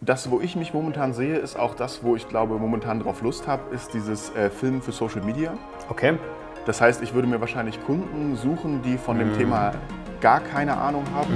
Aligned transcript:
Das, 0.00 0.30
wo 0.30 0.40
ich 0.40 0.54
mich 0.54 0.72
momentan 0.74 1.12
sehe, 1.12 1.38
ist 1.38 1.58
auch 1.58 1.74
das, 1.74 2.04
wo 2.04 2.14
ich 2.14 2.28
glaube, 2.28 2.54
momentan 2.54 3.00
drauf 3.00 3.20
Lust 3.20 3.48
habe, 3.48 3.74
ist 3.74 3.92
dieses 3.94 4.32
äh, 4.36 4.48
Filmen 4.48 4.80
für 4.80 4.92
Social 4.92 5.22
Media. 5.22 5.54
Okay. 5.88 6.14
Das 6.66 6.80
heißt, 6.80 7.02
ich 7.02 7.14
würde 7.14 7.26
mir 7.26 7.40
wahrscheinlich 7.40 7.84
Kunden 7.84 8.36
suchen, 8.36 8.80
die 8.82 8.96
von 8.96 9.18
dem 9.18 9.36
Thema 9.36 9.72
gar 10.20 10.38
keine 10.38 10.76
Ahnung 10.76 11.02
haben. 11.12 11.34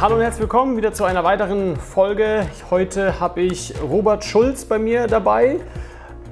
Hallo 0.00 0.14
und 0.14 0.22
herzlich 0.22 0.40
willkommen 0.40 0.78
wieder 0.78 0.94
zu 0.94 1.04
einer 1.04 1.22
weiteren 1.22 1.76
Folge. 1.76 2.46
Heute 2.70 3.20
habe 3.20 3.42
ich 3.42 3.74
Robert 3.82 4.24
Schulz 4.24 4.64
bei 4.64 4.78
mir 4.78 5.06
dabei. 5.06 5.60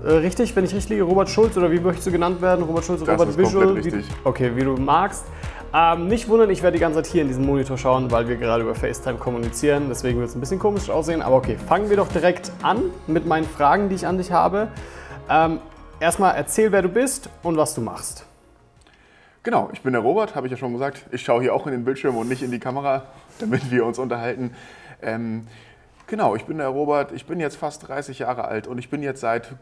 Äh, 0.02 0.12
richtig, 0.12 0.56
wenn 0.56 0.64
ich 0.64 0.74
richtig 0.74 0.92
liege, 0.92 1.02
Robert 1.02 1.28
Schulz 1.28 1.58
oder 1.58 1.70
wie 1.70 1.78
möchtest 1.78 2.06
du 2.06 2.10
genannt 2.10 2.40
werden? 2.40 2.64
Robert 2.64 2.86
Schulz, 2.86 3.00
Das 3.00 3.08
Robert 3.10 3.28
ist 3.28 3.38
Visual? 3.38 3.76
Wie, 3.76 3.80
richtig. 3.80 4.06
okay, 4.24 4.50
wie 4.54 4.64
du 4.64 4.76
magst. 4.76 5.26
Ähm, 5.74 6.08
nicht 6.08 6.28
wundern, 6.28 6.50
ich 6.50 6.62
werde 6.62 6.76
die 6.76 6.80
ganze 6.80 7.02
Zeit 7.02 7.10
hier 7.10 7.22
in 7.22 7.28
diesen 7.28 7.46
Monitor 7.46 7.78
schauen, 7.78 8.10
weil 8.10 8.28
wir 8.28 8.36
gerade 8.36 8.62
über 8.62 8.74
FaceTime 8.74 9.16
kommunizieren. 9.16 9.86
Deswegen 9.88 10.18
wird 10.18 10.28
es 10.28 10.34
ein 10.34 10.40
bisschen 10.40 10.58
komisch 10.58 10.90
aussehen. 10.90 11.22
Aber 11.22 11.36
okay, 11.36 11.56
fangen 11.56 11.88
wir 11.88 11.96
doch 11.96 12.08
direkt 12.08 12.52
an 12.62 12.90
mit 13.06 13.26
meinen 13.26 13.46
Fragen, 13.46 13.88
die 13.88 13.94
ich 13.94 14.06
an 14.06 14.18
dich 14.18 14.32
habe. 14.32 14.68
Ähm, 15.30 15.60
erstmal 15.98 16.34
erzähl, 16.34 16.72
wer 16.72 16.82
du 16.82 16.90
bist 16.90 17.30
und 17.42 17.56
was 17.56 17.74
du 17.74 17.80
machst. 17.80 18.26
Genau, 19.44 19.70
ich 19.72 19.80
bin 19.80 19.94
der 19.94 20.02
Robert, 20.02 20.34
habe 20.34 20.46
ich 20.46 20.50
ja 20.50 20.58
schon 20.58 20.74
gesagt. 20.74 21.06
Ich 21.10 21.22
schaue 21.22 21.40
hier 21.40 21.54
auch 21.54 21.66
in 21.66 21.72
den 21.72 21.84
Bildschirm 21.84 22.18
und 22.18 22.28
nicht 22.28 22.42
in 22.42 22.50
die 22.50 22.60
Kamera, 22.60 23.04
damit 23.40 23.70
wir 23.70 23.86
uns 23.86 23.98
unterhalten. 23.98 24.54
Ähm, 25.00 25.46
genau, 26.06 26.36
ich 26.36 26.44
bin 26.44 26.58
der 26.58 26.68
Robert, 26.68 27.12
ich 27.12 27.24
bin 27.24 27.40
jetzt 27.40 27.56
fast 27.56 27.88
30 27.88 28.18
Jahre 28.18 28.44
alt 28.44 28.66
und 28.66 28.76
ich 28.76 28.90
bin 28.90 29.02
jetzt 29.02 29.20
seit 29.20 29.54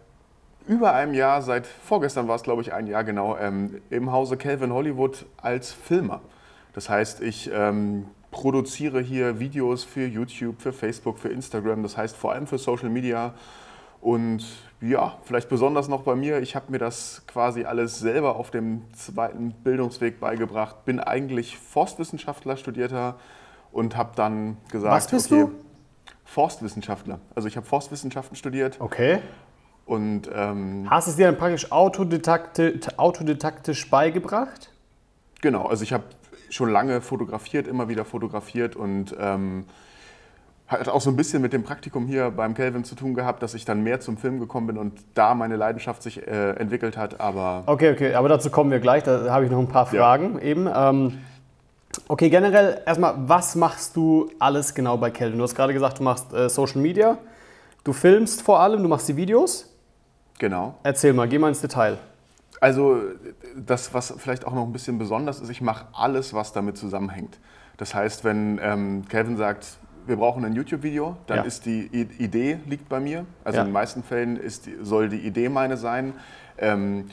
über 0.70 0.94
einem 0.94 1.14
Jahr, 1.14 1.42
seit 1.42 1.66
vorgestern 1.66 2.28
war 2.28 2.36
es 2.36 2.44
glaube 2.44 2.62
ich 2.62 2.72
ein 2.72 2.86
Jahr 2.86 3.02
genau, 3.02 3.36
ähm, 3.36 3.82
im 3.90 4.12
Hause 4.12 4.36
Calvin 4.36 4.72
Hollywood 4.72 5.26
als 5.42 5.72
Filmer. 5.72 6.20
Das 6.74 6.88
heißt, 6.88 7.22
ich 7.22 7.50
ähm, 7.52 8.06
produziere 8.30 9.00
hier 9.00 9.40
Videos 9.40 9.82
für 9.82 10.06
YouTube, 10.06 10.62
für 10.62 10.72
Facebook, 10.72 11.18
für 11.18 11.28
Instagram, 11.28 11.82
das 11.82 11.96
heißt 11.96 12.16
vor 12.16 12.32
allem 12.32 12.46
für 12.46 12.58
Social 12.58 12.88
Media. 12.88 13.34
Und 14.00 14.46
ja, 14.80 15.18
vielleicht 15.24 15.48
besonders 15.48 15.88
noch 15.88 16.02
bei 16.02 16.14
mir, 16.14 16.40
ich 16.40 16.54
habe 16.54 16.70
mir 16.70 16.78
das 16.78 17.22
quasi 17.26 17.64
alles 17.64 17.98
selber 17.98 18.36
auf 18.36 18.52
dem 18.52 18.82
zweiten 18.94 19.50
Bildungsweg 19.50 20.20
beigebracht. 20.20 20.84
Bin 20.84 21.00
eigentlich 21.00 21.58
Forstwissenschaftler, 21.58 22.56
Studierter 22.56 23.16
und 23.72 23.96
habe 23.96 24.12
dann 24.14 24.56
gesagt, 24.70 24.94
Was 24.94 25.08
bist 25.08 25.32
du? 25.32 25.50
Forstwissenschaftler. 26.24 27.18
Also 27.34 27.48
ich 27.48 27.56
habe 27.56 27.66
Forstwissenschaften 27.66 28.36
studiert 28.36 28.80
Okay. 28.80 29.18
Und 29.90 30.22
ähm, 30.34 30.86
Hast 30.88 31.08
es 31.08 31.16
dir 31.16 31.26
dann 31.26 31.36
praktisch 31.36 31.70
autodidakti 31.72 32.80
autodidaktisch 32.96 33.90
beigebracht? 33.90 34.70
genau, 35.42 35.66
also 35.66 35.82
ich 35.82 35.92
habe 35.92 36.04
schon 36.48 36.70
lange 36.70 37.00
fotografiert, 37.00 37.66
immer 37.66 37.88
wieder 37.88 38.04
fotografiert 38.04 38.76
und 38.76 39.14
ähm, 39.18 39.64
hat 40.68 40.88
auch 40.88 41.00
so 41.00 41.10
ein 41.10 41.16
bisschen 41.16 41.42
mit 41.42 41.52
dem 41.52 41.62
Praktikum 41.64 42.06
hier 42.06 42.30
beim 42.30 42.54
Kelvin 42.54 42.84
zu 42.84 42.94
tun 42.94 43.14
gehabt, 43.14 43.42
dass 43.42 43.54
ich 43.54 43.64
dann 43.64 43.82
mehr 43.82 44.00
zum 44.00 44.16
Film 44.16 44.38
gekommen 44.38 44.66
bin 44.68 44.78
und 44.78 45.00
da 45.14 45.34
meine 45.34 45.56
Leidenschaft 45.56 46.02
sich 46.02 46.26
äh, 46.26 46.50
entwickelt 46.52 46.96
hat. 46.96 47.20
Aber 47.20 47.64
Okay, 47.66 47.90
okay, 47.92 48.14
aber 48.14 48.28
dazu 48.28 48.50
kommen 48.50 48.70
wir 48.70 48.78
gleich. 48.80 49.02
Da 49.02 49.30
habe 49.30 49.44
ich 49.44 49.50
noch 49.50 49.58
ein 49.58 49.68
paar 49.68 49.92
Ja. 49.92 50.00
Fragen 50.02 50.38
eben. 50.40 50.68
Ähm, 50.72 51.18
okay, 52.06 52.30
generell 52.30 52.82
erstmal, 52.86 53.14
was 53.26 53.56
machst 53.56 53.96
du 53.96 54.30
alles 54.38 54.74
genau 54.74 54.96
bei 54.96 55.10
Kelvin? 55.10 55.38
Du 55.38 55.44
hast 55.44 55.54
gerade 55.56 55.72
gesagt, 55.72 55.98
du 55.98 56.02
machst 56.04 56.32
äh, 56.32 56.48
Social 56.48 56.80
Media, 56.80 57.18
du 57.82 57.92
filmst 57.92 58.42
vor 58.42 58.60
allem, 58.60 58.82
du 58.82 58.88
machst 58.88 59.08
die 59.08 59.16
Videos. 59.16 59.66
Genau. 60.40 60.74
Erzähl 60.82 61.12
mal, 61.12 61.28
geh 61.28 61.38
mal 61.38 61.48
ins 61.48 61.60
Detail. 61.60 61.98
Also 62.60 63.00
das, 63.56 63.94
was 63.94 64.12
vielleicht 64.18 64.44
auch 64.44 64.52
noch 64.52 64.64
ein 64.66 64.72
bisschen 64.72 64.98
besonders 64.98 65.40
ist, 65.40 65.48
ich 65.50 65.60
mache 65.60 65.86
alles, 65.92 66.34
was 66.34 66.52
damit 66.52 66.76
zusammenhängt. 66.76 67.38
Das 67.76 67.94
heißt, 67.94 68.24
wenn 68.24 68.58
ähm, 68.62 69.04
Calvin 69.08 69.36
sagt, 69.36 69.78
wir 70.06 70.16
brauchen 70.16 70.44
ein 70.44 70.54
YouTube-Video, 70.54 71.16
dann 71.26 71.38
Ja. 71.38 71.42
ist 71.44 71.64
die 71.66 71.88
I 71.92 72.08
Idee 72.18 72.58
liegt 72.66 72.88
bei 72.88 73.00
mir. 73.00 73.24
Also 73.44 73.56
Ja. 73.58 73.62
in 73.62 73.68
den 73.68 73.72
meisten 73.72 74.02
Fällen 74.02 74.36
ist, 74.36 74.68
soll 74.82 75.08
die 75.08 75.20
Idee 75.20 75.48
meine 75.48 75.76
sein. 75.76 76.14
Ähm, 76.58 77.08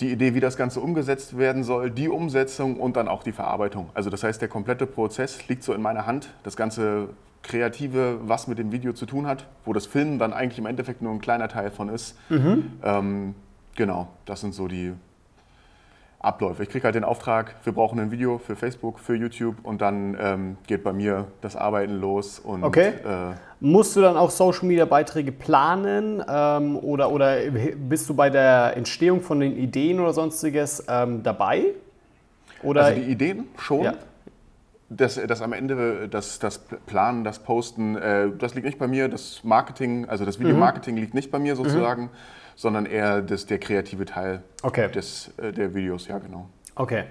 die 0.00 0.12
Idee, 0.12 0.32
wie 0.34 0.40
das 0.40 0.56
Ganze 0.56 0.80
umgesetzt 0.80 1.36
werden 1.36 1.64
soll, 1.64 1.90
die 1.90 2.08
Umsetzung 2.08 2.78
und 2.78 2.96
dann 2.96 3.08
auch 3.08 3.22
die 3.24 3.32
Verarbeitung. 3.32 3.90
Also 3.94 4.10
das 4.10 4.22
heißt, 4.22 4.40
der 4.40 4.48
komplette 4.48 4.86
Prozess 4.86 5.48
liegt 5.48 5.64
so 5.64 5.74
in 5.74 5.82
meiner 5.82 6.06
Hand. 6.06 6.30
Das 6.44 6.56
ganze 6.56 7.08
Kreative, 7.42 8.18
was 8.22 8.46
mit 8.46 8.58
dem 8.58 8.72
Video 8.72 8.92
zu 8.92 9.06
tun 9.06 9.26
hat, 9.26 9.46
wo 9.64 9.72
das 9.72 9.86
Filmen 9.86 10.18
dann 10.18 10.32
eigentlich 10.32 10.58
im 10.58 10.66
Endeffekt 10.66 11.02
nur 11.02 11.12
ein 11.12 11.20
kleiner 11.20 11.48
Teil 11.48 11.70
von 11.70 11.88
ist. 11.88 12.16
Ähm, 12.30 13.34
genau, 13.76 14.08
das 14.26 14.40
sind 14.40 14.54
so 14.54 14.68
die 14.68 14.92
Abläufe. 16.20 16.64
Ich 16.64 16.68
kriege 16.68 16.84
halt 16.84 16.96
den 16.96 17.04
Auftrag, 17.04 17.54
wir 17.62 17.72
brauchen 17.72 18.00
ein 18.00 18.10
Video 18.10 18.38
für 18.38 18.56
Facebook, 18.56 18.98
für 18.98 19.14
YouTube 19.14 19.54
und 19.62 19.80
dann 19.80 20.16
ähm, 20.20 20.56
geht 20.66 20.82
bei 20.82 20.92
mir 20.92 21.28
das 21.42 21.54
Arbeiten 21.54 22.00
los. 22.00 22.40
Und, 22.40 22.64
Okay. 22.64 22.88
Äh, 22.88 23.34
Musst 23.60 23.96
du 23.96 24.00
dann 24.00 24.16
auch 24.16 24.30
Social 24.30 24.66
Media 24.66 24.84
Beiträge 24.84 25.32
planen 25.32 26.22
ähm, 26.28 26.76
oder, 26.76 27.10
oder 27.10 27.36
bist 27.76 28.08
du 28.08 28.14
bei 28.14 28.30
der 28.30 28.76
Entstehung 28.76 29.20
von 29.20 29.40
den 29.40 29.56
Ideen 29.56 30.00
oder 30.00 30.12
sonstiges 30.12 30.84
ähm, 30.88 31.22
dabei? 31.22 31.66
Oder 32.62 32.84
also 32.84 33.00
die 33.00 33.10
Ideen 33.10 33.44
schon. 33.56 33.82
Ja. 33.84 33.94
Das, 34.90 35.20
das 35.26 35.42
am 35.42 35.52
Ende, 35.52 36.08
das, 36.08 36.38
das 36.38 36.58
Planen, 36.86 37.22
das 37.22 37.40
Posten, 37.40 37.96
äh, 37.96 38.30
das 38.38 38.54
liegt 38.54 38.64
nicht 38.66 38.78
bei 38.78 38.86
mir. 38.88 39.08
Das 39.08 39.44
Marketing, 39.44 40.08
also 40.08 40.24
das 40.24 40.38
Videomarketing 40.40 40.96
liegt 40.96 41.12
nicht 41.12 41.30
bei 41.30 41.38
mir 41.38 41.56
sozusagen, 41.56 42.08
sondern 42.56 42.86
eher 42.86 43.20
das, 43.20 43.44
der 43.44 43.58
kreative 43.58 44.06
Teil 44.06 44.42
Okay. 44.62 44.90
des, 44.90 45.30
äh, 45.36 45.52
der 45.52 45.74
Videos, 45.74 46.08
ja 46.08 46.18
genau. 46.18 46.48
Okay. 46.74 47.04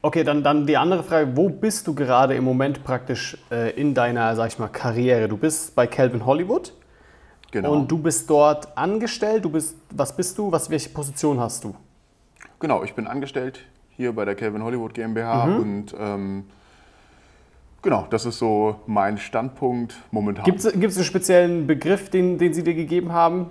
Okay, 0.00 0.22
dann, 0.22 0.44
dann 0.44 0.66
die 0.66 0.76
andere 0.76 1.02
Frage, 1.02 1.36
wo 1.36 1.48
bist 1.48 1.88
du 1.88 1.94
gerade 1.94 2.34
im 2.34 2.44
Moment 2.44 2.84
praktisch 2.84 3.36
äh, 3.50 3.70
in 3.72 3.94
deiner, 3.94 4.36
sag 4.36 4.48
ich 4.48 4.58
mal, 4.60 4.68
Karriere? 4.68 5.26
Du 5.28 5.36
bist 5.36 5.74
bei 5.74 5.86
Calvin 5.88 6.24
Hollywood 6.26 6.72
genau. 7.50 7.72
und 7.72 7.90
du 7.90 7.98
bist 7.98 8.30
dort 8.30 8.76
angestellt. 8.78 9.44
Du 9.44 9.50
bist, 9.50 9.76
was 9.90 10.14
bist 10.14 10.38
du? 10.38 10.52
Was, 10.52 10.70
welche 10.70 10.90
Position 10.90 11.40
hast 11.40 11.64
du? 11.64 11.74
Genau, 12.60 12.84
ich 12.84 12.94
bin 12.94 13.06
angestellt 13.08 13.60
hier 13.90 14.12
bei 14.14 14.24
der 14.24 14.36
Calvin 14.36 14.62
Hollywood 14.62 14.94
GmbH 14.94 15.46
Mhm. 15.46 15.56
und 15.56 15.94
ähm, 15.98 16.44
genau, 17.84 18.06
das 18.10 18.26
ist 18.26 18.38
so 18.38 18.80
mein 18.86 19.18
Standpunkt 19.18 19.94
momentan. 20.10 20.44
Gibt 20.44 20.58
es 20.58 20.74
einen 20.74 21.04
speziellen 21.04 21.68
Begriff, 21.68 22.10
den, 22.10 22.38
den 22.38 22.52
sie 22.52 22.64
dir 22.64 22.74
gegeben 22.74 23.12
haben? 23.12 23.50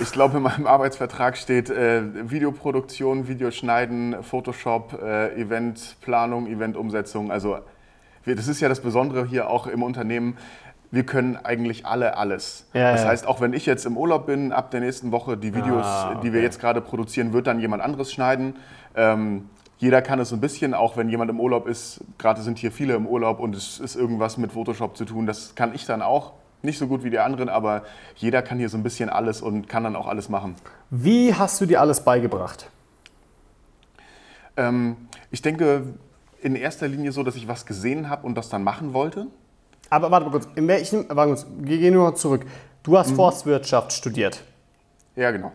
Ich 0.00 0.10
glaube, 0.10 0.38
in 0.38 0.42
meinem 0.42 0.66
Arbeitsvertrag 0.66 1.36
steht 1.36 1.68
äh, 1.68 2.30
Videoproduktion, 2.30 3.28
Videoschneiden, 3.28 4.22
Photoshop, 4.22 4.98
äh, 5.02 5.38
Eventplanung, 5.38 6.46
Eventumsetzung. 6.46 7.30
Also 7.30 7.58
wir, 8.24 8.34
das 8.34 8.48
ist 8.48 8.60
ja 8.60 8.70
das 8.70 8.80
Besondere 8.80 9.26
hier 9.26 9.50
auch 9.50 9.66
im 9.66 9.82
Unternehmen. 9.82 10.38
Wir 10.90 11.04
können 11.04 11.36
eigentlich 11.36 11.84
alle 11.84 12.16
alles. 12.16 12.68
Ja, 12.72 12.92
das 12.92 13.02
ja. 13.02 13.08
heißt, 13.08 13.26
auch 13.26 13.40
wenn 13.40 13.52
ich 13.52 13.66
jetzt 13.66 13.84
im 13.84 13.96
Urlaub 13.96 14.26
bin, 14.26 14.52
ab 14.52 14.70
der 14.70 14.80
nächsten 14.80 15.12
Woche, 15.12 15.36
die 15.36 15.54
Videos, 15.54 15.84
Ah, 15.84 16.14
die 16.22 16.32
wir 16.32 16.38
okay. 16.38 16.42
jetzt 16.42 16.60
gerade 16.60 16.80
produzieren, 16.80 17.32
wird 17.32 17.46
dann 17.46 17.60
jemand 17.60 17.82
anderes 17.82 18.12
schneiden. 18.12 18.56
Ähm, 18.94 19.48
jeder 19.82 20.00
kann 20.00 20.20
es 20.20 20.28
so 20.28 20.36
ein 20.36 20.40
bisschen, 20.40 20.74
auch 20.74 20.96
wenn 20.96 21.08
jemand 21.08 21.28
im 21.28 21.40
Urlaub 21.40 21.66
ist. 21.66 22.02
Gerade 22.16 22.40
sind 22.42 22.56
hier 22.56 22.70
viele 22.70 22.94
im 22.94 23.04
Urlaub 23.04 23.40
und 23.40 23.56
es 23.56 23.80
ist 23.80 23.96
irgendwas 23.96 24.36
mit 24.36 24.52
Photoshop 24.52 24.96
zu 24.96 25.04
tun. 25.04 25.26
Das 25.26 25.56
kann 25.56 25.74
ich 25.74 25.86
dann 25.86 26.02
auch. 26.02 26.34
Nicht 26.62 26.78
so 26.78 26.86
gut 26.86 27.02
wie 27.02 27.10
die 27.10 27.18
anderen, 27.18 27.48
aber 27.48 27.82
jeder 28.14 28.42
kann 28.42 28.58
hier 28.60 28.68
so 28.68 28.76
ein 28.76 28.84
bisschen 28.84 29.08
alles 29.08 29.42
und 29.42 29.68
kann 29.68 29.82
dann 29.82 29.96
auch 29.96 30.06
alles 30.06 30.28
machen. 30.28 30.54
Wie 30.90 31.34
hast 31.34 31.60
du 31.60 31.66
dir 31.66 31.80
alles 31.80 32.04
beigebracht? 32.04 32.70
Ähm, 34.56 34.96
ich 35.32 35.42
denke 35.42 35.82
in 36.40 36.54
erster 36.54 36.86
Linie 36.86 37.10
so, 37.10 37.24
dass 37.24 37.34
ich 37.34 37.48
was 37.48 37.66
gesehen 37.66 38.08
habe 38.08 38.24
und 38.24 38.36
das 38.36 38.48
dann 38.48 38.62
machen 38.62 38.92
wollte. 38.92 39.26
Aber 39.90 40.12
warte 40.12 40.26
mal 40.26 40.30
kurz, 40.30 40.46
in 40.54 40.68
welchem, 40.68 41.06
warte 41.08 41.32
kurz, 41.32 41.46
wir 41.58 41.78
gehen 41.78 41.94
nur 41.94 42.04
mal 42.10 42.14
zurück. 42.14 42.46
Du 42.84 42.92
Mhm. 42.92 42.96
hast 42.98 43.10
Forstwirtschaft 43.16 43.92
studiert. 43.92 44.44
Ja, 45.16 45.32
genau. 45.32 45.50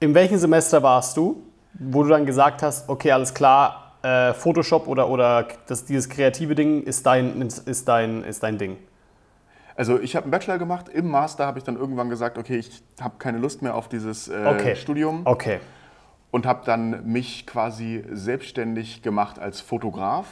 In 0.00 0.12
welchem 0.14 0.38
Semester 0.38 0.82
warst 0.82 1.16
du, 1.16 1.40
wo 1.78 2.02
du 2.02 2.08
dann 2.08 2.26
gesagt 2.26 2.62
hast, 2.62 2.88
okay, 2.88 3.12
alles 3.12 3.34
klar, 3.34 3.92
äh, 4.02 4.32
Photoshop 4.34 4.86
oder, 4.86 5.08
oder 5.08 5.46
das, 5.66 5.84
dieses 5.84 6.08
kreative 6.08 6.54
Ding 6.54 6.82
ist 6.82 7.04
dein, 7.06 7.40
ist, 7.42 7.88
dein, 7.88 8.22
ist 8.24 8.42
dein 8.42 8.58
Ding? 8.58 8.76
Also 9.76 9.98
ich 10.00 10.16
habe 10.16 10.24
einen 10.24 10.32
Bachelor 10.32 10.58
gemacht. 10.58 10.88
Im 10.88 11.08
Master 11.08 11.46
habe 11.46 11.58
ich 11.58 11.64
dann 11.64 11.76
irgendwann 11.76 12.08
gesagt, 12.10 12.36
okay, 12.36 12.56
ich 12.56 12.82
habe 13.00 13.14
keine 13.18 13.38
Lust 13.38 13.62
mehr 13.62 13.74
auf 13.76 13.88
dieses 13.88 14.28
äh, 14.28 14.44
Okay. 14.46 14.74
Studium 14.76 15.20
Okay. 15.24 15.60
und 16.32 16.46
habe 16.46 16.62
dann 16.64 17.06
mich 17.06 17.46
quasi 17.46 18.04
selbstständig 18.10 19.02
gemacht 19.02 19.38
als 19.38 19.60
Fotograf. 19.60 20.26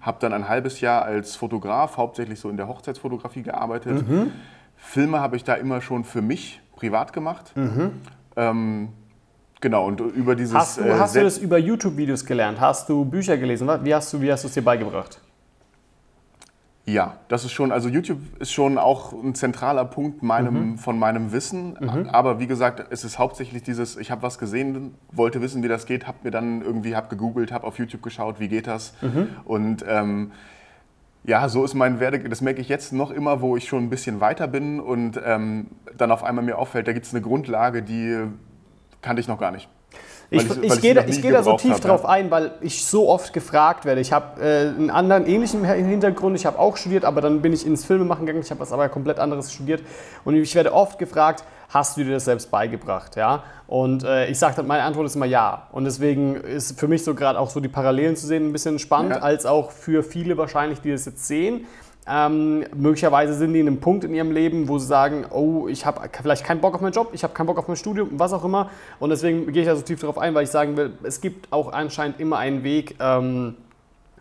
Habe 0.00 0.16
dann 0.20 0.32
ein 0.32 0.48
halbes 0.48 0.80
Jahr 0.80 1.04
als 1.04 1.36
Fotograf, 1.36 1.96
hauptsächlich 1.96 2.40
so 2.40 2.50
in 2.50 2.56
der 2.56 2.66
Hochzeitsfotografie 2.66 3.42
gearbeitet. 3.42 4.04
Filme 4.76 5.20
habe 5.20 5.36
ich 5.36 5.44
da 5.44 5.54
immer 5.54 5.80
schon 5.80 6.04
für 6.04 6.22
mich 6.22 6.60
privat 6.74 7.12
gemacht. 7.12 7.52
Ähm, 8.36 8.88
genau, 9.60 9.86
und 9.86 10.00
über 10.00 10.34
dieses... 10.34 10.54
Hast 10.54 10.78
du, 10.78 10.82
äh, 10.82 10.98
hast 10.98 11.16
du 11.16 11.22
das 11.22 11.38
über 11.38 11.58
YouTube-Videos 11.58 12.24
gelernt? 12.24 12.60
Hast 12.60 12.88
du 12.88 13.04
Bücher 13.04 13.36
gelesen? 13.36 13.68
Wie 13.82 13.94
hast 13.94 14.12
du, 14.12 14.20
wie 14.20 14.30
hast 14.30 14.44
du 14.44 14.48
es 14.48 14.54
dir 14.54 14.62
beigebracht? 14.62 15.20
Ja, 16.88 17.18
das 17.28 17.44
ist 17.44 17.52
schon, 17.52 17.70
also 17.70 17.90
YouTube 17.90 18.18
ist 18.40 18.50
schon 18.50 18.78
auch 18.78 19.12
ein 19.12 19.34
zentraler 19.34 19.84
Punkt 19.84 20.22
meinem, 20.22 20.78
von 20.78 20.98
meinem 20.98 21.32
Wissen. 21.32 21.76
Aber 22.08 22.40
wie 22.40 22.46
gesagt, 22.46 22.86
es 22.88 23.04
ist 23.04 23.18
hauptsächlich 23.18 23.62
dieses, 23.62 23.98
ich 23.98 24.10
habe 24.10 24.22
was 24.22 24.38
gesehen, 24.38 24.94
wollte 25.12 25.42
wissen, 25.42 25.62
wie 25.62 25.68
das 25.68 25.84
geht, 25.84 26.06
habe 26.06 26.16
mir 26.22 26.30
dann 26.30 26.62
irgendwie, 26.62 26.96
habe 26.96 27.08
gegoogelt, 27.08 27.52
habe 27.52 27.66
auf 27.66 27.78
YouTube 27.78 28.02
geschaut, 28.02 28.40
wie 28.40 28.48
geht 28.48 28.66
das. 28.66 28.94
Und 29.44 29.84
ähm, 29.86 30.32
ja, 31.24 31.46
so 31.50 31.62
ist 31.62 31.74
mein 31.74 32.00
Werdegang. 32.00 32.30
Das 32.30 32.40
merke 32.40 32.62
ich 32.62 32.70
jetzt 32.70 32.94
noch 32.94 33.10
immer, 33.10 33.42
wo 33.42 33.54
ich 33.54 33.68
schon 33.68 33.84
ein 33.84 33.90
bisschen 33.90 34.20
weiter 34.20 34.48
bin 34.48 34.80
und 34.80 35.20
ähm, 35.22 35.66
dann 35.94 36.10
auf 36.10 36.24
einmal 36.24 36.42
mir 36.42 36.56
auffällt, 36.56 36.88
da 36.88 36.94
gibt 36.94 37.04
es 37.04 37.12
eine 37.12 37.20
Grundlage, 37.20 37.82
die 37.82 38.28
kannte 39.02 39.20
ich 39.20 39.28
noch 39.28 39.38
gar 39.38 39.50
nicht. 39.50 39.68
Ich, 40.30 40.42
ich, 40.42 40.62
ich 40.62 40.80
gehe, 40.82 41.04
ich 41.06 41.22
gehe 41.22 41.32
da 41.32 41.42
so 41.42 41.56
tief 41.56 41.74
hab, 41.74 41.80
drauf 41.80 42.02
ja. 42.02 42.10
ein, 42.10 42.30
weil 42.30 42.52
ich 42.60 42.84
so 42.84 43.08
oft 43.08 43.32
gefragt 43.32 43.86
werde. 43.86 44.02
Ich 44.02 44.12
habe 44.12 44.42
äh, 44.42 44.68
einen 44.68 44.90
anderen 44.90 45.26
ähnlichen 45.26 45.64
Hintergrund. 45.64 46.36
Ich 46.36 46.44
habe 46.44 46.58
auch 46.58 46.76
studiert, 46.76 47.06
aber 47.06 47.22
dann 47.22 47.40
bin 47.40 47.54
ich 47.54 47.66
ins 47.66 47.86
Filmemachen 47.86 48.26
gegangen. 48.26 48.44
Ich 48.44 48.50
habe 48.50 48.60
was 48.60 48.70
aber 48.70 48.90
komplett 48.90 49.18
anderes 49.18 49.52
studiert. 49.52 49.82
Und 50.24 50.34
ich 50.34 50.54
werde 50.54 50.74
oft 50.74 50.98
gefragt, 50.98 51.44
hast 51.70 51.96
du 51.96 52.04
dir 52.04 52.12
das 52.12 52.26
selbst 52.26 52.50
beigebracht? 52.50 53.16
Ja? 53.16 53.42
Und 53.66 54.04
äh, 54.04 54.26
ich 54.28 54.38
sage, 54.38 54.62
meine 54.62 54.82
Antwort 54.82 55.06
ist 55.06 55.16
immer 55.16 55.24
ja. 55.24 55.68
Und 55.72 55.84
deswegen 55.84 56.36
ist 56.36 56.78
für 56.78 56.88
mich 56.88 57.04
so 57.04 57.14
gerade 57.14 57.38
auch 57.38 57.48
so 57.48 57.60
die 57.60 57.68
Parallelen 57.68 58.14
zu 58.14 58.26
sehen 58.26 58.48
ein 58.48 58.52
bisschen 58.52 58.78
spannend, 58.78 59.12
ja. 59.12 59.22
als 59.22 59.46
auch 59.46 59.70
für 59.70 60.02
viele 60.02 60.36
wahrscheinlich, 60.36 60.82
die 60.82 60.90
das 60.90 61.06
jetzt 61.06 61.26
sehen. 61.26 61.66
Ähm, 62.10 62.64
möglicherweise 62.74 63.34
sind 63.34 63.52
die 63.52 63.60
in 63.60 63.66
einem 63.66 63.80
Punkt 63.80 64.02
in 64.02 64.14
ihrem 64.14 64.30
Leben, 64.30 64.66
wo 64.68 64.78
sie 64.78 64.86
sagen, 64.86 65.26
oh, 65.30 65.68
ich 65.68 65.84
habe 65.84 66.08
vielleicht 66.22 66.42
keinen 66.42 66.60
Bock 66.60 66.74
auf 66.74 66.80
meinen 66.80 66.92
Job, 66.92 67.10
ich 67.12 67.22
habe 67.22 67.34
keinen 67.34 67.46
Bock 67.46 67.58
auf 67.58 67.68
mein 67.68 67.76
Studium, 67.76 68.08
was 68.12 68.32
auch 68.32 68.44
immer. 68.44 68.70
Und 68.98 69.10
deswegen 69.10 69.52
gehe 69.52 69.62
ich 69.62 69.68
da 69.68 69.76
so 69.76 69.82
tief 69.82 70.00
darauf 70.00 70.16
ein, 70.16 70.34
weil 70.34 70.44
ich 70.44 70.50
sagen 70.50 70.76
will, 70.78 70.92
es 71.02 71.20
gibt 71.20 71.52
auch 71.52 71.70
anscheinend 71.72 72.18
immer 72.18 72.38
einen 72.38 72.64
Weg, 72.64 72.96
ähm, 72.98 73.56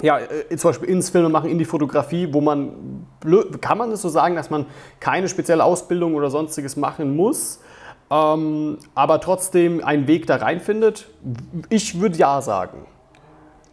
ja, 0.01 0.19
äh, 0.19 0.57
zum 0.57 0.71
Beispiel 0.71 0.89
ins 0.89 1.09
Filme 1.09 1.29
machen, 1.29 1.49
in 1.49 1.57
die 1.57 1.65
Fotografie, 1.65 2.33
wo 2.33 2.41
man, 2.41 3.05
kann 3.61 3.77
man 3.77 3.89
es 3.91 4.01
so 4.01 4.09
sagen, 4.09 4.35
dass 4.35 4.49
man 4.49 4.65
keine 4.99 5.29
spezielle 5.29 5.63
Ausbildung 5.63 6.13
oder 6.15 6.29
sonstiges 6.29 6.75
machen 6.75 7.15
muss, 7.15 7.61
ähm, 8.11 8.79
aber 8.95 9.21
trotzdem 9.21 9.81
einen 9.83 10.07
Weg 10.07 10.27
da 10.27 10.35
reinfindet? 10.35 11.07
Ich 11.69 12.01
würde 12.01 12.17
ja 12.17 12.41
sagen. 12.41 12.85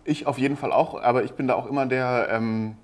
Ich 0.05 0.27
auf 0.27 0.39
jeden 0.39 0.57
Fall 0.57 0.71
auch, 0.71 1.03
aber 1.03 1.25
ich 1.25 1.33
bin 1.33 1.49
da 1.49 1.55
auch 1.55 1.67
immer 1.67 1.87
der, 1.87 2.29
ähm, 2.31 2.77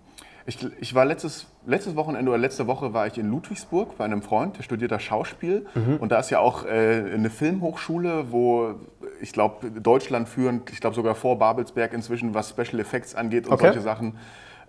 ich, 0.51 0.59
ich 0.81 0.95
war 0.97 1.05
letztes, 1.05 1.47
letztes 1.65 1.95
Wochenende 1.95 2.29
oder 2.29 2.39
letzte 2.39 2.67
Woche 2.67 2.93
war 2.93 3.07
ich 3.07 3.17
in 3.19 3.31
Ludwigsburg 3.31 3.97
bei 3.97 4.05
einem 4.05 4.21
Freund, 4.21 4.59
der 4.59 4.65
studiert 4.65 4.91
da 4.91 4.99
Schauspiel. 4.99 5.67
Mhm. 5.77 5.99
Und 5.99 6.11
da 6.11 6.19
ist 6.19 6.31
ja 6.31 6.41
auch 6.41 6.65
äh, 6.65 6.69
eine 7.15 7.31
Filmhochschule, 7.31 8.33
wo 8.33 8.75
ich 9.21 9.33
glaube, 9.33 9.71
Deutschland 9.71 10.29
führend, 10.29 10.71
ich 10.73 10.81
glaube 10.81 10.97
sogar 10.97 11.15
vor 11.15 11.39
Babelsberg 11.39 11.93
inzwischen, 11.93 12.35
was 12.35 12.51
Special 12.51 12.81
Effects 12.81 13.15
angeht 13.15 13.47
und 13.47 13.53
okay. 13.53 13.67
solche 13.67 13.81
Sachen. 13.81 14.19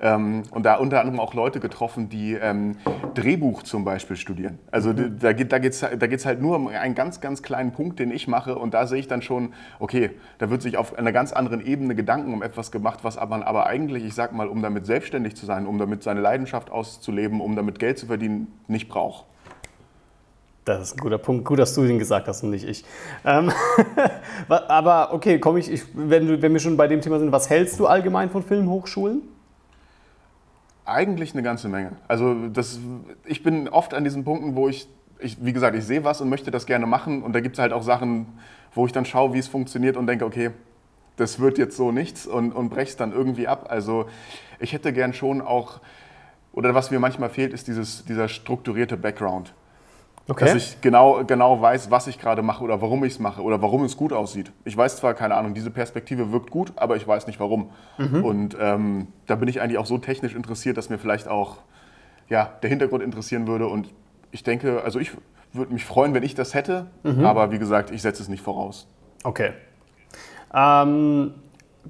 Ähm, 0.04 0.42
und 0.50 0.66
da 0.66 0.76
unter 0.76 1.00
anderem 1.00 1.20
auch 1.20 1.36
Leute 1.36 1.60
getroffen, 1.60 2.10
die 2.10 2.34
ähm, 2.34 2.78
Drehbuch 3.14 3.62
zum 3.62 3.86
Beispiel 3.86 4.16
studieren. 4.16 4.58
Also 4.72 4.94
mhm. 4.94 5.20
da 5.20 5.32
geht 5.32 5.54
es 5.54 5.82
da 5.82 6.08
geht's 6.08 6.26
halt 6.26 6.42
nur 6.42 6.56
um 6.56 6.68
einen 6.68 6.96
ganz, 6.96 7.22
ganz 7.22 7.44
kleinen 7.44 7.72
Punkt, 7.72 8.00
den 8.00 8.12
ich 8.12 8.28
mache. 8.28 8.58
Und 8.58 8.74
da 8.74 8.88
sehe 8.88 9.00
ich 9.00 9.08
dann 9.08 9.22
schon, 9.22 9.54
okay, 9.80 10.10
da 10.40 10.50
wird 10.50 10.64
sich 10.64 10.76
auf 10.78 10.98
einer 10.98 11.12
ganz 11.12 11.34
anderen 11.34 11.64
Ebene 11.64 11.94
Gedanken 11.94 12.34
um 12.34 12.42
etwas 12.42 12.72
gemacht, 12.72 13.04
was 13.04 13.18
man 13.30 13.44
aber 13.44 13.68
eigentlich, 13.68 14.04
ich 14.04 14.16
sag 14.16 14.34
mal, 14.34 14.48
um 14.48 14.64
damit 14.64 14.88
selbstständig 14.88 15.36
zu 15.36 15.46
sein, 15.46 15.68
um 15.68 15.78
damit 15.78 16.02
seine 16.02 16.20
Leidenschaft 16.20 16.72
auszuleben, 16.72 17.40
um 17.40 17.56
damit 17.56 17.78
Geld 17.78 18.00
zu 18.00 18.08
verdienen, 18.08 18.48
nicht 18.68 18.90
braucht. 18.90 19.26
Das 20.66 20.82
ist 20.82 20.94
ein 20.96 20.98
guter 20.98 21.18
Punkt. 21.20 21.46
Gut, 21.46 21.60
dass 21.60 21.76
du 21.76 21.84
ihn 21.84 22.00
gesagt 22.00 22.28
hast 22.28 22.44
und 22.44 22.50
nicht 22.50 22.68
ich. 22.68 22.86
Ähm, 23.24 23.52
aber 24.48 25.14
okay, 25.14 25.40
komme 25.40 25.60
ich, 25.60 25.72
ich 25.72 25.84
wenn, 25.94 26.42
wenn 26.42 26.54
wir 26.54 26.60
schon 26.60 26.78
bei 26.78 26.88
dem 26.88 27.02
Thema 27.02 27.20
sind, 27.20 27.32
was 27.32 27.50
hältst 27.50 27.80
du 27.80 27.86
allgemein 27.86 28.32
von 28.32 28.42
Filmhochschulen? 28.42 29.22
Eigentlich 30.86 31.34
eine 31.34 31.44
ganze 31.44 31.70
Menge. 31.70 31.92
Also 32.08 32.48
das, 32.48 32.80
ich 33.26 33.44
bin 33.44 33.70
oft 33.70 33.94
an 33.94 34.04
diesen 34.04 34.24
Punkten, 34.24 34.56
wo 34.56 34.68
ich, 34.68 34.88
ich, 35.20 35.44
wie 35.44 35.54
gesagt, 35.54 35.76
ich 35.76 35.86
sehe 35.86 36.04
was 36.04 36.22
und 36.22 36.30
möchte 36.30 36.52
das 36.52 36.66
gerne 36.66 36.86
machen. 36.86 37.22
Und 37.22 37.34
da 37.34 37.40
gibt 37.40 37.56
es 37.56 37.60
halt 37.60 37.74
auch 37.74 37.84
Sachen, 37.84 38.26
wo 38.74 38.86
ich 38.86 38.92
dann 38.92 39.06
schaue, 39.06 39.34
wie 39.34 39.40
es 39.40 39.48
funktioniert 39.48 39.98
und 39.98 40.08
denke, 40.08 40.26
okay, 40.26 40.52
das 41.18 41.40
wird 41.40 41.58
jetzt 41.58 41.78
so 41.78 41.92
nichts 41.92 42.26
und, 42.26 42.52
und 42.52 42.70
breche 42.70 42.90
es 42.90 42.98
dann 42.98 43.12
irgendwie 43.12 43.48
ab. 43.48 43.68
Also 43.70 44.08
ich 44.60 44.74
hätte 44.74 44.92
gern 44.92 45.14
schon 45.14 45.42
auch, 45.42 45.80
oder 46.52 46.74
was 46.74 46.90
mir 46.90 47.00
manchmal 47.00 47.30
fehlt, 47.30 47.54
ist 47.54 47.68
dieses, 47.68 48.04
dieser 48.06 48.28
strukturierte 48.28 48.98
Background. 48.98 49.54
Okay. 50.28 50.46
Dass 50.46 50.56
ich 50.56 50.82
genau, 50.82 51.24
genau 51.26 51.62
weiß, 51.62 51.92
was 51.92 52.08
ich 52.08 52.20
gerade 52.20 52.42
mache 52.42 52.64
oder 52.64 52.82
warum 52.82 53.04
ich 53.04 53.14
es 53.14 53.20
mache 53.20 53.42
oder 53.42 53.62
warum 53.62 53.84
es 53.84 53.98
gut 53.98 54.14
aussieht. 54.14 54.52
Ich 54.66 54.78
weiß 54.78 54.98
zwar, 54.98 55.14
keine 55.14 55.36
Ahnung, 55.36 55.54
diese 55.54 55.72
Perspektive 55.72 56.32
wirkt 56.32 56.52
gut, 56.52 56.74
aber 56.76 56.96
ich 56.96 57.08
weiß 57.08 57.28
nicht 57.28 57.40
warum. 57.40 57.72
Mhm. 57.98 58.24
Und 58.24 58.58
ähm, 58.60 59.08
da 59.26 59.36
bin 59.36 59.48
ich 59.48 59.62
eigentlich 59.62 59.78
auch 59.78 59.86
so 59.86 59.98
technisch 59.98 60.36
interessiert, 60.36 60.78
dass 60.78 60.90
mir 60.90 61.00
vielleicht 61.00 61.28
auch 61.28 61.58
ja, 62.30 62.52
der 62.62 62.70
Hintergrund 62.70 63.04
interessieren 63.04 63.48
würde. 63.48 63.68
Und 63.68 63.90
ich 64.32 64.44
denke, 64.44 64.82
also 64.84 65.00
ich 65.00 65.12
würde 65.54 65.74
mich 65.74 65.86
freuen, 65.86 66.14
wenn 66.14 66.24
ich 66.24 66.36
das 66.36 66.54
hätte, 66.54 66.88
mhm. 67.04 67.26
aber 67.26 67.52
wie 67.52 67.60
gesagt, 67.60 67.92
ich 67.92 68.02
setze 68.02 68.22
es 68.22 68.30
nicht 68.30 68.44
voraus. 68.44 68.88
Okay. 69.24 69.52
Ähm, 70.54 71.34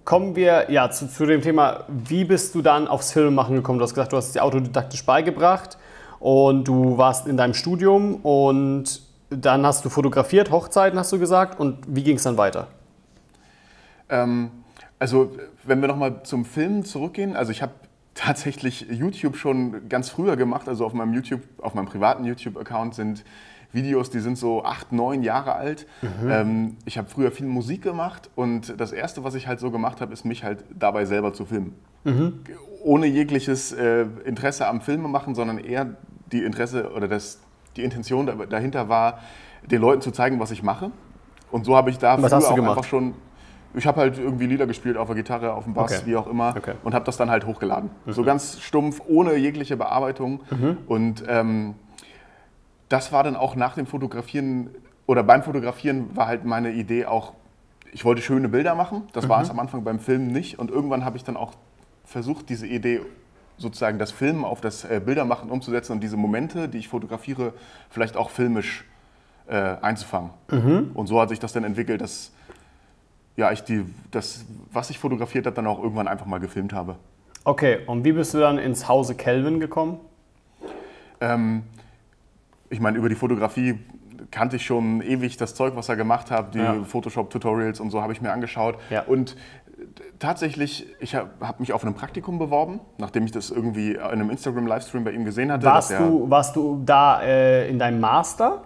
kommen 0.05 0.35
wir 0.35 0.71
ja 0.71 0.89
zu, 0.89 1.07
zu, 1.07 1.25
dem 1.25 1.41
Thema, 1.41 1.85
wie 1.87 2.23
bist 2.23 2.55
du 2.55 2.61
dann 2.61 2.87
aufs 2.87 3.11
Filmemachen 3.11 3.55
gekommen? 3.55 3.77
Du 3.77 3.83
hast 3.83 3.93
gesagt, 3.93 4.13
du 4.13 4.17
hast 4.17 4.27
es 4.27 4.31
dir 4.33 4.43
autodidaktisch 4.43 5.05
beigebracht 5.05 5.77
und 6.21 6.67
du 6.67 6.99
warst 6.99 7.27
in 7.27 7.35
deinem 7.35 7.55
Studium 7.55 8.15
und 8.17 9.01
dann 9.31 9.65
hast 9.65 9.83
du 9.83 9.89
fotografiert, 9.89 10.51
Hochzeiten 10.51 10.97
hast 10.99 11.11
du 11.11 11.19
gesagt 11.19 11.59
und 11.59 11.79
wie 11.87 12.03
ging 12.03 12.17
es 12.17 12.23
dann 12.23 12.37
weiter? 12.37 12.67
Ähm, 14.07 14.51
also 14.99 15.31
wenn 15.63 15.81
wir 15.81 15.87
nochmal 15.87 16.21
zum 16.23 16.45
Film 16.45 16.85
zurückgehen, 16.85 17.35
also 17.35 17.51
ich 17.51 17.63
habe 17.63 17.73
tatsächlich 18.13 18.81
YouTube 18.81 19.35
schon 19.35 19.89
ganz 19.89 20.09
früher 20.09 20.35
gemacht, 20.35 20.69
also 20.69 20.85
auf 20.85 20.93
meinem 20.93 21.13
YouTube, 21.13 21.41
auf 21.59 21.73
meinem 21.73 21.87
privaten 21.87 22.23
YouTube-Account 22.23 22.93
sind 22.93 23.23
Videos, 23.71 24.11
die 24.11 24.19
sind 24.19 24.37
so 24.37 24.63
acht, 24.63 24.91
neun 24.91 25.23
Jahre 25.23 25.55
alt. 25.55 25.87
Mhm. 26.01 26.29
Ähm, 26.29 26.77
ich 26.85 26.99
habe 26.99 27.09
früher 27.09 27.31
viel 27.31 27.47
Musik 27.47 27.81
gemacht 27.81 28.29
und 28.35 28.79
das 28.79 28.91
Erste, 28.91 29.23
was 29.23 29.33
ich 29.33 29.47
halt 29.47 29.59
so 29.59 29.71
gemacht 29.71 30.01
habe, 30.01 30.13
ist 30.13 30.23
mich 30.23 30.43
halt 30.43 30.65
dabei 30.77 31.05
selber 31.05 31.33
zu 31.33 31.45
filmen. 31.45 31.73
Mhm. 32.03 32.41
Ohne 32.83 33.07
jegliches 33.07 33.71
äh, 33.71 34.05
Interesse 34.25 34.67
am 34.67 34.81
Filmemachen, 34.81 35.33
sondern 35.35 35.57
eher 35.57 35.95
die 36.31 36.43
Interesse 36.43 36.91
oder 36.91 37.07
das, 37.07 37.39
die 37.75 37.83
Intention 37.83 38.31
dahinter 38.49 38.89
war, 38.89 39.19
den 39.65 39.81
Leuten 39.81 40.01
zu 40.01 40.11
zeigen, 40.11 40.39
was 40.39 40.51
ich 40.51 40.63
mache. 40.63 40.91
Und 41.51 41.65
so 41.65 41.75
habe 41.75 41.89
ich 41.89 41.97
da 41.97 42.21
was 42.21 42.31
früher 42.31 42.49
auch 42.49 42.55
gemacht? 42.55 42.77
einfach 42.77 42.89
schon. 42.89 43.13
Ich 43.73 43.87
habe 43.87 44.01
halt 44.01 44.17
irgendwie 44.17 44.47
Lieder 44.47 44.67
gespielt 44.67 44.97
auf 44.97 45.07
der 45.07 45.15
Gitarre, 45.15 45.53
auf 45.53 45.63
dem 45.63 45.73
Bass, 45.73 45.93
okay. 45.93 46.01
wie 46.05 46.17
auch 46.17 46.27
immer, 46.27 46.53
okay. 46.57 46.73
und 46.83 46.93
habe 46.93 47.05
das 47.05 47.15
dann 47.15 47.29
halt 47.29 47.45
hochgeladen. 47.45 47.89
Mhm. 48.05 48.11
So 48.11 48.23
ganz 48.23 48.59
stumpf, 48.59 49.01
ohne 49.07 49.35
jegliche 49.35 49.77
Bearbeitung. 49.77 50.41
Mhm. 50.49 50.77
Und 50.87 51.23
ähm, 51.27 51.75
das 52.89 53.13
war 53.13 53.23
dann 53.23 53.37
auch 53.37 53.55
nach 53.55 53.75
dem 53.75 53.85
Fotografieren 53.85 54.71
oder 55.05 55.23
beim 55.23 55.43
Fotografieren 55.43 56.15
war 56.15 56.27
halt 56.27 56.45
meine 56.45 56.71
Idee 56.71 57.05
auch, 57.05 57.33
ich 57.93 58.05
wollte 58.05 58.21
schöne 58.21 58.49
Bilder 58.49 58.75
machen. 58.75 59.03
Das 59.13 59.25
mhm. 59.25 59.29
war 59.29 59.41
es 59.41 59.49
am 59.49 59.59
Anfang 59.59 59.83
beim 59.83 59.99
Filmen 59.99 60.27
nicht. 60.27 60.59
Und 60.59 60.69
irgendwann 60.71 61.05
habe 61.05 61.17
ich 61.17 61.23
dann 61.23 61.37
auch 61.37 61.53
versucht, 62.05 62.49
diese 62.49 62.67
Idee 62.67 63.01
sozusagen 63.57 63.99
das 63.99 64.11
Filmen 64.11 64.43
auf 64.43 64.61
das 64.61 64.83
äh, 64.83 65.01
Bildermachen 65.03 65.49
umzusetzen 65.49 65.93
und 65.93 66.01
diese 66.01 66.17
Momente, 66.17 66.67
die 66.67 66.79
ich 66.79 66.87
fotografiere, 66.87 67.53
vielleicht 67.89 68.17
auch 68.17 68.29
filmisch 68.29 68.85
äh, 69.47 69.75
einzufangen. 69.81 70.31
Mhm. 70.49 70.91
Und 70.93 71.07
so 71.07 71.19
hat 71.21 71.29
sich 71.29 71.39
das 71.39 71.53
dann 71.53 71.63
entwickelt, 71.63 72.01
dass 72.01 72.31
ja, 73.37 73.51
ich 73.51 73.63
die, 73.63 73.85
das, 74.11 74.45
was 74.71 74.89
ich 74.89 74.99
fotografiert 74.99 75.45
habe, 75.45 75.55
dann 75.55 75.67
auch 75.67 75.81
irgendwann 75.81 76.07
einfach 76.07 76.25
mal 76.25 76.39
gefilmt 76.39 76.73
habe. 76.73 76.95
Okay, 77.43 77.79
und 77.87 78.03
wie 78.03 78.11
bist 78.11 78.33
du 78.33 78.39
dann 78.39 78.57
ins 78.57 78.87
Hause 78.87 79.15
Kelvin 79.15 79.59
gekommen? 79.59 79.99
Ähm, 81.19 81.63
ich 82.69 82.79
meine, 82.79 82.97
über 82.97 83.09
die 83.09 83.15
Fotografie 83.15 83.79
kannte 84.29 84.55
ich 84.57 84.65
schon 84.65 85.01
ewig 85.01 85.37
das 85.37 85.55
Zeug, 85.55 85.75
was 85.75 85.89
er 85.89 85.95
gemacht 85.95 86.31
hat, 86.31 86.53
die 86.53 86.59
ja. 86.59 86.83
Photoshop-Tutorials 86.83 87.79
und 87.79 87.89
so 87.89 88.01
habe 88.01 88.13
ich 88.13 88.21
mir 88.21 88.31
angeschaut. 88.31 88.77
Ja. 88.89 89.01
Und 89.03 89.35
tatsächlich, 90.19 90.87
ich 90.99 91.15
habe 91.15 91.29
hab 91.41 91.59
mich 91.59 91.73
auf 91.73 91.83
einem 91.83 91.93
Praktikum 91.93 92.39
beworben, 92.39 92.79
nachdem 92.97 93.25
ich 93.25 93.31
das 93.31 93.49
irgendwie 93.49 93.93
in 93.93 93.99
einem 94.01 94.29
Instagram-Livestream 94.29 95.03
bei 95.03 95.11
ihm 95.11 95.25
gesehen 95.25 95.51
hatte. 95.51 95.65
Warst, 95.65 95.91
du, 95.91 96.29
warst 96.29 96.55
du 96.55 96.81
da 96.85 97.21
äh, 97.21 97.69
in 97.69 97.79
deinem 97.79 97.99
Master? 97.99 98.63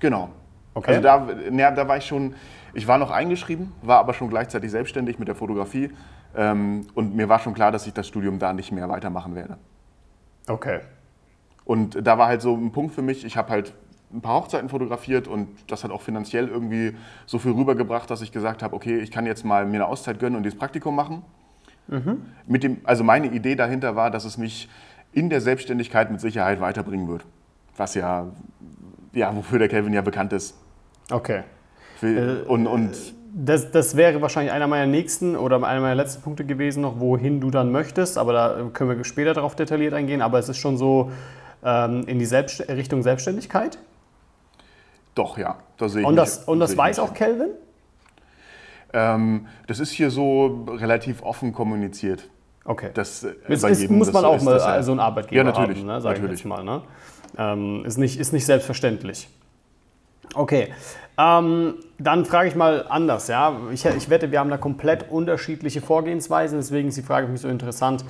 Genau. 0.00 0.30
Okay. 0.74 0.96
Also 0.96 1.02
da, 1.02 1.28
ja, 1.52 1.70
da 1.70 1.86
war 1.86 1.98
ich 1.98 2.06
schon, 2.06 2.34
ich 2.74 2.86
war 2.88 2.98
noch 2.98 3.10
eingeschrieben, 3.10 3.72
war 3.82 3.98
aber 3.98 4.14
schon 4.14 4.28
gleichzeitig 4.28 4.70
selbstständig 4.70 5.18
mit 5.18 5.28
der 5.28 5.34
Fotografie 5.34 5.90
ähm, 6.34 6.86
und 6.94 7.14
mir 7.14 7.28
war 7.28 7.38
schon 7.38 7.54
klar, 7.54 7.70
dass 7.70 7.86
ich 7.86 7.92
das 7.92 8.08
Studium 8.08 8.38
da 8.38 8.52
nicht 8.52 8.72
mehr 8.72 8.88
weitermachen 8.88 9.34
werde. 9.34 9.58
Okay. 10.48 10.80
Und 11.64 12.06
da 12.06 12.18
war 12.18 12.26
halt 12.26 12.42
so 12.42 12.54
ein 12.54 12.72
Punkt 12.72 12.94
für 12.94 13.02
mich, 13.02 13.24
ich 13.24 13.36
habe 13.36 13.50
halt 13.50 13.74
ein 14.12 14.20
paar 14.20 14.42
Hochzeiten 14.42 14.68
fotografiert 14.68 15.28
und 15.28 15.48
das 15.68 15.84
hat 15.84 15.90
auch 15.90 16.02
finanziell 16.02 16.48
irgendwie 16.48 16.94
so 17.26 17.38
viel 17.38 17.52
rübergebracht, 17.52 18.10
dass 18.10 18.22
ich 18.22 18.32
gesagt 18.32 18.62
habe, 18.62 18.74
okay, 18.74 18.98
ich 18.98 19.10
kann 19.10 19.26
jetzt 19.26 19.44
mal 19.44 19.64
mir 19.64 19.76
eine 19.76 19.86
Auszeit 19.86 20.18
gönnen 20.18 20.36
und 20.36 20.42
dieses 20.42 20.58
Praktikum 20.58 20.94
machen. 20.94 21.22
Mhm. 21.88 22.22
Mit 22.46 22.62
dem, 22.62 22.78
also 22.84 23.04
meine 23.04 23.28
Idee 23.28 23.54
dahinter 23.54 23.96
war, 23.96 24.10
dass 24.10 24.24
es 24.24 24.38
mich 24.38 24.68
in 25.12 25.30
der 25.30 25.40
Selbstständigkeit 25.40 26.10
mit 26.10 26.20
Sicherheit 26.20 26.60
weiterbringen 26.60 27.08
wird. 27.08 27.24
Was 27.76 27.94
ja, 27.94 28.26
ja 29.12 29.34
wofür 29.34 29.58
der 29.58 29.68
Kelvin 29.68 29.92
ja 29.92 30.00
bekannt 30.00 30.32
ist. 30.32 30.54
Okay. 31.10 31.42
Für, 31.96 32.44
und, 32.48 32.66
und 32.66 32.96
das, 33.34 33.70
das, 33.70 33.96
wäre 33.96 34.20
wahrscheinlich 34.20 34.52
einer 34.52 34.66
meiner 34.66 34.86
nächsten 34.86 35.36
oder 35.36 35.56
einer 35.56 35.80
meiner 35.80 35.94
letzten 35.94 36.22
Punkte 36.22 36.44
gewesen, 36.44 36.82
noch 36.82 37.00
wohin 37.00 37.40
du 37.40 37.50
dann 37.50 37.72
möchtest, 37.72 38.18
aber 38.18 38.32
da 38.32 38.70
können 38.72 38.96
wir 38.96 39.04
später 39.04 39.34
darauf 39.34 39.56
detailliert 39.56 39.94
eingehen. 39.94 40.20
Aber 40.20 40.38
es 40.38 40.48
ist 40.48 40.58
schon 40.58 40.76
so 40.76 41.12
ähm, 41.64 42.04
in 42.06 42.18
die 42.18 42.26
Selbst 42.26 42.68
Richtung 42.68 43.02
Selbstständigkeit. 43.02 43.78
Doch, 45.14 45.38
ja. 45.38 45.58
Da 45.76 45.88
sehe 45.88 46.02
ich 46.02 46.06
und 46.06 46.16
das, 46.16 46.40
mich, 46.40 46.48
und 46.48 46.60
das 46.60 46.76
weiß 46.76 46.98
auch 46.98 47.14
Kelvin? 47.14 47.50
Ähm, 48.92 49.46
das 49.66 49.80
ist 49.80 49.90
hier 49.90 50.10
so 50.10 50.66
relativ 50.68 51.22
offen 51.22 51.52
kommuniziert. 51.52 52.28
Okay. 52.64 52.90
Das, 52.94 53.24
äh, 53.24 53.34
Das 53.48 53.62
bei 53.62 53.70
ist, 53.70 53.80
jedem, 53.82 53.98
muss 53.98 54.08
das 54.08 54.14
man 54.14 54.24
auch 54.24 54.36
ist, 54.36 54.44
mal 54.44 54.82
so 54.82 54.92
einen 54.92 55.00
Arbeitgeber 55.00 55.36
Ja, 55.38 55.44
natürlich, 55.44 55.78
haben, 55.78 55.86
ne, 55.86 56.00
sag 56.00 56.14
ich 56.14 56.22
natürlich. 56.22 56.40
jetzt 56.40 56.48
mal. 56.48 56.62
Ne? 56.62 56.82
Ähm, 57.38 57.84
ist, 57.84 57.98
nicht, 57.98 58.18
ist 58.18 58.32
nicht 58.32 58.46
selbstverständlich. 58.46 59.28
Okay, 60.34 60.72
ähm, 61.18 61.74
dann 61.98 62.24
frage 62.24 62.48
ich 62.48 62.54
mal 62.54 62.86
anders. 62.88 63.28
Ja? 63.28 63.54
Ich, 63.72 63.84
ich 63.84 64.08
wette, 64.08 64.30
wir 64.30 64.40
haben 64.40 64.50
da 64.50 64.56
komplett 64.56 65.10
unterschiedliche 65.10 65.80
Vorgehensweisen, 65.80 66.58
deswegen 66.58 66.88
ist 66.88 66.96
die 66.96 67.02
Frage 67.02 67.26
für 67.26 67.32
mich 67.32 67.42
so 67.42 67.48
interessant. 67.48 68.04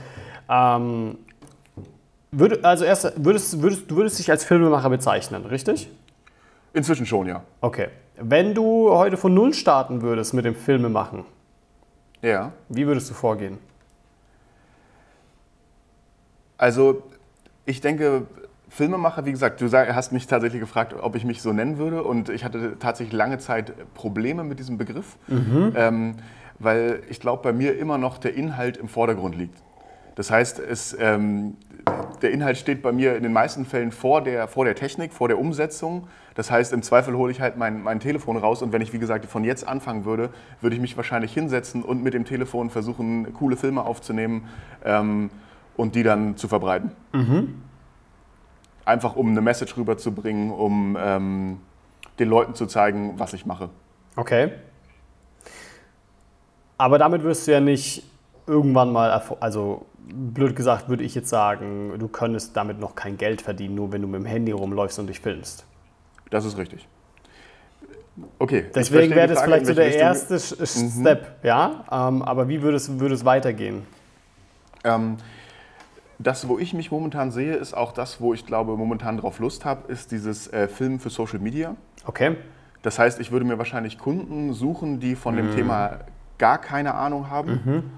Ähm, 0.49 1.19
würd, 2.31 2.65
also 2.65 2.85
erst, 2.85 3.25
würdest, 3.25 3.61
würdest, 3.61 3.91
du 3.91 3.97
würdest 3.97 4.19
dich 4.19 4.31
als 4.31 4.45
Filmemacher 4.45 4.91
bezeichnen, 4.91 5.47
richtig? 5.47 5.91
Inzwischen 6.75 7.07
schon, 7.07 7.27
ja. 7.27 7.43
Okay. 7.61 7.89
Wenn 8.17 8.55
du 8.55 8.91
heute 8.91 9.17
von 9.17 9.35
Null 9.35 9.53
starten 9.55 10.03
würdest 10.03 10.33
mit 10.35 10.45
dem 10.45 10.55
Filmemachen, 10.55 11.25
Ja. 12.23 12.53
wie 12.69 12.87
würdest 12.87 13.11
du 13.11 13.15
vorgehen? 13.15 13.59
Also, 16.59 17.03
ich 17.67 17.81
denke, 17.81 18.27
Filmemacher, 18.69 19.27
wie 19.27 19.33
gesagt, 19.33 19.61
du 19.61 19.71
hast 19.71 20.13
mich 20.13 20.27
tatsächlich 20.27 20.61
gefragt, 20.61 20.95
ob 20.99 21.15
ich 21.17 21.25
mich 21.25 21.43
so 21.43 21.53
nennen 21.53 21.77
würde. 21.79 22.03
Und 22.05 22.29
ich 22.29 22.45
hatte 22.45 22.79
tatsächlich 22.79 23.13
lange 23.13 23.39
Zeit 23.39 23.73
Probleme 23.95 24.45
mit 24.45 24.59
diesem 24.59 24.79
Begriff, 24.79 25.17
ähm, 25.29 26.15
weil 26.59 27.03
ich 27.11 27.21
glaube, 27.21 27.43
bei 27.43 27.53
mir 27.53 27.77
immer 27.79 27.99
noch 27.99 28.19
der 28.19 28.35
Inhalt 28.35 28.77
im 28.77 28.89
Vordergrund 28.89 29.37
liegt. 29.37 29.59
Das 30.15 30.31
heißt, 30.31 30.59
es, 30.61 30.97
ähm, 30.99 31.57
der 32.23 32.31
Inhalt 32.31 32.57
steht 32.57 32.83
bei 32.83 32.93
mir 32.93 33.17
in 33.17 33.23
den 33.23 33.33
meisten 33.33 33.65
Fällen 33.65 33.93
vor 33.93 34.23
der, 34.23 34.49
vor 34.49 34.65
der 34.65 34.75
Technik, 34.75 35.13
vor 35.13 35.29
der 35.29 35.39
Umsetzung. 35.39 36.07
Das 36.35 36.51
heißt, 36.51 36.73
im 36.73 36.83
Zweifel 36.83 37.17
hole 37.17 37.33
ich 37.33 37.41
halt 37.41 37.57
mein, 37.57 37.83
mein 37.83 38.01
Telefon 38.01 38.37
raus 38.37 38.63
und 38.63 38.73
wenn 38.73 38.81
ich, 38.81 38.93
wie 38.93 38.99
gesagt, 38.99 39.27
von 39.27 39.45
jetzt 39.45 39.67
anfangen 39.67 40.05
würde, 40.05 40.31
würde 40.61 40.77
ich 40.77 40.83
mich 40.83 40.97
wahrscheinlich 40.97 41.35
hinsetzen 41.35 41.83
und 41.83 42.03
mit 42.03 42.15
dem 42.15 42.25
Telefon 42.25 42.71
versuchen, 42.71 43.33
coole 43.35 43.57
Filme 43.57 43.85
aufzunehmen 43.85 44.49
ähm, 44.85 45.31
und 45.77 45.95
die 45.95 46.03
dann 46.03 46.37
zu 46.37 46.49
verbreiten. 46.49 46.93
Einfach 48.85 49.17
um 49.17 49.29
eine 49.29 49.41
Message 49.41 49.77
rüberzubringen, 49.77 50.51
um 50.51 50.97
ähm, 51.01 51.59
den 52.19 52.29
Leuten 52.29 52.55
zu 52.55 52.67
zeigen, 52.67 53.15
was 53.19 53.33
ich 53.33 53.47
mache. 53.47 53.69
Okay. 54.17 54.53
Aber 56.79 56.99
damit 56.99 57.23
wirst 57.23 57.47
du 57.47 57.53
ja 57.53 57.61
nicht 57.61 58.05
irgendwann 58.47 58.93
mal, 58.93 59.23
also 59.41 59.87
blöd 60.09 60.57
gesagt 60.57 60.89
würde 60.89 61.05
ich 61.05 61.15
jetzt 61.15 61.29
sagen, 61.29 61.93
du 61.99 62.09
könntest 62.09 62.57
damit 62.57 62.79
noch 62.81 62.95
kein 62.95 63.17
Geld 63.17 63.43
verdienen, 63.43 63.75
nur 63.75 63.93
wenn 63.93 64.03
du 64.03 64.09
mit 64.09 64.21
dem 64.21 64.27
Handy 64.27 64.53
rumläufst 64.53 64.99
und 64.99 65.07
dich 65.07 65.21
filmst. 65.21 65.65
Das 66.31 66.45
ist 66.45 66.57
richtig. 66.57 66.89
Okay. 68.39 68.67
Deswegen 68.75 69.15
wäre 69.15 69.29
das 69.29 69.39
Frage, 69.39 69.51
vielleicht 69.53 69.67
so 69.67 69.75
der 69.75 69.87
Richtung- 69.87 70.03
erste 70.03 70.35
Sch- 70.37 71.01
Step, 71.01 71.45
ja? 71.45 71.85
Ähm, 71.91 72.23
aber 72.23 72.49
wie 72.49 72.61
würde 72.63 72.77
es, 72.77 72.99
würde 72.99 73.15
es 73.15 73.25
weitergehen? 73.25 73.83
Ähm, 74.85 75.17
das, 76.19 76.47
wo 76.47 76.59
ich 76.59 76.75
mich 76.75 76.91
momentan 76.91 77.31
sehe, 77.31 77.55
ist 77.55 77.75
auch 77.75 77.93
das, 77.93 78.21
wo 78.21 78.35
ich 78.35 78.45
glaube, 78.47 78.77
momentan 78.77 79.17
drauf 79.17 79.39
Lust 79.39 79.65
habe, 79.65 79.91
ist 79.91 80.13
dieses 80.13 80.47
äh, 80.53 80.69
Filmen 80.69 81.01
für 81.01 81.11
Social 81.11 81.39
Media. 81.39 81.75
Okay. 82.05 82.37
Das 82.83 82.99
heißt, 82.99 83.19
ich 83.21 83.31
würde 83.33 83.47
mir 83.47 83.59
wahrscheinlich 83.59 83.99
Kunden 83.99 84.53
suchen, 84.53 85.01
die 85.01 85.15
von 85.17 85.37
dem 85.37 85.55
Thema 85.55 86.01
gar 86.39 86.59
keine 86.59 86.95
Ahnung 86.95 87.31
haben 87.31 87.91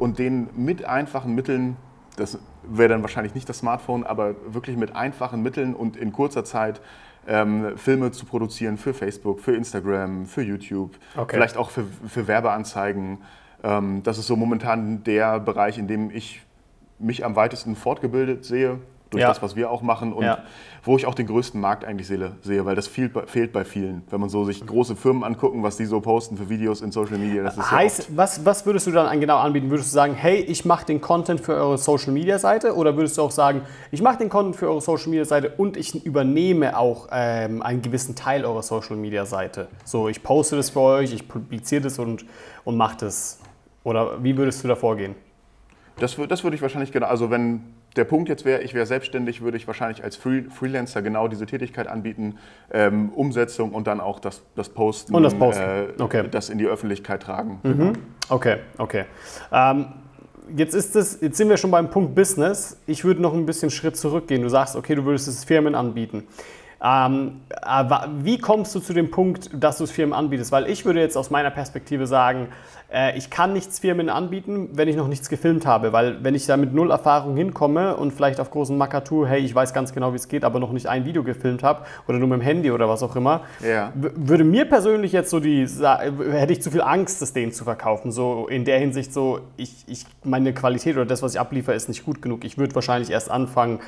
und 0.00 0.18
denen 0.18 0.48
mit 0.56 0.84
einfachen 0.84 1.34
Mitteln, 1.34 1.76
das 2.16 2.38
wäre 2.64 2.88
dann 2.88 3.02
wahrscheinlich 3.02 3.34
nicht 3.34 3.48
das 3.48 3.58
Smartphone, 3.58 4.04
aber 4.04 4.34
wirklich 4.48 4.76
mit 4.76 4.96
einfachen 4.96 5.42
Mitteln 5.42 5.74
und 5.74 5.96
in 5.96 6.12
kurzer 6.12 6.44
Zeit 6.44 6.80
ähm, 7.28 7.76
Filme 7.76 8.10
zu 8.10 8.24
produzieren 8.24 8.78
für 8.78 8.94
Facebook, 8.94 9.40
für 9.40 9.54
Instagram, 9.54 10.26
für 10.26 10.42
YouTube, 10.42 10.96
Okay. 11.16 11.36
vielleicht 11.36 11.56
auch 11.56 11.70
für, 11.70 11.84
für 12.08 12.26
Werbeanzeigen. 12.26 13.18
Ähm, 13.62 14.02
das 14.02 14.18
ist 14.18 14.26
so 14.26 14.36
momentan 14.36 15.04
der 15.04 15.38
Bereich, 15.38 15.76
in 15.78 15.86
dem 15.86 16.10
ich 16.10 16.42
mich 16.98 17.24
am 17.24 17.36
weitesten 17.36 17.76
fortgebildet 17.76 18.44
sehe, 18.44 18.78
durch 19.10 19.22
Ja. 19.22 19.28
das, 19.28 19.42
was 19.42 19.56
wir 19.56 19.70
auch 19.70 19.82
machen 19.82 20.12
und 20.12 20.24
Ja. 20.24 20.38
wo 20.84 20.96
ich 20.96 21.04
auch 21.04 21.14
den 21.14 21.26
größten 21.26 21.60
Markt 21.60 21.84
eigentlich 21.84 22.06
sehe, 22.06 22.64
weil 22.64 22.76
das 22.76 22.86
fehlt, 22.86 23.12
bei- 23.12 23.26
fehlt 23.26 23.52
bei 23.52 23.64
vielen. 23.64 24.02
Wenn 24.08 24.20
man 24.20 24.28
so 24.30 24.44
sich 24.44 24.64
große 24.64 24.94
Firmen 24.94 25.24
angucken, 25.24 25.62
was 25.64 25.76
die 25.76 25.84
so 25.84 26.00
posten 26.00 26.36
für 26.36 26.48
Videos 26.48 26.80
in 26.80 26.92
Social 26.92 27.18
Media, 27.18 27.42
das 27.42 27.54
ist 27.58 27.64
ja 27.64 27.70
Heißt, 27.72 28.16
was, 28.16 28.44
was 28.46 28.64
würdest 28.66 28.86
du 28.86 28.92
dann 28.92 29.06
an- 29.06 29.20
genau 29.20 29.38
anbieten? 29.38 29.68
Würdest 29.68 29.90
du 29.90 29.94
sagen, 29.94 30.14
hey, 30.14 30.36
ich 30.36 30.64
mache 30.64 30.86
den 30.86 31.00
Content 31.00 31.40
für 31.40 31.54
eure 31.54 31.76
Social 31.76 32.12
Media 32.12 32.38
Seite? 32.38 32.74
Oder 32.76 32.96
würdest 32.96 33.18
du 33.18 33.22
auch 33.22 33.32
sagen, 33.32 33.62
ich 33.90 34.00
mache 34.00 34.18
den 34.18 34.28
Content 34.28 34.56
für 34.56 34.68
eure 34.68 34.80
Social 34.80 35.08
Media 35.08 35.24
Seite 35.24 35.52
und 35.56 35.76
ich 35.76 36.04
übernehme 36.06 36.78
auch 36.78 37.08
ähm, 37.12 37.62
einen 37.62 37.82
gewissen 37.82 38.14
Teil 38.14 38.44
eurer 38.44 38.62
Social 38.62 38.96
Media 38.96 39.26
Seite? 39.26 39.68
So, 39.84 40.08
ich 40.08 40.22
poste 40.22 40.54
das 40.56 40.70
für 40.70 40.80
euch, 40.80 41.12
ich 41.12 41.26
publiziere 41.26 41.82
das 41.82 41.98
und, 41.98 42.24
und 42.64 42.76
mache 42.76 42.96
das. 43.00 43.40
Oder 43.82 44.22
wie 44.22 44.36
würdest 44.36 44.62
du 44.62 44.68
da 44.68 44.76
vorgehen? 44.76 45.14
das, 45.98 46.16
das 46.28 46.44
würde 46.44 46.54
ich 46.56 46.62
wahrscheinlich 46.62 46.92
genau, 46.92 47.08
also 47.08 47.30
wenn 47.30 47.62
der 47.96 48.04
Punkt 48.04 48.28
jetzt 48.28 48.44
wäre, 48.44 48.62
ich 48.62 48.74
wäre 48.74 48.86
selbstständig, 48.86 49.40
würde 49.42 49.56
ich 49.56 49.66
wahrscheinlich 49.66 50.04
als 50.04 50.16
Free, 50.16 50.42
Freelancer 50.48 51.02
genau 51.02 51.28
diese 51.28 51.46
Tätigkeit 51.46 51.88
anbieten, 51.88 52.38
ähm, 52.72 53.10
Umsetzung 53.10 53.72
und 53.72 53.86
dann 53.86 54.00
auch 54.00 54.20
das, 54.20 54.42
das 54.54 54.68
Posten, 54.68 55.14
Und 55.14 55.22
das 55.22 55.34
Posten. 55.34 55.62
Äh, 55.62 55.86
Okay. 56.02 56.24
das 56.30 56.50
in 56.50 56.58
die 56.58 56.66
Öffentlichkeit 56.66 57.22
tragen. 57.22 57.98
Okay, 58.28 58.58
okay. 58.78 59.04
Ähm, 59.52 59.86
jetzt, 60.56 60.74
ist 60.74 60.94
es, 60.94 61.20
jetzt 61.20 61.36
sind 61.36 61.48
wir 61.48 61.56
schon 61.56 61.70
beim 61.72 61.90
Punkt 61.90 62.14
Business. 62.14 62.78
Ich 62.86 63.04
würde 63.04 63.20
noch 63.20 63.34
ein 63.34 63.44
bisschen 63.44 63.70
Schritt 63.70 63.96
zurückgehen. 63.96 64.42
Du 64.42 64.48
sagst, 64.48 64.76
okay, 64.76 64.94
du 64.94 65.04
würdest 65.04 65.26
es 65.28 65.44
Firmen 65.44 65.74
anbieten. 65.74 66.24
Ähm, 66.82 67.42
wie 68.22 68.38
kommst 68.38 68.74
du 68.74 68.80
zu 68.80 68.94
dem 68.94 69.10
Punkt, 69.10 69.50
dass 69.52 69.78
du 69.78 69.84
es 69.84 69.90
Firmen 69.90 70.14
anbietest? 70.14 70.50
Weil 70.50 70.68
ich 70.68 70.84
würde 70.84 71.00
jetzt 71.00 71.16
aus 71.16 71.30
meiner 71.30 71.50
Perspektive 71.50 72.06
sagen, 72.06 72.48
äh, 72.90 73.16
ich 73.18 73.28
kann 73.28 73.52
nichts 73.52 73.78
Firmen 73.80 74.08
anbieten, 74.08 74.70
wenn 74.72 74.88
ich 74.88 74.96
noch 74.96 75.06
nichts 75.06 75.28
gefilmt 75.28 75.66
habe. 75.66 75.92
Weil 75.92 76.24
wenn 76.24 76.34
ich 76.34 76.46
da 76.46 76.56
mit 76.56 76.72
null 76.72 76.90
Erfahrung 76.90 77.36
hinkomme 77.36 77.96
und 77.96 78.12
vielleicht 78.12 78.40
auf 78.40 78.50
großen 78.50 78.76
Makatur, 78.78 79.28
hey, 79.28 79.40
ich 79.40 79.54
weiß 79.54 79.74
ganz 79.74 79.92
genau, 79.92 80.12
wie 80.12 80.16
es 80.16 80.28
geht, 80.28 80.42
aber 80.42 80.58
noch 80.58 80.72
nicht 80.72 80.86
ein 80.86 81.04
Video 81.04 81.22
gefilmt 81.22 81.62
habe 81.62 81.84
oder 82.08 82.18
nur 82.18 82.28
mit 82.28 82.40
dem 82.40 82.42
Handy 82.42 82.70
oder 82.70 82.88
was 82.88 83.02
auch 83.02 83.14
immer, 83.14 83.42
Ja. 83.62 83.92
würde 83.94 84.44
mir 84.44 84.64
persönlich 84.64 85.12
jetzt 85.12 85.28
so 85.28 85.38
die, 85.38 85.66
hätte 85.66 86.52
ich 86.52 86.62
zu 86.62 86.70
viel 86.70 86.82
Angst, 86.82 87.20
das 87.20 87.34
denen 87.34 87.52
zu 87.52 87.64
verkaufen. 87.64 88.10
So 88.10 88.46
in 88.48 88.64
der 88.64 88.78
Hinsicht 88.78 89.12
so, 89.12 89.40
ich, 89.58 89.84
ich, 89.86 90.06
meine 90.24 90.54
Qualität 90.54 90.96
oder 90.96 91.04
das, 91.06 91.22
was 91.22 91.34
ich 91.34 91.40
abliefere, 91.40 91.76
ist 91.76 91.88
nicht 91.88 92.06
gut 92.06 92.22
genug. 92.22 92.44
Ich 92.44 92.56
würde 92.56 92.74
wahrscheinlich 92.74 93.10
erst 93.10 93.30
anfangen, 93.30 93.80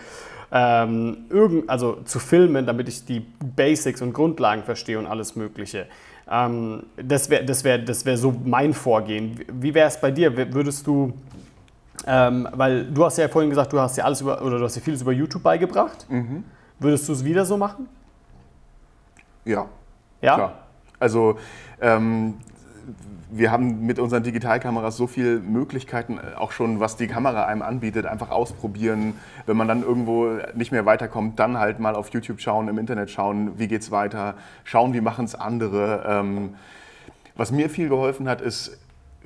ähm, 0.53 1.25
irgend, 1.31 1.69
also 1.71 1.99
zu 2.05 2.19
filmen, 2.19 2.67
damit 2.67 2.89
ich 2.89 3.05
die 3.05 3.21
Basics 3.21 4.03
und 4.03 4.13
Grundlagen 4.13 4.63
verstehe 4.63 4.99
und 4.99 5.07
alles 5.07 5.35
Mögliche. 5.35 5.87
Ähm, 6.31 6.85
das 6.97 7.31
wäre 7.31 7.45
das 7.45 7.65
wär, 7.65 7.79
das 7.79 8.05
wär 8.05 8.17
so 8.19 8.35
mein 8.45 8.75
Vorgehen. 8.75 9.41
Wie- 9.53 9.73
wäre 9.75 9.89
es 9.89 9.99
bei 10.01 10.11
dir? 10.11 10.37
Würdest 10.37 10.87
du, 10.87 11.13
ähm, 12.07 12.47
weil 12.53 12.85
du 12.85 13.05
hast 13.05 13.17
ja 13.19 13.29
vorhin 13.29 13.51
gesagt, 13.51 13.73
du 13.73 13.81
hast 13.81 13.97
ja 13.97 14.05
alles 14.05 14.21
über, 14.21 14.43
oder 14.43 14.59
du 14.59 14.65
hast 14.65 14.77
ja 14.77 14.83
vieles 14.83 15.03
über 15.03 15.13
YouTube 15.13 15.43
beigebracht. 15.43 16.07
Würdest 16.79 17.09
du 17.09 17.13
es 17.13 17.25
wieder 17.25 17.45
so 17.45 17.57
machen? 17.57 17.89
Ja, 19.45 19.67
Ja? 20.21 20.35
Klar. 20.35 20.53
Also 21.01 21.37
ähm, 21.81 22.35
wir 23.35 23.51
haben 23.51 23.87
mit 23.87 23.99
unseren 23.99 24.23
Digitalkameras 24.23 24.97
so 24.97 25.07
viele 25.07 25.41
Möglichkeiten, 25.41 26.19
äh, 26.19 26.37
auch 26.37 26.53
schon 26.53 26.81
was 26.81 26.97
die 26.97 27.07
Kamera 27.07 27.47
einem 27.47 27.62
anbietet, 27.62 28.07
einfach 28.07 28.31
ausprobieren. 28.31 29.15
Wenn 29.47 29.57
man 29.57 29.69
dann 29.69 29.83
irgendwo 29.83 30.39
nicht 30.55 30.71
mehr 30.71 30.85
weiterkommt, 30.87 31.39
dann 31.39 31.59
halt 31.59 31.81
mal 31.81 31.95
auf 31.95 32.11
YouTube 32.11 32.41
schauen, 32.41 32.69
im 32.69 32.79
Internet 32.79 33.11
schauen, 33.11 33.59
wie 33.59 33.69
geht's 33.69 33.91
weiter, 33.91 34.35
schauen, 34.65 34.93
wie 34.93 35.01
machen 35.01 35.25
es 35.25 35.35
andere. 35.35 36.05
Ähm, 36.07 36.55
was 37.35 37.51
mir 37.51 37.71
viel 37.71 37.89
geholfen 37.89 38.29
hat, 38.29 38.43
ist 38.43 38.79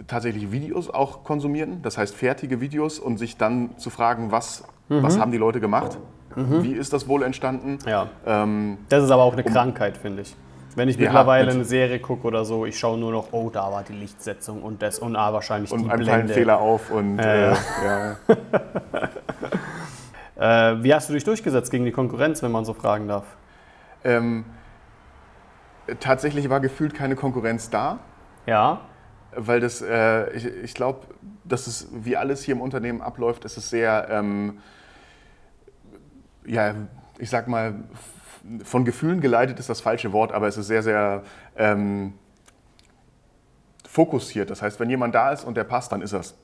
tatsächlich 0.06 0.52
Videos 0.52 0.88
auch 0.88 1.24
konsumieren, 1.24 1.80
das 1.82 1.98
heißt 1.98 2.14
fertige 2.14 2.60
Videos 2.60 2.98
und 2.98 3.18
sich 3.18 3.36
dann 3.36 3.76
zu 3.78 3.90
fragen, 3.90 4.30
was, 4.30 4.62
was 4.88 5.18
haben 5.18 5.32
die 5.32 5.38
Leute 5.38 5.58
gemacht, 5.58 5.98
wie 6.36 6.72
ist 6.72 6.92
das 6.92 7.08
wohl 7.08 7.22
entstanden. 7.22 7.78
Ja. 7.86 8.08
Ähm, 8.26 8.76
Das 8.90 9.02
ist 9.02 9.10
aber 9.10 9.22
auch 9.22 9.32
eine 9.32 9.42
Krankheit, 9.42 9.96
finde 9.96 10.22
ich. 10.22 10.36
Wenn 10.76 10.88
ich 10.90 10.96
Ja, 10.96 11.04
mittlerweile 11.04 11.46
mit- 11.46 11.54
eine 11.54 11.64
Serie 11.64 11.98
gucke 11.98 12.26
oder 12.26 12.44
so, 12.44 12.66
ich 12.66 12.78
schaue 12.78 12.98
nur 12.98 13.10
noch, 13.10 13.32
oh, 13.32 13.48
da 13.50 13.72
war 13.72 13.82
die 13.82 13.94
Lichtsetzung 13.94 14.62
und 14.62 14.82
das 14.82 14.98
und 14.98 15.16
ah, 15.16 15.32
wahrscheinlich 15.32 15.72
und 15.72 15.84
die 15.84 15.90
einem 15.90 16.04
fallen 16.04 16.18
Blende. 16.26 16.34
Fehler 16.34 16.58
auf 16.60 16.90
und 16.90 17.16
Ja, 17.18 17.24
äh, 17.34 17.50
ja. 17.84 18.16
Äh, 20.38 20.82
wie 20.82 20.92
hast 20.92 21.08
du 21.08 21.14
dich 21.14 21.24
durchgesetzt 21.24 21.70
gegen 21.70 21.86
die 21.86 21.92
Konkurrenz, 21.92 22.42
wenn 22.42 22.52
man 22.52 22.66
so 22.66 22.74
fragen 22.74 23.08
darf? 23.08 23.24
Ähm, 24.04 24.44
tatsächlich 25.98 26.50
war 26.50 26.60
gefühlt 26.60 26.92
keine 26.94 27.16
Konkurrenz 27.16 27.70
da, 27.70 28.00
Ja. 28.44 28.82
weil 29.34 29.60
das, 29.60 29.80
äh, 29.80 30.30
ich, 30.34 30.44
ich 30.44 30.74
glaube, 30.74 31.06
dass 31.44 31.66
es, 31.66 31.88
wie 31.90 32.18
alles 32.18 32.42
hier 32.42 32.54
im 32.54 32.60
Unternehmen 32.60 33.00
abläuft, 33.00 33.46
ist 33.46 33.56
es 33.56 33.70
sehr, 33.70 34.08
ähm, 34.10 34.58
ja, 36.44 36.74
ich 37.18 37.30
sag 37.30 37.48
mal, 37.48 37.84
von 38.64 38.84
Gefühlen 38.84 39.20
geleitet 39.20 39.58
ist 39.58 39.68
das 39.68 39.80
falsche 39.80 40.12
Wort, 40.12 40.32
aber 40.32 40.46
es 40.48 40.56
ist 40.56 40.66
sehr, 40.66 40.82
sehr 40.82 41.22
ähm, 41.56 42.12
fokussiert. 43.88 44.50
Das 44.50 44.62
heißt, 44.62 44.78
wenn 44.80 44.90
jemand 44.90 45.14
da 45.14 45.32
ist 45.32 45.44
und 45.44 45.56
der 45.56 45.64
passt, 45.64 45.92
dann 45.92 46.02
ist 46.02 46.12
das. 46.12 46.34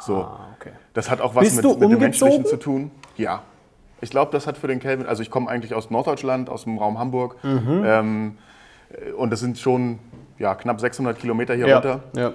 So. 0.00 0.22
Ah, 0.22 0.48
okay. 0.58 0.72
Das 0.92 1.10
hat 1.10 1.20
auch 1.20 1.34
was 1.34 1.44
Bist 1.44 1.62
mit, 1.62 1.78
mit 1.80 1.90
dem? 1.92 1.98
Menschlichen 1.98 2.44
zu 2.44 2.56
tun. 2.56 2.90
Ja. 3.16 3.42
Ich 4.00 4.10
glaube, 4.10 4.30
das 4.32 4.46
hat 4.46 4.58
für 4.58 4.68
den 4.68 4.78
Kelvin, 4.80 5.06
also 5.06 5.22
ich 5.22 5.30
komme 5.30 5.48
eigentlich 5.48 5.72
aus 5.74 5.90
Norddeutschland, 5.90 6.50
aus 6.50 6.64
dem 6.64 6.76
Raum 6.78 6.98
Hamburg. 6.98 7.42
Mhm. 7.42 7.82
Ähm, 7.84 8.38
äh, 8.90 9.12
und 9.12 9.30
das 9.30 9.40
sind 9.40 9.58
schon 9.58 9.98
ja, 10.38 10.54
knapp 10.54 10.80
600 10.80 11.18
Kilometer 11.18 11.54
hier 11.54 11.66
Ja. 11.68 11.76
runter. 11.76 12.00
ja. 12.14 12.32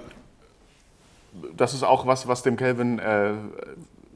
das 1.56 1.72
ist 1.72 1.82
auch 1.84 2.06
was, 2.06 2.26
was 2.26 2.42
dem 2.42 2.56
Kelvin 2.56 2.98
äh, 2.98 3.32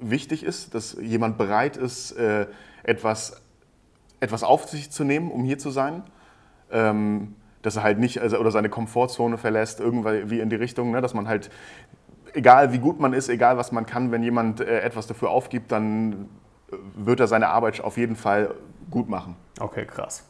wichtig 0.01 0.43
ist, 0.43 0.75
dass 0.75 0.97
jemand 1.01 1.39
bereit 1.39 1.77
ist, 1.77 2.13
äh, 2.13 2.47
etwas, 2.83 3.41
etwas 4.21 4.43
auf 4.43 4.69
sich 4.69 4.91
zu 4.91 5.05
nehmen, 5.05 5.31
um 5.31 5.45
hier 5.45 5.59
zu 5.59 5.71
sein. 5.71 6.03
Ähm, 6.71 7.35
dass 7.63 7.75
er 7.75 7.83
halt 7.83 7.99
nicht 7.99 8.21
also, 8.21 8.39
oder 8.39 8.53
seine 8.53 8.69
Komfortzone 8.69 9.39
verlässt, 9.39 9.81
irgendwie 9.81 10.39
in 10.39 10.51
die 10.51 10.57
Richtung, 10.57 10.93
ne, 10.93 11.01
dass 11.01 11.15
man 11.15 11.27
halt, 11.27 11.51
egal 12.33 12.73
wie 12.73 12.79
gut 12.79 13.01
man 13.01 13.13
ist, 13.13 13.29
egal 13.29 13.57
was 13.57 13.73
man 13.73 13.87
kann, 13.87 14.13
wenn 14.13 14.23
jemand 14.23 14.61
äh, 14.61 14.81
etwas 14.83 15.09
dafür 15.09 15.31
aufgibt, 15.31 15.73
dann 15.73 16.29
wird 16.95 17.19
er 17.19 17.27
seine 17.27 17.49
Arbeit 17.49 17.81
auf 17.81 17.97
jeden 17.97 18.15
Fall 18.15 18.55
gut 18.89 19.09
machen. 19.09 19.35
Okay, 19.59 19.85
krass. 19.85 20.25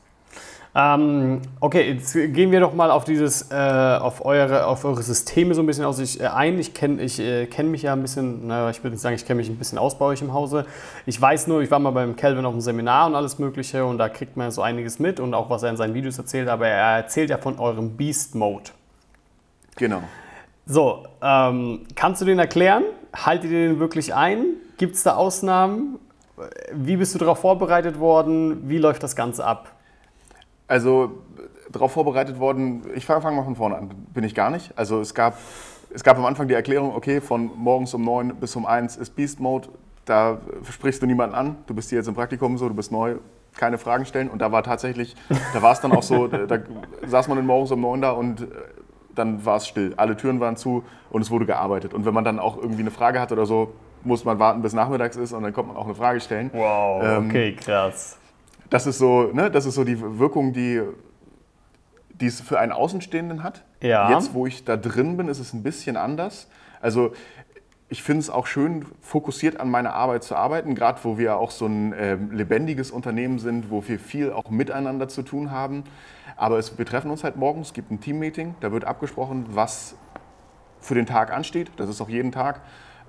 Ähm, 0.79 1.41
okay, 1.61 1.91
jetzt 1.91 2.13
gehen 2.13 2.53
wir 2.53 2.61
doch 2.61 2.75
mal 2.75 2.91
auf 2.91 3.05
dieses, 3.05 3.51
äh, 3.51 3.55
auf 3.55 4.27
eure, 4.27 4.67
auf 4.67 4.85
eure 4.85 5.03
Systeme 5.03 5.55
so 5.55 5.63
ein 5.63 5.67
bisschen 5.67 5.87
aus 5.87 5.97
sich 5.97 6.21
äh, 6.21 6.27
ein. 6.27 6.59
Ich 6.59 6.75
kenne 6.75 7.03
ich, 7.03 7.19
äh, 7.19 7.47
kenn 7.47 7.71
mich 7.71 7.81
ja 7.81 7.95
ein 7.95 8.03
bisschen, 8.03 8.49
naja, 8.49 8.69
ich 8.69 8.85
würde 8.85 8.91
nicht 8.91 9.01
sagen, 9.01 9.15
ich 9.15 9.25
kenne 9.25 9.39
mich 9.39 9.49
ein 9.49 9.57
bisschen 9.57 9.79
aus 9.79 9.97
bei 9.97 10.05
euch 10.05 10.21
im 10.21 10.35
Hause. 10.35 10.67
Ich 11.07 11.19
weiß 11.19 11.47
nur, 11.47 11.63
ich 11.63 11.71
war 11.71 11.79
mal 11.79 11.93
beim 11.93 12.15
Kelvin 12.15 12.45
auf 12.45 12.53
einem 12.53 12.61
Seminar 12.61 13.07
und 13.07 13.15
alles 13.15 13.39
Mögliche 13.39 13.87
und 13.87 13.97
da 13.97 14.11
kriegt 14.11 14.37
man 14.37 14.51
so 14.51 14.61
einiges 14.61 14.99
mit 14.99 15.19
und 15.19 15.33
auch 15.33 15.49
was 15.49 15.63
er 15.63 15.71
in 15.71 15.79
seinen 15.79 15.95
Videos 15.95 16.19
erzählt, 16.19 16.47
aber 16.47 16.69
er 16.69 16.99
erzählt 16.99 17.31
ja 17.31 17.39
von 17.39 17.59
eurem 17.59 17.97
Beast 17.97 18.35
Mode. 18.35 18.71
Genau. 19.77 20.03
So, 20.67 21.07
ähm, 21.23 21.87
kannst 21.95 22.21
du 22.21 22.27
den 22.27 22.39
erklären? 22.39 22.83
Haltet 23.15 23.51
ihr 23.51 23.69
den 23.69 23.79
wirklich 23.81 24.15
ein? 24.15 24.45
Gibt 24.77 24.97
es 24.97 25.05
da 25.05 25.15
Ausnahmen? 25.15 25.99
Wie 26.75 26.99
bist 26.99 27.15
du 27.15 27.19
darauf 27.19 27.39
vorbereitet 27.39 27.99
worden? 27.99 28.69
Wie 28.69 28.77
läuft 28.77 29.03
das 29.03 29.17
Ganze 29.17 29.43
ab? 29.43 29.73
Also 30.69 31.23
darauf 31.71 31.93
vorbereitet 31.93 32.39
worden, 32.39 32.83
ich 32.95 33.07
fange 33.07 33.21
fang 33.21 33.37
mal 33.37 33.45
von 33.45 33.57
vorne 33.57 33.77
an, 33.77 33.91
bin 34.13 34.25
ich 34.25 34.35
gar 34.35 34.51
nicht. 34.51 34.77
Also 34.77 35.01
es 35.01 35.15
gab, 35.15 35.39
es 35.93 36.03
gab 36.03 36.17
am 36.17 36.25
Anfang 36.25 36.49
die 36.49 36.55
Erklärung, 36.55 36.95
okay, 36.95 37.21
von 37.21 37.51
morgens 37.57 37.95
um 37.95 38.05
9 38.05 38.37
bis 38.37 38.57
um 38.57 38.67
1 38.67 38.97
ist 38.97 39.17
Beast 39.17 39.41
Mode, 39.41 39.69
da 40.05 40.39
sprichst 40.71 41.03
du 41.03 41.07
niemanden 41.07 41.35
an, 41.35 41.57
du 41.67 41.75
bist 41.75 41.91
hier 41.91 41.99
jetzt 41.99 42.09
im 42.09 42.15
Praktikum 42.15 42.59
so, 42.59 42.69
du 42.69 42.75
bist 42.75 42.93
neu, 42.93 43.17
keine 43.57 43.79
Fragen 43.79 44.05
stellen. 44.07 44.29
Und 44.29 44.41
da 44.41 44.53
war 44.53 44.63
tatsächlich, 44.63 45.17
da 45.53 45.63
war 45.63 45.73
es 45.73 45.81
dann 45.81 45.93
auch 45.93 46.03
so, 46.03 46.29
da, 46.29 46.59
saß 47.07 47.29
man 47.29 47.39
dann 47.39 47.47
morgens 47.47 47.73
um 47.73 47.81
9 47.81 48.01
da 48.01 48.11
und 48.11 48.43
äh, 48.43 48.47
dann 49.15 49.45
war 49.45 49.57
es 49.57 49.67
still. 49.67 49.95
Alle 49.97 50.17
Türen 50.17 50.41
waren 50.41 50.57
zu 50.57 50.85
und 51.11 51.23
es 51.23 51.31
wurde 51.31 51.47
gearbeitet. 51.47 51.95
Und 51.95 52.05
wenn 52.05 52.15
man 52.15 52.25
dann 52.25 52.39
auch 52.39 52.57
irgendwie 52.57 52.83
eine 52.83 52.91
Frage 52.91 53.21
hat 53.21 53.33
oder 53.33 53.47
so, 53.47 53.73
muss 54.05 54.25
man 54.25 54.39
warten, 54.39 54.63
bis 54.63 54.73
nachmittags 54.73 55.17
ist 55.17 55.33
und 55.33 55.43
dann 55.43 55.53
kommt 55.53 55.69
man 55.69 55.77
auch 55.77 55.87
eine 55.87 55.95
Frage 55.95 56.21
stellen. 56.21 56.51
Wow, 56.53 57.03
ähm, 57.03 57.27
okay, 57.27 57.57
krass 57.57 58.19
das 58.71 58.87
ist 58.87 58.99
so, 58.99 59.31
ne, 59.33 59.51
das 59.51 59.67
ist 59.67 59.75
so 59.75 59.85
die 59.85 60.01
Wirkung, 60.01 60.53
die, 60.53 60.83
die 62.21 62.27
es 62.27 62.41
für 62.41 62.59
einen 62.59 62.73
Außenstehenden 62.73 63.43
hat. 63.43 63.65
Ja. 63.81 64.11
Jetzt, 64.11 64.35
wo 64.35 64.47
ich 64.47 64.65
da 64.65 64.77
drin 64.77 65.17
bin, 65.17 65.29
ist 65.29 65.39
es 65.39 65.53
ein 65.53 65.63
bisschen 65.63 65.97
anders. 65.97 66.49
Also 66.81 67.13
ich 67.89 68.03
finde 68.03 68.21
es 68.21 68.31
auch 68.31 68.47
schön, 68.47 68.85
fokussiert 69.01 69.61
an 69.61 69.71
meiner 69.71 69.95
Arbeit 69.95 70.25
zu 70.25 70.35
arbeiten, 70.35 70.75
gerade 70.75 70.99
wo 71.05 71.19
wir 71.19 71.37
auch 71.37 71.53
so 71.53 71.67
ein 71.67 71.93
äh, 71.93 72.17
lebendiges 72.17 72.91
Unternehmen 72.91 73.39
sind, 73.39 73.71
wo 73.71 73.87
wir 73.87 74.01
viel 74.01 74.33
auch 74.33 74.51
miteinander 74.51 75.09
zu 75.09 75.23
tun 75.23 75.51
haben. 75.53 75.85
Aber 76.37 76.59
es, 76.59 76.77
wir 76.79 76.85
treffen 76.85 77.11
uns 77.11 77.23
halt 77.23 77.37
morgens, 77.37 77.69
es 77.69 77.75
gibt 77.75 77.91
ein 77.91 78.01
Teammeeting, 78.01 78.57
da 78.61 78.73
wird 78.73 78.85
abgesprochen, 78.85 79.47
was 79.51 79.95
für 80.81 80.95
den 80.95 81.07
Tag 81.07 81.33
ansteht. 81.33 81.71
Das 81.77 81.89
ist 81.89 82.01
auch 82.01 82.09
jeden 82.09 82.33
Tag. 82.33 82.61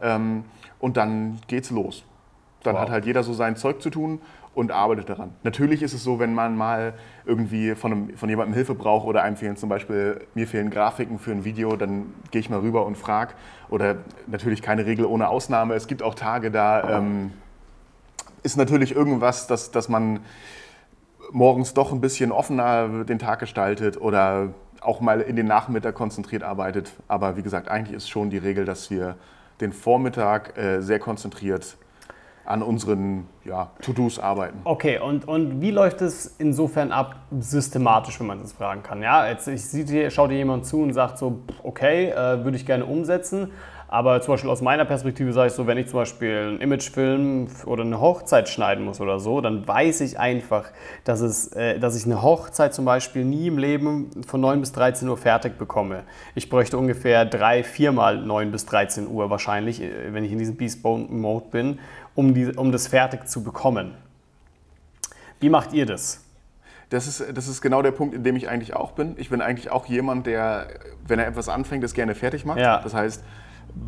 Ähm, 0.01 0.45
und 0.79 0.95
dann 0.95 1.39
geht's 1.47 1.71
los. 1.71 2.03
Dann 2.63 2.75
wow. 2.75 2.83
hat 2.83 2.89
halt 2.89 3.05
jeder 3.05 3.23
so 3.23 3.33
sein 3.33 3.55
Zeug 3.55 3.81
zu 3.81 3.89
tun 3.89 4.21
und 4.57 4.71
arbeitet 4.71 5.07
daran. 5.07 5.35
Natürlich 5.43 5.83
ist 5.83 5.93
es 5.93 6.03
so, 6.03 6.17
wenn 6.17 6.33
man 6.33 6.57
mal 6.57 6.95
irgendwie 7.25 7.75
von, 7.75 7.91
einem, 7.91 8.17
von 8.17 8.27
jemandem 8.27 8.55
Hilfe 8.55 8.73
braucht 8.73 9.05
oder 9.05 9.21
einem 9.21 9.37
fehlen 9.37 9.55
zum 9.55 9.69
Beispiel, 9.69 10.25
mir 10.33 10.47
fehlen 10.47 10.71
Grafiken 10.71 11.19
für 11.19 11.31
ein 11.31 11.45
Video, 11.45 11.75
dann 11.75 12.15
gehe 12.31 12.41
ich 12.41 12.49
mal 12.49 12.59
rüber 12.59 12.83
und 12.87 12.97
frage. 12.97 13.35
Oder 13.69 13.97
natürlich 14.25 14.63
keine 14.63 14.87
Regel 14.87 15.05
ohne 15.05 15.27
Ausnahme. 15.27 15.75
Es 15.75 15.85
gibt 15.85 16.01
auch 16.01 16.15
Tage, 16.15 16.49
da 16.49 16.97
ähm, 16.97 17.33
ist 18.41 18.57
natürlich 18.57 18.95
irgendwas, 18.95 19.45
dass, 19.45 19.69
dass 19.69 19.89
man 19.89 20.21
morgens 21.31 21.75
doch 21.75 21.91
ein 21.91 22.01
bisschen 22.01 22.31
offener 22.31 23.03
den 23.03 23.19
Tag 23.19 23.37
gestaltet 23.37 24.01
oder 24.01 24.55
auch 24.81 25.01
mal 25.01 25.21
in 25.21 25.35
den 25.35 25.45
Nachmittag 25.45 25.93
konzentriert 25.93 26.41
arbeitet. 26.41 26.93
Aber 27.07 27.37
wie 27.37 27.43
gesagt, 27.43 27.67
eigentlich 27.67 27.95
ist 27.95 28.09
schon 28.09 28.31
die 28.31 28.39
Regel, 28.39 28.65
dass 28.65 28.89
wir 28.89 29.17
den 29.61 29.71
Vormittag 29.71 30.57
äh, 30.57 30.81
sehr 30.81 30.97
konzentriert 30.97 31.77
an 32.47 32.63
unseren 32.63 33.27
ja, 33.43 33.71
To-Dos 33.81 34.19
arbeiten. 34.19 34.59
Okay, 34.63 34.99
und, 34.99 35.27
und 35.27 35.61
wie 35.61 35.71
läuft 35.71 36.01
es 36.01 36.35
insofern 36.37 36.91
ab, 36.91 37.15
systematisch, 37.39 38.19
wenn 38.19 38.27
man 38.27 38.39
das 38.39 38.53
fragen 38.53 38.83
kann? 38.83 39.01
Ja, 39.01 39.27
jetzt 39.27 39.47
ich, 39.47 39.65
sieht, 39.65 40.11
schaut 40.13 40.31
dir 40.31 40.37
jemand 40.37 40.65
zu 40.65 40.81
und 40.81 40.93
sagt 40.93 41.17
so, 41.17 41.39
okay, 41.63 42.09
äh, 42.09 42.43
würde 42.43 42.57
ich 42.57 42.65
gerne 42.65 42.85
umsetzen, 42.85 43.51
aber 43.89 44.19
zum 44.21 44.33
Beispiel 44.33 44.49
aus 44.49 44.61
meiner 44.61 44.83
Perspektive 44.83 45.31
sage 45.31 45.47
ich 45.47 45.53
so, 45.53 45.65
wenn 45.65 45.77
ich 45.77 45.87
zum 45.87 45.99
Beispiel 45.99 46.37
einen 46.37 46.61
Imagefilm 46.61 47.47
oder 47.65 47.83
eine 47.83 48.01
Hochzeit 48.01 48.49
schneiden 48.49 48.83
muss 48.83 48.99
oder 48.99 49.19
so, 49.19 49.39
dann 49.39 49.65
weiß 49.65 50.01
ich 50.01 50.19
einfach, 50.19 50.65
dass, 51.05 51.21
es, 51.21 51.47
äh, 51.53 51.79
dass 51.79 51.95
ich 51.95 52.05
eine 52.05 52.21
Hochzeit 52.21 52.73
zum 52.73 52.83
Beispiel 52.83 53.23
nie 53.23 53.47
im 53.47 53.57
Leben 53.57 54.11
von 54.27 54.41
9 54.41 54.59
bis 54.59 54.73
13 54.73 55.07
Uhr 55.07 55.17
fertig 55.17 55.57
bekomme. 55.57 56.03
Ich 56.35 56.49
bräuchte 56.49 56.77
ungefähr 56.77 57.25
drei, 57.25 57.63
viermal 57.63 58.17
9 58.17 58.51
bis 58.51 58.65
13 58.65 59.07
Uhr 59.07 59.29
wahrscheinlich, 59.29 59.81
äh, 59.81 60.13
wenn 60.13 60.25
ich 60.25 60.33
in 60.33 60.39
diesem 60.39 60.57
Beast 60.57 60.83
Mode 60.83 61.45
bin 61.49 61.79
um, 62.17 62.33
die, 62.33 62.47
um 62.47 62.71
das 62.71 62.87
fertig 62.87 63.27
zu 63.27 63.43
bekommen. 63.43 63.93
Wie 65.39 65.49
macht 65.49 65.71
ihr 65.71 65.85
das? 65.85 66.25
Das 66.89 67.05
ist, 67.07 67.23
das 67.37 67.47
ist 67.47 67.61
genau 67.61 67.83
der 67.83 67.91
Punkt, 67.91 68.15
in 68.15 68.23
dem 68.23 68.35
ich 68.35 68.49
eigentlich 68.49 68.75
auch 68.75 68.93
bin. 68.93 69.13
Ich 69.17 69.29
bin 69.29 69.39
eigentlich 69.39 69.69
auch 69.69 69.85
jemand, 69.85 70.25
der, 70.25 70.67
wenn 71.05 71.19
er 71.19 71.27
etwas 71.27 71.47
anfängt, 71.47 71.83
das 71.83 71.93
gerne 71.93 72.15
fertig 72.15 72.43
macht. 72.43 72.57
Ja. 72.57 72.81
Das 72.81 72.95
heißt, 72.95 73.23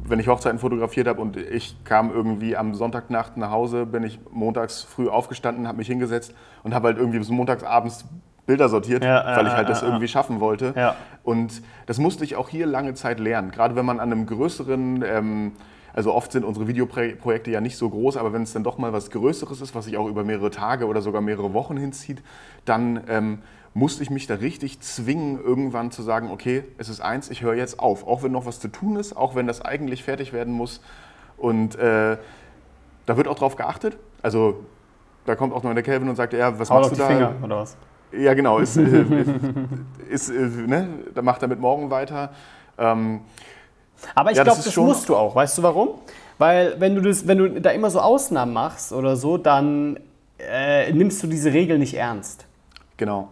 wenn 0.03 0.19
ich 0.19 0.27
Hochzeiten 0.27 0.59
fotografiert 0.59 1.07
habe 1.07 1.19
und 1.19 1.37
ich 1.37 1.83
kam 1.85 2.11
irgendwie 2.11 2.55
am 2.55 2.75
Sonntagnacht 2.75 3.35
nach 3.35 3.49
Hause, 3.49 3.87
bin 3.87 4.03
ich 4.03 4.19
montags 4.29 4.83
früh 4.83 5.07
aufgestanden, 5.09 5.67
habe 5.67 5.79
mich 5.79 5.87
hingesetzt 5.87 6.35
und 6.61 6.75
habe 6.75 6.89
halt 6.89 6.97
irgendwie 6.97 7.17
bis 7.17 7.29
montagsabends 7.29 8.05
Bilder 8.45 8.69
sortiert, 8.69 9.03
ja, 9.03 9.37
weil 9.37 9.47
ich 9.47 9.53
halt 9.53 9.69
das 9.69 9.81
irgendwie 9.81 10.07
schaffen 10.07 10.39
wollte. 10.39 10.73
Ja. 10.75 10.95
Und 11.23 11.63
das 11.87 11.97
musste 11.97 12.23
ich 12.23 12.35
auch 12.35 12.49
hier 12.49 12.67
lange 12.67 12.93
Zeit 12.93 13.19
lernen. 13.19 13.49
Gerade 13.51 13.75
wenn 13.75 13.85
man 13.85 13.99
an 13.99 14.11
einem 14.11 14.25
größeren 14.25 15.03
ähm, 15.03 15.51
also 15.99 16.13
oft 16.13 16.31
sind 16.31 16.45
unsere 16.45 16.69
Videoprojekte 16.69 17.51
ja 17.51 17.59
nicht 17.59 17.75
so 17.75 17.89
groß, 17.89 18.15
aber 18.15 18.31
wenn 18.31 18.43
es 18.43 18.53
dann 18.53 18.63
doch 18.63 18.77
mal 18.77 18.93
was 18.93 19.11
Größeres 19.11 19.59
ist, 19.59 19.75
was 19.75 19.83
sich 19.83 19.97
auch 19.97 20.07
über 20.07 20.23
mehrere 20.23 20.49
Tage 20.49 20.85
oder 20.85 21.01
sogar 21.01 21.19
mehrere 21.19 21.53
Wochen 21.53 21.75
hinzieht, 21.75 22.23
dann 22.63 23.03
ähm, 23.09 23.39
musste 23.73 24.01
ich 24.01 24.09
mich 24.09 24.25
da 24.25 24.35
richtig 24.35 24.79
zwingen, 24.79 25.43
irgendwann 25.43 25.91
zu 25.91 26.01
sagen, 26.01 26.31
okay, 26.31 26.63
es 26.77 26.87
ist 26.87 27.01
eins, 27.01 27.29
ich 27.29 27.41
höre 27.41 27.55
jetzt 27.55 27.81
auf. 27.81 28.07
Auch 28.07 28.23
wenn 28.23 28.31
noch 28.31 28.45
was 28.45 28.61
zu 28.61 28.69
tun 28.69 28.95
ist, 28.95 29.17
auch 29.17 29.35
wenn 29.35 29.45
das 29.45 29.59
eigentlich 29.59 30.05
fertig 30.05 30.31
werden 30.31 30.53
muss. 30.53 30.79
Und 31.35 31.75
äh, 31.75 32.15
da 33.05 33.17
wird 33.17 33.27
auch 33.27 33.35
drauf 33.35 33.57
geachtet. 33.57 33.97
Also 34.21 34.63
da 35.25 35.35
kommt 35.35 35.53
auch 35.53 35.63
noch 35.63 35.73
der 35.73 35.83
Kelvin 35.83 36.07
und 36.07 36.15
sagt, 36.15 36.31
ja, 36.31 36.57
was 36.57 36.69
Hau 36.69 36.75
machst 36.79 36.93
du 36.93 36.95
da? 36.95 37.07
Finger, 37.07 37.33
oder 37.43 37.57
was? 37.57 37.75
Ja, 38.13 38.33
genau. 38.35 38.59
Ist, 38.59 38.77
äh, 38.77 39.03
ist, 40.09 40.29
äh, 40.29 40.47
ne? 40.65 40.87
Da 41.13 41.21
macht 41.21 41.41
er 41.41 41.49
mit 41.49 41.59
morgen 41.59 41.91
weiter. 41.91 42.31
Ähm, 42.77 43.19
aber 44.15 44.31
ich 44.31 44.37
ja, 44.37 44.43
glaube, 44.43 44.57
das, 44.57 44.65
das 44.65 44.75
musst 44.77 45.09
du 45.09 45.15
auch. 45.15 45.35
Weißt 45.35 45.57
du 45.57 45.63
warum? 45.63 45.89
Weil 46.37 46.79
wenn 46.79 46.95
du, 46.95 47.01
das, 47.01 47.27
wenn 47.27 47.37
du 47.37 47.61
da 47.61 47.71
immer 47.71 47.89
so 47.89 47.99
Ausnahmen 47.99 48.53
machst 48.53 48.93
oder 48.93 49.15
so, 49.15 49.37
dann 49.37 49.99
äh, 50.39 50.91
nimmst 50.93 51.21
du 51.21 51.27
diese 51.27 51.51
Regel 51.51 51.77
nicht 51.77 51.95
ernst. 51.95 52.45
Genau. 52.97 53.29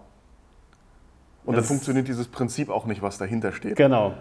Und 1.46 1.56
das 1.56 1.64
dann 1.64 1.76
funktioniert 1.78 2.08
dieses 2.08 2.28
Prinzip 2.28 2.70
auch 2.70 2.86
nicht, 2.86 3.02
was 3.02 3.18
dahinter 3.18 3.54
steht. 3.54 3.78
Genau. 3.78 4.14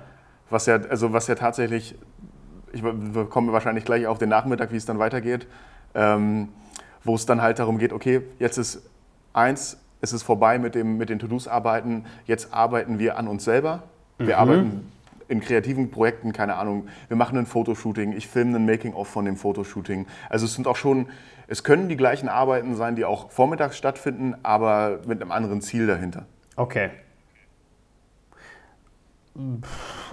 Was 0.49 0.67
ja, 0.67 0.77
also 0.77 1.13
was 1.13 1.27
ja 1.27 1.35
tatsächlich, 1.35 1.97
ich, 2.73 2.85
wir 2.85 3.25
kommen 3.25 3.53
wahrscheinlich 3.53 3.85
gleich 3.85 4.07
auf 4.07 4.19
den 4.19 4.29
Nachmittag, 4.29 4.71
wie 4.71 4.77
es 4.77 4.87
dann 4.87 5.01
weitergeht, 5.01 5.49
ähm, 5.97 6.51
wo 7.03 7.17
es 7.17 7.27
dann 7.27 7.43
halt 7.43 7.59
darum 7.59 7.79
geht, 7.79 7.93
okay, 7.93 8.23
jetzt 8.39 8.59
ist 8.59 8.83
eins, 9.33 9.79
es 10.01 10.13
ist 10.13 10.23
vorbei 10.23 10.61
mit, 10.61 10.77
dem, 10.77 10.97
mit 10.97 11.09
den 11.09 11.19
To-Dos-Arbeiten, 11.19 12.05
jetzt 12.27 12.55
arbeiten 12.55 13.01
wir 13.01 13.19
an 13.19 13.27
uns 13.27 13.45
selber. 13.45 13.83
Wir 14.19 14.37
mhm. 14.37 14.41
arbeiten 14.41 14.93
in 15.29 15.41
kreativen 15.41 15.91
Projekten, 15.91 16.33
keine 16.33 16.57
Ahnung, 16.57 16.89
wir 17.09 17.17
machen 17.17 17.39
ein 17.39 17.47
Fotoshooting, 17.47 18.13
ich 18.13 18.29
filme 18.29 18.57
ein 18.57 18.67
Making-of 18.67 19.09
von 19.09 19.25
dem 19.25 19.37
Fotoshooting. 19.37 20.07
Also 20.29 20.47
es 20.47 20.55
sind 20.55 20.67
auch 20.67 20.77
schon, 20.77 21.09
es 21.49 21.65
können 21.65 21.89
die 21.89 21.97
gleichen 21.97 22.29
Arbeiten 22.29 22.75
sein, 22.75 22.97
die 22.97 23.05
auch 23.05 23.31
vormittags 23.31 23.77
stattfinden, 23.77 24.35
aber 24.43 25.01
mit 25.07 25.21
einem 25.21 25.33
anderen 25.33 25.61
Ziel 25.61 25.87
dahinter. 25.87 26.27
Okay. 26.57 26.91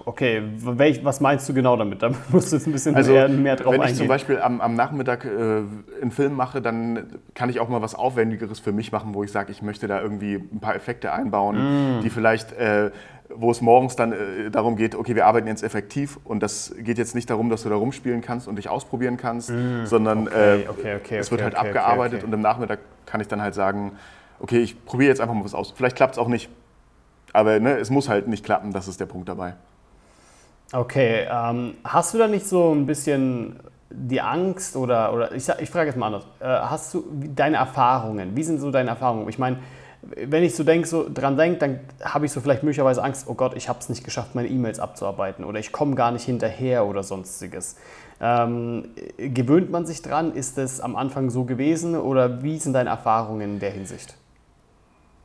Okay, 0.06 0.42
was 0.62 1.20
meinst 1.22 1.48
du 1.48 1.54
genau 1.54 1.78
damit? 1.78 2.02
Da 2.02 2.12
musst 2.30 2.52
du 2.52 2.58
jetzt 2.58 2.68
ein 2.68 2.74
bisschen 2.74 2.96
also, 2.96 3.14
mehr, 3.14 3.30
mehr 3.30 3.56
drauf 3.56 3.68
eingehen. 3.68 3.82
Wenn 3.82 3.92
ich 3.92 3.98
zum 3.98 4.08
Beispiel 4.08 4.40
am, 4.40 4.62
am 4.62 4.76
Nachmittag 4.76 5.26
äh, 5.26 5.30
einen 6.02 6.12
Film 6.12 6.36
mache, 6.36 6.62
dann 6.62 7.20
kann 7.34 7.50
ich 7.50 7.60
auch 7.60 7.70
mal 7.70 7.82
was 7.82 7.96
Aufwendigeres 7.96 8.60
für 8.60 8.72
mich 8.72 8.92
machen, 8.92 9.14
wo 9.14 9.24
ich 9.24 9.32
sage, 9.32 9.52
ich 9.52 9.62
möchte 9.62 9.88
da 9.88 10.02
irgendwie 10.02 10.36
ein 10.36 10.60
paar 10.60 10.76
Effekte 10.76 11.14
einbauen, 11.14 12.00
mm. 12.00 12.02
die 12.02 12.10
vielleicht 12.10 12.54
äh, 12.54 12.92
wo 13.36 13.52
es 13.52 13.62
morgens 13.62 13.96
dann 13.96 14.12
äh, 14.12 14.52
darum 14.52 14.76
geht, 14.76 14.96
okay, 14.96 15.16
wir 15.16 15.26
arbeiten 15.26 15.48
jetzt 15.48 15.64
effektiv 15.64 16.20
und 16.24 16.44
das 16.44 16.76
geht 16.78 16.98
jetzt 16.98 17.16
nicht 17.16 17.30
darum, 17.30 17.50
dass 17.50 17.64
du 17.64 17.70
da 17.70 17.76
rumspielen 17.76 18.22
kannst 18.22 18.48
und 18.48 18.58
dich 18.58 18.70
ausprobieren 18.70 19.18
kannst, 19.18 19.50
mm, 19.50 19.86
sondern 19.86 20.28
okay, 20.28 20.62
äh, 20.62 20.70
okay, 20.70 20.96
okay, 20.96 21.18
es 21.18 21.32
wird 21.32 21.42
halt 21.42 21.56
abgearbeitet 21.56 22.24
und 22.24 22.34
im 22.34 22.42
Nachmittag 22.42 22.80
kann 23.06 23.22
ich 23.22 23.28
dann 23.28 23.42
halt 23.42 23.56
sagen, 23.56 23.94
okay, 24.40 24.60
ich 24.60 24.86
probiere 24.86 25.10
jetzt 25.10 25.22
einfach 25.22 25.34
mal 25.34 25.44
was 25.44 25.54
aus. 25.54 25.74
Vielleicht 25.76 25.96
klappt 25.96 26.14
es 26.14 26.20
auch 26.20 26.28
nicht, 26.28 26.50
aber 27.34 27.60
ne, 27.60 27.78
es 27.78 27.90
muss 27.90 28.08
halt 28.08 28.28
nicht 28.28 28.46
klappen, 28.46 28.72
das 28.72 28.88
ist 28.88 29.00
der 29.00 29.08
Punkt 29.08 29.28
dabei. 29.28 29.56
Okay, 30.72 31.28
ähm, 31.30 31.76
hast 31.84 32.14
du 32.14 32.18
da 32.18 32.28
nicht 32.28 32.48
so 32.48 32.72
ein 32.72 32.86
bisschen 32.86 33.60
die 33.90 34.22
Angst 34.22 34.76
oder, 34.76 35.14
oder 35.14 35.32
ich, 35.34 35.48
ich 35.60 35.70
frage 35.70 35.88
jetzt 35.88 35.98
mal 35.98 36.08
anders, 36.08 36.26
äh, 36.40 36.46
hast 36.46 36.94
du 36.94 37.04
deine 37.36 37.58
Erfahrungen, 37.58 38.36
wie 38.36 38.44
sind 38.44 38.60
so 38.60 38.72
deine 38.72 38.90
Erfahrungen? 38.90 39.28
Ich 39.30 39.38
meine, 39.38 39.58
wenn 40.02 40.44
ich 40.44 40.56
so, 40.56 40.64
denk, 40.64 40.86
so 40.86 41.08
dran 41.12 41.38
denke, 41.38 41.60
dann 41.60 41.80
habe 42.04 42.26
ich 42.26 42.32
so 42.32 42.42
vielleicht 42.42 42.64
möglicherweise 42.64 43.04
Angst, 43.04 43.26
oh 43.28 43.36
Gott, 43.36 43.56
ich 43.56 43.70
habe 43.70 43.80
es 43.80 43.90
nicht 43.90 44.04
geschafft, 44.04 44.36
meine 44.36 44.48
E-Mails 44.48 44.80
abzuarbeiten 44.80 45.46
oder 45.46 45.60
ich 45.60 45.72
komme 45.72 45.96
gar 45.96 46.12
nicht 46.12 46.26
hinterher 46.26 46.86
oder 46.86 47.04
sonstiges. 47.04 47.78
Ähm, 48.20 48.90
gewöhnt 49.18 49.70
man 49.72 49.86
sich 49.86 50.02
dran? 50.02 50.34
Ist 50.34 50.58
es 50.58 50.82
am 50.82 50.96
Anfang 50.96 51.30
so 51.30 51.46
gewesen 51.46 51.96
oder 51.96 52.44
wie 52.44 52.58
sind 52.58 52.74
deine 52.74 52.90
Erfahrungen 52.90 53.54
in 53.54 53.60
der 53.60 53.72
Hinsicht? 53.72 54.16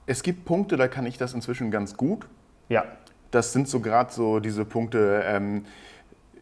Es 0.08 0.22
gibt 0.22 0.46
Punkte, 0.46 0.78
da 0.78 0.88
kann 0.88 1.04
ich 1.04 1.18
das 1.18 1.34
inzwischen 1.34 1.70
ganz 1.70 1.94
gut. 1.94 2.26
Ja. 2.70 2.84
Das 3.30 3.52
sind 3.52 3.68
so 3.68 3.80
gerade 3.80 4.10
so 4.10 4.40
diese 4.40 4.64
Punkte, 4.64 5.22
ähm, 5.26 5.66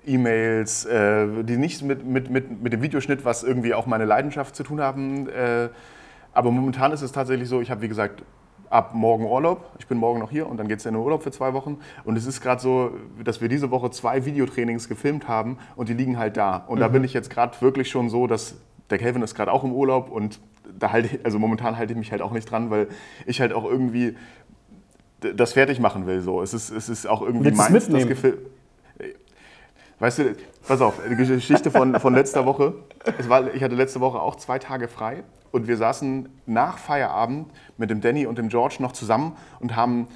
E-Mails, 0.06 0.84
äh, 0.84 1.42
die 1.42 1.56
nicht 1.56 1.82
mit, 1.82 2.06
mit, 2.06 2.30
mit, 2.30 2.62
mit 2.62 2.72
dem 2.72 2.80
Videoschnitt, 2.80 3.24
was 3.24 3.42
irgendwie 3.42 3.74
auch 3.74 3.86
meine 3.86 4.04
Leidenschaft 4.04 4.54
zu 4.54 4.62
tun 4.62 4.80
haben. 4.80 5.28
Äh, 5.28 5.70
aber 6.32 6.52
momentan 6.52 6.92
ist 6.92 7.02
es 7.02 7.10
tatsächlich 7.10 7.48
so, 7.48 7.60
ich 7.60 7.72
habe 7.72 7.82
wie 7.82 7.88
gesagt 7.88 8.22
ab 8.70 8.94
morgen 8.94 9.24
Urlaub. 9.24 9.68
Ich 9.80 9.88
bin 9.88 9.98
morgen 9.98 10.20
noch 10.20 10.30
hier 10.30 10.48
und 10.48 10.58
dann 10.58 10.68
geht 10.68 10.78
es 10.78 10.86
in 10.86 10.94
den 10.94 11.02
Urlaub 11.02 11.24
für 11.24 11.32
zwei 11.32 11.52
Wochen. 11.52 11.80
Und 12.04 12.16
es 12.16 12.24
ist 12.24 12.40
gerade 12.40 12.62
so, 12.62 12.92
dass 13.24 13.40
wir 13.40 13.48
diese 13.48 13.72
Woche 13.72 13.90
zwei 13.90 14.24
Videotrainings 14.24 14.88
gefilmt 14.88 15.26
haben 15.26 15.58
und 15.74 15.88
die 15.88 15.94
liegen 15.94 16.18
halt 16.18 16.36
da. 16.36 16.58
Und 16.68 16.76
mhm. 16.76 16.80
da 16.82 16.88
bin 16.88 17.02
ich 17.02 17.12
jetzt 17.12 17.30
gerade 17.30 17.60
wirklich 17.60 17.90
schon 17.90 18.10
so, 18.10 18.28
dass 18.28 18.54
der 18.90 18.98
Kelvin 18.98 19.22
ist 19.22 19.34
gerade 19.34 19.50
auch 19.50 19.64
im 19.64 19.72
Urlaub 19.72 20.08
und 20.08 20.38
da 20.78 20.92
halte 20.92 21.20
also 21.24 21.38
momentan 21.38 21.76
halte 21.76 21.92
ich 21.92 21.98
mich 21.98 22.12
halt 22.12 22.22
auch 22.22 22.32
nicht 22.32 22.50
dran, 22.50 22.70
weil 22.70 22.88
ich 23.26 23.40
halt 23.40 23.52
auch 23.52 23.64
irgendwie 23.64 24.16
das 25.20 25.54
fertig 25.54 25.80
machen 25.80 26.06
will. 26.06 26.20
So. 26.20 26.42
Es, 26.42 26.54
ist, 26.54 26.70
es 26.70 26.88
ist 26.88 27.06
auch 27.06 27.22
irgendwie 27.22 27.46
Willst 27.46 27.70
meins, 27.70 27.88
das 27.88 28.06
Gefühl. 28.06 28.38
Weißt 29.98 30.18
du, 30.18 30.36
pass 30.66 30.80
auf, 30.82 31.00
die 31.08 31.16
Geschichte 31.16 31.70
von, 31.70 31.98
von 32.00 32.14
letzter 32.14 32.44
Woche. 32.44 32.74
Es 33.18 33.28
war, 33.28 33.54
ich 33.54 33.62
hatte 33.62 33.74
letzte 33.74 34.00
Woche 34.00 34.20
auch 34.20 34.36
zwei 34.36 34.58
Tage 34.58 34.88
frei 34.88 35.22
und 35.52 35.68
wir 35.68 35.78
saßen 35.78 36.28
nach 36.44 36.76
Feierabend 36.76 37.50
mit 37.78 37.88
dem 37.88 38.02
Danny 38.02 38.26
und 38.26 38.36
dem 38.36 38.48
George 38.50 38.76
noch 38.80 38.92
zusammen 38.92 39.36
und 39.58 39.74
haben 39.74 40.08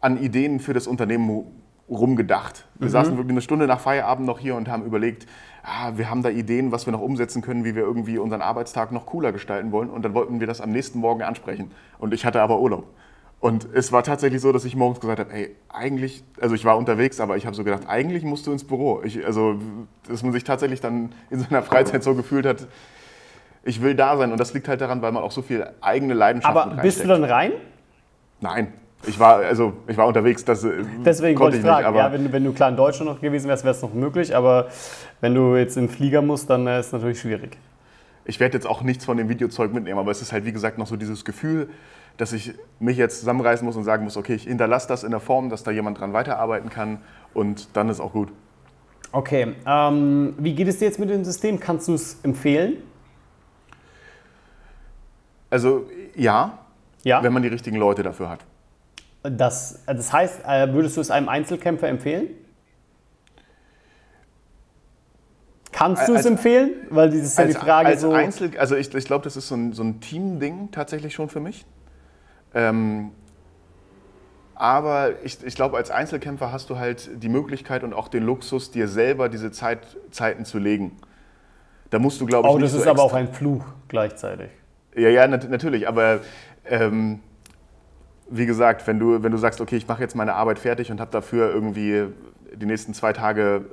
an 0.00 0.16
Ideen 0.16 0.58
für 0.58 0.72
das 0.72 0.86
Unternehmen 0.86 1.44
rumgedacht. 1.90 2.66
Wir 2.78 2.86
mhm. 2.86 2.92
saßen 2.92 3.16
wirklich 3.16 3.32
eine 3.32 3.42
Stunde 3.42 3.66
nach 3.66 3.80
Feierabend 3.80 4.26
noch 4.26 4.38
hier 4.38 4.54
und 4.54 4.68
haben 4.68 4.84
überlegt, 4.84 5.26
ah, 5.62 5.92
wir 5.96 6.10
haben 6.10 6.22
da 6.22 6.30
Ideen, 6.30 6.72
was 6.72 6.86
wir 6.86 6.92
noch 6.92 7.00
umsetzen 7.00 7.42
können, 7.42 7.64
wie 7.64 7.74
wir 7.74 7.82
irgendwie 7.82 8.18
unseren 8.18 8.42
Arbeitstag 8.42 8.92
noch 8.92 9.06
cooler 9.06 9.32
gestalten 9.32 9.72
wollen. 9.72 9.90
Und 9.90 10.04
dann 10.04 10.14
wollten 10.14 10.40
wir 10.40 10.46
das 10.46 10.60
am 10.60 10.70
nächsten 10.70 10.98
Morgen 10.98 11.22
ansprechen. 11.22 11.70
Und 11.98 12.14
ich 12.14 12.24
hatte 12.24 12.40
aber 12.42 12.60
Urlaub. 12.60 12.84
Und 13.40 13.66
es 13.72 13.90
war 13.90 14.02
tatsächlich 14.02 14.42
so, 14.42 14.52
dass 14.52 14.66
ich 14.66 14.76
morgens 14.76 15.00
gesagt 15.00 15.18
habe, 15.18 15.32
ey, 15.32 15.56
eigentlich, 15.70 16.22
also 16.40 16.54
ich 16.54 16.66
war 16.66 16.76
unterwegs, 16.76 17.20
aber 17.20 17.38
ich 17.38 17.46
habe 17.46 17.56
so 17.56 17.64
gedacht, 17.64 17.84
eigentlich 17.88 18.22
musst 18.22 18.46
du 18.46 18.52
ins 18.52 18.64
Büro. 18.64 19.00
Ich, 19.02 19.24
also, 19.24 19.58
dass 20.06 20.22
man 20.22 20.32
sich 20.32 20.44
tatsächlich 20.44 20.82
dann 20.82 21.12
in 21.30 21.40
seiner 21.40 21.62
Freizeit 21.62 22.02
so 22.04 22.14
gefühlt 22.14 22.44
hat, 22.44 22.68
ich 23.62 23.80
will 23.80 23.94
da 23.94 24.18
sein. 24.18 24.30
Und 24.32 24.38
das 24.38 24.52
liegt 24.52 24.68
halt 24.68 24.82
daran, 24.82 25.00
weil 25.00 25.12
man 25.12 25.22
auch 25.22 25.32
so 25.32 25.40
viel 25.40 25.66
eigene 25.80 26.12
Leidenschaft 26.12 26.54
hat. 26.54 26.72
Aber 26.72 26.82
bist 26.82 27.02
du 27.02 27.08
dann 27.08 27.24
rein? 27.24 27.52
Nein. 28.40 28.74
Ich 29.06 29.18
war, 29.18 29.36
also, 29.36 29.72
ich 29.86 29.96
war 29.96 30.06
unterwegs, 30.06 30.44
das 30.44 30.62
äh, 30.62 30.84
Deswegen 31.04 31.38
wollte 31.38 31.56
ich 31.56 31.62
fragen, 31.62 31.86
nicht, 31.92 31.96
ja, 31.96 32.12
wenn, 32.12 32.32
wenn, 32.32 32.44
du 32.44 32.52
klar 32.52 32.68
in 32.68 32.76
Deutschland 32.76 33.10
noch 33.10 33.20
gewesen 33.20 33.48
wärst, 33.48 33.64
wäre 33.64 33.74
es 33.74 33.80
noch 33.80 33.94
möglich, 33.94 34.36
aber 34.36 34.68
wenn 35.20 35.34
du 35.34 35.56
jetzt 35.56 35.76
in 35.76 35.86
den 35.86 35.90
Flieger 35.90 36.20
musst, 36.20 36.50
dann 36.50 36.66
äh, 36.66 36.80
ist 36.80 36.86
es 36.86 36.92
natürlich 36.92 37.20
schwierig. 37.20 37.56
Ich 38.26 38.40
werde 38.40 38.58
jetzt 38.58 38.66
auch 38.66 38.82
nichts 38.82 39.06
von 39.06 39.16
dem 39.16 39.28
Videozeug 39.30 39.72
mitnehmen, 39.72 39.98
aber 39.98 40.10
es 40.10 40.20
ist 40.20 40.32
halt, 40.32 40.44
wie 40.44 40.52
gesagt, 40.52 40.76
noch 40.76 40.86
so 40.86 40.96
dieses 40.96 41.24
Gefühl, 41.24 41.70
dass 42.18 42.34
ich 42.34 42.52
mich 42.78 42.98
jetzt 42.98 43.20
zusammenreißen 43.20 43.64
muss 43.64 43.76
und 43.76 43.84
sagen 43.84 44.04
muss, 44.04 44.18
okay, 44.18 44.34
ich 44.34 44.44
hinterlasse 44.44 44.86
das 44.86 45.02
in 45.02 45.10
der 45.10 45.20
Form, 45.20 45.48
dass 45.48 45.62
da 45.62 45.70
jemand 45.70 45.98
dran 45.98 46.12
weiterarbeiten 46.12 46.68
kann 46.68 46.98
und 47.32 47.74
dann 47.74 47.88
ist 47.88 48.00
auch 48.00 48.12
gut. 48.12 48.28
Okay, 49.12 49.54
ähm, 49.66 50.34
wie 50.38 50.54
geht 50.54 50.68
es 50.68 50.78
dir 50.78 50.84
jetzt 50.84 51.00
mit 51.00 51.08
dem 51.08 51.24
System? 51.24 51.58
Kannst 51.58 51.88
du 51.88 51.94
es 51.94 52.18
empfehlen? 52.22 52.76
Also 55.48 55.86
ja, 56.14 56.58
ja, 57.02 57.22
wenn 57.22 57.32
man 57.32 57.42
die 57.42 57.48
richtigen 57.48 57.76
Leute 57.76 58.02
dafür 58.02 58.28
hat. 58.28 58.40
Das, 59.22 59.82
das 59.86 60.12
heißt, 60.12 60.40
äh, 60.46 60.72
würdest 60.72 60.96
du 60.96 61.00
es 61.00 61.10
einem 61.10 61.28
Einzelkämpfer 61.28 61.88
empfehlen? 61.88 62.28
Kannst 65.72 66.08
du 66.08 66.14
es 66.14 66.26
empfehlen? 66.26 66.72
Weil 66.90 67.10
das 67.10 67.20
ist 67.20 67.38
ja 67.38 67.46
die 67.46 67.54
Frage 67.54 67.88
als 67.88 68.00
so. 68.00 68.12
Einzel, 68.12 68.56
also 68.58 68.76
ich, 68.76 68.92
ich 68.94 69.04
glaube, 69.04 69.24
das 69.24 69.36
ist 69.36 69.48
so 69.48 69.54
ein, 69.54 69.72
so 69.72 69.82
ein 69.82 70.00
Team-Ding 70.00 70.70
tatsächlich 70.72 71.14
schon 71.14 71.28
für 71.28 71.40
mich. 71.40 71.64
Ähm, 72.54 73.12
aber 74.54 75.24
ich, 75.24 75.42
ich 75.42 75.54
glaube, 75.54 75.78
als 75.78 75.90
Einzelkämpfer 75.90 76.52
hast 76.52 76.68
du 76.68 76.78
halt 76.78 77.08
die 77.22 77.28
Möglichkeit 77.30 77.82
und 77.82 77.94
auch 77.94 78.08
den 78.08 78.24
Luxus, 78.24 78.70
dir 78.70 78.88
selber 78.88 79.28
diese 79.28 79.52
Zeit, 79.52 79.96
Zeiten 80.10 80.44
zu 80.44 80.58
legen. 80.58 80.96
Da 81.88 81.98
musst 81.98 82.20
du, 82.20 82.26
glaube 82.26 82.48
ich, 82.48 82.54
oh, 82.54 82.58
das 82.58 82.74
ist 82.74 82.84
so 82.84 82.90
aber 82.90 83.02
auch 83.02 83.14
ein 83.14 83.32
Fluch 83.32 83.64
gleichzeitig. 83.88 84.50
Ja, 84.94 85.08
ja, 85.08 85.26
nat 85.26 85.48
natürlich. 85.48 85.88
Aber 85.88 86.20
ähm, 86.66 87.20
wie 88.30 88.46
gesagt, 88.46 88.86
wenn 88.86 88.98
du, 88.98 89.22
wenn 89.22 89.32
du 89.32 89.38
sagst, 89.38 89.60
okay, 89.60 89.76
ich 89.76 89.88
mache 89.88 90.00
jetzt 90.00 90.14
meine 90.14 90.34
Arbeit 90.34 90.58
fertig 90.58 90.90
und 90.90 91.00
habe 91.00 91.10
dafür 91.10 91.52
irgendwie 91.52 92.06
die 92.54 92.66
nächsten 92.66 92.94
zwei 92.94 93.12
Tage 93.12 93.66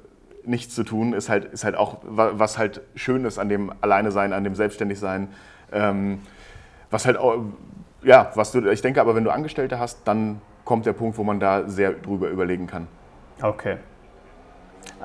nichts 0.44 0.74
zu 0.74 0.84
tun, 0.84 1.14
ist 1.14 1.30
halt, 1.30 1.46
ist 1.46 1.64
halt 1.64 1.76
auch 1.76 1.98
was 2.04 2.58
halt 2.58 2.82
schön 2.96 3.24
ist 3.26 3.38
an 3.38 3.50
dem 3.50 3.72
Alleine 3.82 4.12
sein, 4.12 4.34
an 4.34 4.44
dem 4.44 4.56
Selbstständigsein. 4.56 5.30
Ähm, 5.72 6.20
was 6.90 7.06
halt 7.06 7.18
auch, 7.18 7.44
ja, 8.04 8.32
was 8.36 8.52
du, 8.52 8.68
ich 8.70 8.82
denke 8.82 9.02
aber, 9.02 9.16
wenn 9.16 9.24
du 9.24 9.32
Angestellte 9.32 9.78
hast, 9.78 10.08
dann 10.08 10.42
kommt 10.64 10.86
der 10.86 10.94
Punkt, 10.94 11.18
wo 11.18 11.24
man 11.24 11.40
da 11.40 11.68
sehr 11.68 11.92
drüber 11.92 12.30
überlegen 12.30 12.66
kann. 12.66 12.88
Okay. 13.42 13.78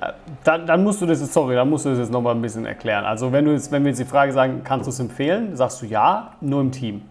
Äh, 0.01 0.13
dann, 0.45 0.67
dann, 0.67 0.83
musst 0.83 1.03
du 1.03 1.07
das 1.07 1.21
jetzt, 1.21 1.33
sorry, 1.33 1.57
dann 1.57 1.69
musst 1.69 1.85
du 1.85 1.91
das 1.91 1.99
jetzt 1.99 2.13
nochmal 2.13 2.35
ein 2.35 2.43
bisschen 2.43 2.65
erklären. 2.65 3.05
Also 3.05 3.33
wenn, 3.33 3.45
du 3.45 3.53
jetzt, 3.53 3.71
wenn 3.73 3.83
wir 3.85 3.91
jetzt 3.91 3.99
die 3.99 4.05
Frage 4.05 4.33
sagen, 4.33 4.63
kannst 4.65 4.87
du 4.87 4.91
es 4.91 5.01
empfehlen, 5.01 5.57
sagst 5.57 5.83
du 5.83 5.87
ja, 5.87 6.37
nur 6.41 6.61
im 6.61 6.73
Team. 6.73 7.03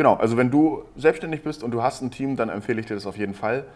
Genau, 0.00 0.14
also 0.14 0.38
wenn 0.38 0.50
du 0.50 0.84
selbstständig 0.96 1.42
bist 1.42 1.62
und 1.62 1.72
du 1.72 1.82
hast 1.82 2.00
ein 2.00 2.10
Team, 2.10 2.34
dann 2.34 2.48
empfehle 2.48 2.80
ich 2.80 2.86
dir 2.86 2.94
das 2.94 3.04
auf 3.04 3.18
jeden 3.18 3.34
Fall. 3.34 3.66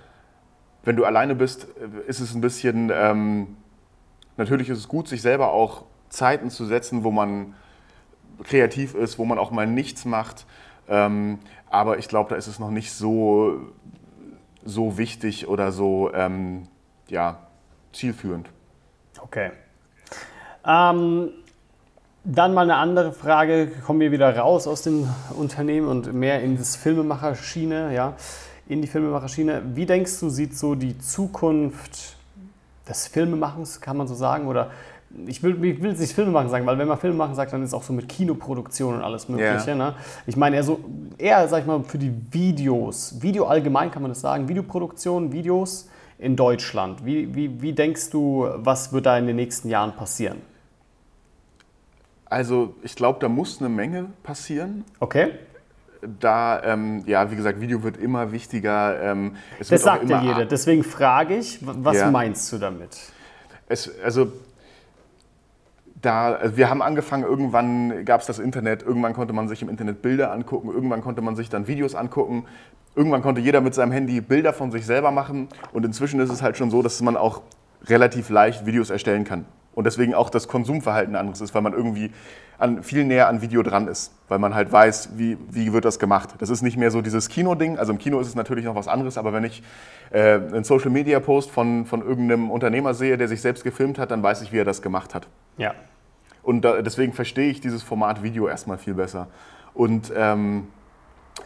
Wenn 0.82 0.96
du 0.96 1.04
alleine 1.04 1.34
bist, 1.34 1.66
äh, 1.78 2.08
ist 2.08 2.20
es 2.20 2.34
ein 2.34 2.40
bisschen, 2.40 2.90
ähm, 2.90 3.58
natürlich 4.38 4.70
ist 4.70 4.78
es 4.78 4.88
gut, 4.88 5.06
sich 5.06 5.20
selber 5.20 5.52
auch 5.52 5.84
Zeiten 6.08 6.48
zu 6.48 6.64
setzen, 6.64 7.04
wo 7.04 7.10
man 7.10 7.54
kreativ 8.42 8.94
ist, 8.94 9.18
wo 9.18 9.26
man 9.26 9.38
auch 9.38 9.50
mal 9.50 9.66
nichts 9.66 10.06
macht. 10.06 10.46
Ähm, 10.88 11.40
aber 11.68 11.98
ich 11.98 12.08
glaube, 12.08 12.30
da 12.30 12.36
ist 12.36 12.46
es 12.46 12.58
noch 12.58 12.70
nicht 12.70 12.92
so, 12.92 13.60
so 14.64 14.96
wichtig 14.96 15.46
oder 15.46 15.72
so 15.72 16.10
ähm, 16.14 16.68
ja, 17.06 17.38
zielführend. 17.92 18.48
Okay. 19.20 19.50
Ähm, 20.64 21.32
dann 22.24 22.54
mal 22.54 22.62
eine 22.62 22.76
andere 22.76 23.12
Frage. 23.12 23.70
Kommen 23.86 24.00
wir 24.00 24.10
wieder 24.10 24.36
raus 24.36 24.66
aus 24.66 24.82
dem 24.82 25.08
Unternehmen 25.36 25.88
und 25.88 26.12
mehr 26.12 26.42
in 26.42 26.56
das 26.56 26.76
Filmemacherschiene, 26.76 27.94
ja, 27.94 28.14
in 28.66 28.80
die 28.80 28.88
Filmemacherschiene. 28.88 29.62
Wie 29.74 29.86
denkst 29.86 30.20
du, 30.20 30.30
sieht 30.30 30.56
so 30.56 30.74
die 30.74 30.98
Zukunft 30.98 32.16
des 32.88 33.06
Filmemachens, 33.06 33.80
kann 33.80 33.96
man 33.96 34.08
so 34.08 34.14
sagen, 34.14 34.46
oder 34.46 34.70
ich 35.26 35.42
will, 35.42 35.62
ich 35.64 35.80
will 35.80 35.92
nicht 35.92 36.12
Filme 36.12 36.32
machen 36.32 36.48
sagen, 36.48 36.66
weil 36.66 36.76
wenn 36.76 36.88
man 36.88 36.98
Filme 36.98 37.16
machen 37.16 37.34
sagt, 37.34 37.52
dann 37.52 37.62
ist 37.62 37.68
es 37.68 37.74
auch 37.74 37.82
so 37.82 37.92
mit 37.92 38.08
Kinoproduktion 38.08 38.96
und 38.96 39.02
alles 39.02 39.28
Mögliche. 39.28 39.68
Yeah. 39.68 39.74
Ne? 39.76 39.94
Ich 40.26 40.36
meine, 40.36 40.56
eher 40.56 40.64
so, 40.64 40.80
eher, 41.18 41.46
sag 41.46 41.60
ich 41.60 41.66
mal, 41.66 41.84
für 41.84 41.98
die 41.98 42.12
Videos, 42.32 43.22
Video 43.22 43.44
allgemein 43.46 43.90
kann 43.90 44.02
man 44.02 44.10
das 44.10 44.20
sagen, 44.20 44.48
Videoproduktion, 44.48 45.30
Videos 45.30 45.88
in 46.18 46.34
Deutschland. 46.34 47.04
Wie, 47.04 47.32
wie, 47.34 47.62
wie 47.62 47.72
denkst 47.72 48.10
du, 48.10 48.48
was 48.56 48.92
wird 48.92 49.06
da 49.06 49.16
in 49.16 49.26
den 49.26 49.36
nächsten 49.36 49.68
Jahren 49.68 49.92
passieren? 49.92 50.38
Also, 52.34 52.74
ich 52.82 52.96
glaube, 52.96 53.20
da 53.20 53.28
muss 53.28 53.60
eine 53.60 53.68
Menge 53.68 54.06
passieren. 54.24 54.84
Okay. 54.98 55.30
Da, 56.18 56.60
ähm, 56.64 57.04
ja, 57.06 57.30
wie 57.30 57.36
gesagt, 57.36 57.60
Video 57.60 57.84
wird 57.84 57.96
immer 57.96 58.32
wichtiger. 58.32 59.00
Ähm, 59.00 59.36
das 59.60 59.68
sagt 59.68 60.10
ja 60.10 60.20
jeder. 60.20 60.44
Deswegen 60.44 60.82
frage 60.82 61.36
ich, 61.36 61.60
was 61.62 61.96
ja. 61.96 62.10
meinst 62.10 62.52
du 62.52 62.58
damit? 62.58 62.98
Es, 63.68 63.88
also, 64.02 64.32
da, 66.02 66.32
also 66.32 66.56
wir 66.56 66.68
haben 66.68 66.82
angefangen, 66.82 67.22
irgendwann 67.22 68.04
gab 68.04 68.20
es 68.20 68.26
das 68.26 68.40
Internet, 68.40 68.82
irgendwann 68.82 69.14
konnte 69.14 69.32
man 69.32 69.46
sich 69.46 69.62
im 69.62 69.68
Internet 69.68 70.02
Bilder 70.02 70.32
angucken, 70.32 70.70
irgendwann 70.74 71.02
konnte 71.02 71.22
man 71.22 71.36
sich 71.36 71.50
dann 71.50 71.68
Videos 71.68 71.94
angucken, 71.94 72.46
irgendwann 72.96 73.22
konnte 73.22 73.42
jeder 73.42 73.60
mit 73.60 73.74
seinem 73.74 73.92
Handy 73.92 74.20
Bilder 74.20 74.52
von 74.52 74.72
sich 74.72 74.84
selber 74.84 75.12
machen 75.12 75.48
und 75.72 75.86
inzwischen 75.86 76.18
ist 76.18 76.30
es 76.30 76.42
halt 76.42 76.56
schon 76.56 76.72
so, 76.72 76.82
dass 76.82 77.00
man 77.00 77.16
auch 77.16 77.42
relativ 77.84 78.28
leicht 78.28 78.66
Videos 78.66 78.90
erstellen 78.90 79.22
kann. 79.22 79.44
Und 79.74 79.84
deswegen 79.84 80.14
auch 80.14 80.30
das 80.30 80.48
Konsumverhalten 80.48 81.16
anderes 81.16 81.40
ist, 81.40 81.54
weil 81.54 81.62
man 81.62 81.72
irgendwie 81.72 82.12
an, 82.58 82.82
viel 82.82 83.04
näher 83.04 83.28
an 83.28 83.42
Video 83.42 83.62
dran 83.62 83.88
ist, 83.88 84.12
weil 84.28 84.38
man 84.38 84.54
halt 84.54 84.70
weiß, 84.70 85.10
wie, 85.16 85.36
wie 85.50 85.72
wird 85.72 85.84
das 85.84 85.98
gemacht. 85.98 86.34
Das 86.38 86.50
ist 86.50 86.62
nicht 86.62 86.76
mehr 86.76 86.90
so 86.90 87.02
dieses 87.02 87.28
Kino-Ding, 87.28 87.78
also 87.78 87.92
im 87.92 87.98
Kino 87.98 88.20
ist 88.20 88.28
es 88.28 88.34
natürlich 88.34 88.64
noch 88.64 88.76
was 88.76 88.88
anderes, 88.88 89.18
aber 89.18 89.32
wenn 89.32 89.44
ich 89.44 89.62
äh, 90.10 90.34
einen 90.34 90.64
Social-Media-Post 90.64 91.50
von, 91.50 91.86
von 91.86 92.02
irgendeinem 92.02 92.50
Unternehmer 92.50 92.94
sehe, 92.94 93.16
der 93.16 93.28
sich 93.28 93.40
selbst 93.40 93.64
gefilmt 93.64 93.98
hat, 93.98 94.10
dann 94.10 94.22
weiß 94.22 94.42
ich, 94.42 94.52
wie 94.52 94.58
er 94.58 94.64
das 94.64 94.82
gemacht 94.82 95.14
hat. 95.14 95.26
Ja. 95.56 95.74
Und 96.42 96.62
da, 96.62 96.82
deswegen 96.82 97.12
verstehe 97.12 97.50
ich 97.50 97.60
dieses 97.60 97.82
Format 97.82 98.22
Video 98.22 98.46
erstmal 98.46 98.78
viel 98.78 98.94
besser. 98.94 99.28
Und 99.72 100.12
ähm, 100.16 100.68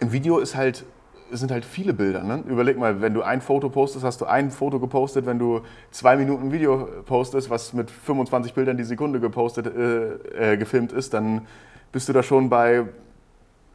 im 0.01 0.13
Video 0.13 0.39
ist 0.39 0.55
halt 0.55 0.85
es 1.33 1.41
sind 1.41 1.51
halt 1.51 1.65
viele 1.65 1.93
Bilder. 1.93 2.23
Ne? 2.23 2.43
Überleg 2.47 2.79
mal, 2.79 3.01
wenn 3.01 3.15
du 3.15 3.23
ein 3.23 3.41
Foto 3.41 3.69
postest, 3.69 4.05
hast 4.05 4.21
du 4.21 4.25
ein 4.27 4.51
Foto 4.51 4.81
gepostet. 4.81 5.27
Wenn 5.27 5.39
du 5.39 5.63
zwei 5.91 6.17
Minuten 6.17 6.53
Video 6.53 6.89
postest, 7.07 7.51
was 7.51 7.73
mit 7.73 7.91
25 7.91 8.55
Bildern 8.55 8.77
die 8.77 8.85
Sekunde 8.85 9.21
gepostet, 9.21 9.67
äh, 9.67 10.53
äh, 10.53 10.57
gefilmt 10.57 10.93
ist, 10.93 11.15
dann 11.15 11.47
bist 11.93 12.09
du 12.09 12.13
da 12.13 12.23
schon 12.23 12.49
bei 12.49 12.85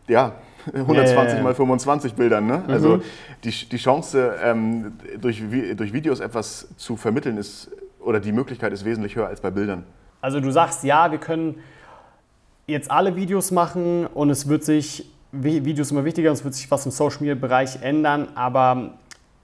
ja, 0.08 0.34
120 0.74 1.16
ja, 1.16 1.24
ja, 1.24 1.36
ja. 1.38 1.44
mal 1.44 1.56
25 1.56 2.14
Bildern. 2.14 2.48
Ne? 2.48 2.64
Also 2.68 2.90
mhm. 2.90 2.94
Also 2.94 3.04
die, 3.44 3.70
die 3.70 3.78
Chance, 3.78 4.36
ähm, 4.44 4.94
durch, 5.20 5.44
durch 5.76 5.94
Videos 5.94 6.20
etwas 6.20 6.68
zu 6.78 6.98
vermitteln, 6.98 7.38
ist, 7.38 7.70
oder 8.00 8.20
die 8.20 8.32
Möglichkeit 8.32 8.74
ist 8.74 8.86
wesentlich 8.86 9.16
höher 9.16 9.28
als 9.28 9.42
bei 9.42 9.52
Bildern. 9.52 9.84
Also 10.22 10.40
du 10.40 10.52
sagst, 10.52 10.84
ja, 10.84 11.12
wir 11.12 11.20
können 11.20 11.56
jetzt 12.68 12.90
alle 12.90 13.16
Videos 13.16 13.52
machen 13.52 14.08
und 14.08 14.30
es 14.30 14.48
wird 14.48 14.64
sich, 14.64 15.13
Videos 15.34 15.92
immer 15.92 16.06
wichtiger 16.06 16.30
und 16.30 16.36
es 16.36 16.44
wird 16.44 16.54
sich 16.54 16.70
was 16.70 16.86
im 16.86 16.92
Social 16.92 17.18
Media 17.22 17.36
Bereich 17.36 17.82
ändern, 17.82 18.28
aber 18.36 18.92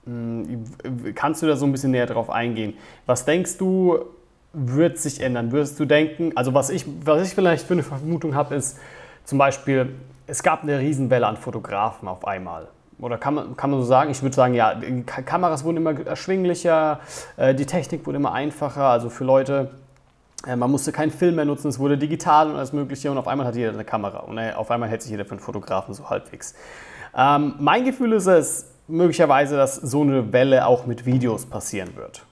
mh, 0.06 0.46
hm, 0.84 1.14
kannst 1.14 1.42
du 1.42 1.46
da 1.46 1.56
so 1.56 1.66
ein 1.66 1.72
bisschen 1.72 1.90
näher 1.90 2.06
drauf 2.06 2.30
eingehen? 2.30 2.74
Was 3.06 3.24
denkst 3.24 3.58
du, 3.58 3.98
wird 4.52 4.98
sich 4.98 5.20
ändern? 5.20 5.52
Würdest 5.52 5.78
du 5.80 5.84
denken, 5.84 6.32
also 6.36 6.54
was 6.54 6.70
ich, 6.70 6.84
was 7.04 7.26
ich 7.26 7.34
vielleicht 7.34 7.66
für 7.66 7.74
eine 7.74 7.82
Vermutung 7.82 8.34
habe, 8.34 8.54
ist 8.54 8.78
zum 9.24 9.38
Beispiel, 9.38 9.94
es 10.26 10.42
gab 10.42 10.62
eine 10.62 10.78
Riesenwelle 10.78 11.26
an 11.26 11.36
Fotografen 11.36 12.08
auf 12.08 12.26
einmal. 12.26 12.68
Oder 13.00 13.18
kann 13.18 13.34
man, 13.34 13.56
kann 13.56 13.70
man 13.70 13.80
so 13.80 13.86
sagen? 13.86 14.10
Ich 14.10 14.22
würde 14.22 14.36
sagen, 14.36 14.54
ja, 14.54 14.74
die 14.74 15.02
Kameras 15.02 15.64
wurden 15.64 15.78
immer 15.78 15.98
erschwinglicher, 16.06 17.00
äh, 17.36 17.54
die 17.54 17.66
Technik 17.66 18.06
wurde 18.06 18.16
immer 18.16 18.32
einfacher. 18.32 18.84
Also 18.84 19.08
für 19.08 19.24
Leute, 19.24 19.70
man 20.46 20.70
musste 20.70 20.92
keinen 20.92 21.10
Film 21.10 21.36
mehr 21.36 21.44
nutzen, 21.44 21.68
es 21.68 21.78
wurde 21.78 21.98
digital 21.98 22.50
und 22.50 22.56
alles 22.56 22.72
Mögliche 22.72 23.10
und 23.10 23.18
auf 23.18 23.28
einmal 23.28 23.46
hat 23.46 23.56
jeder 23.56 23.72
eine 23.72 23.84
Kamera 23.84 24.20
und 24.20 24.38
äh, 24.38 24.52
auf 24.52 24.70
einmal 24.70 24.88
hält 24.88 25.02
sich 25.02 25.10
jeder 25.10 25.24
für 25.24 25.32
einen 25.32 25.40
Fotografen 25.40 25.94
so 25.94 26.08
halbwegs. 26.08 26.54
Ähm, 27.16 27.54
mein 27.58 27.84
Gefühl 27.84 28.12
ist 28.12 28.26
es 28.26 28.66
möglicherweise, 28.88 29.56
dass 29.56 29.76
so 29.76 30.02
eine 30.02 30.32
Welle 30.32 30.66
auch 30.66 30.86
mit 30.86 31.06
Videos 31.06 31.46
passieren 31.46 31.96
wird. 31.96 32.24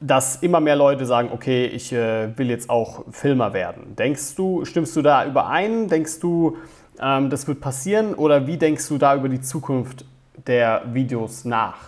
Dass 0.00 0.36
immer 0.36 0.60
mehr 0.60 0.76
Leute 0.76 1.06
sagen, 1.06 1.30
okay, 1.32 1.66
ich 1.66 1.92
äh, 1.92 2.36
will 2.38 2.48
jetzt 2.48 2.70
auch 2.70 3.04
Filmer 3.10 3.52
werden. 3.52 3.96
Denkst 3.96 4.36
du, 4.36 4.64
stimmst 4.64 4.94
du 4.94 5.02
da 5.02 5.26
überein? 5.26 5.88
Denkst 5.88 6.20
du, 6.20 6.56
ähm, 7.00 7.30
das 7.30 7.48
wird 7.48 7.60
passieren? 7.60 8.14
Oder 8.14 8.46
wie 8.46 8.56
denkst 8.56 8.88
du 8.88 8.98
da 8.98 9.16
über 9.16 9.28
die 9.28 9.40
Zukunft 9.40 10.04
der 10.46 10.82
Videos 10.92 11.44
nach? 11.44 11.78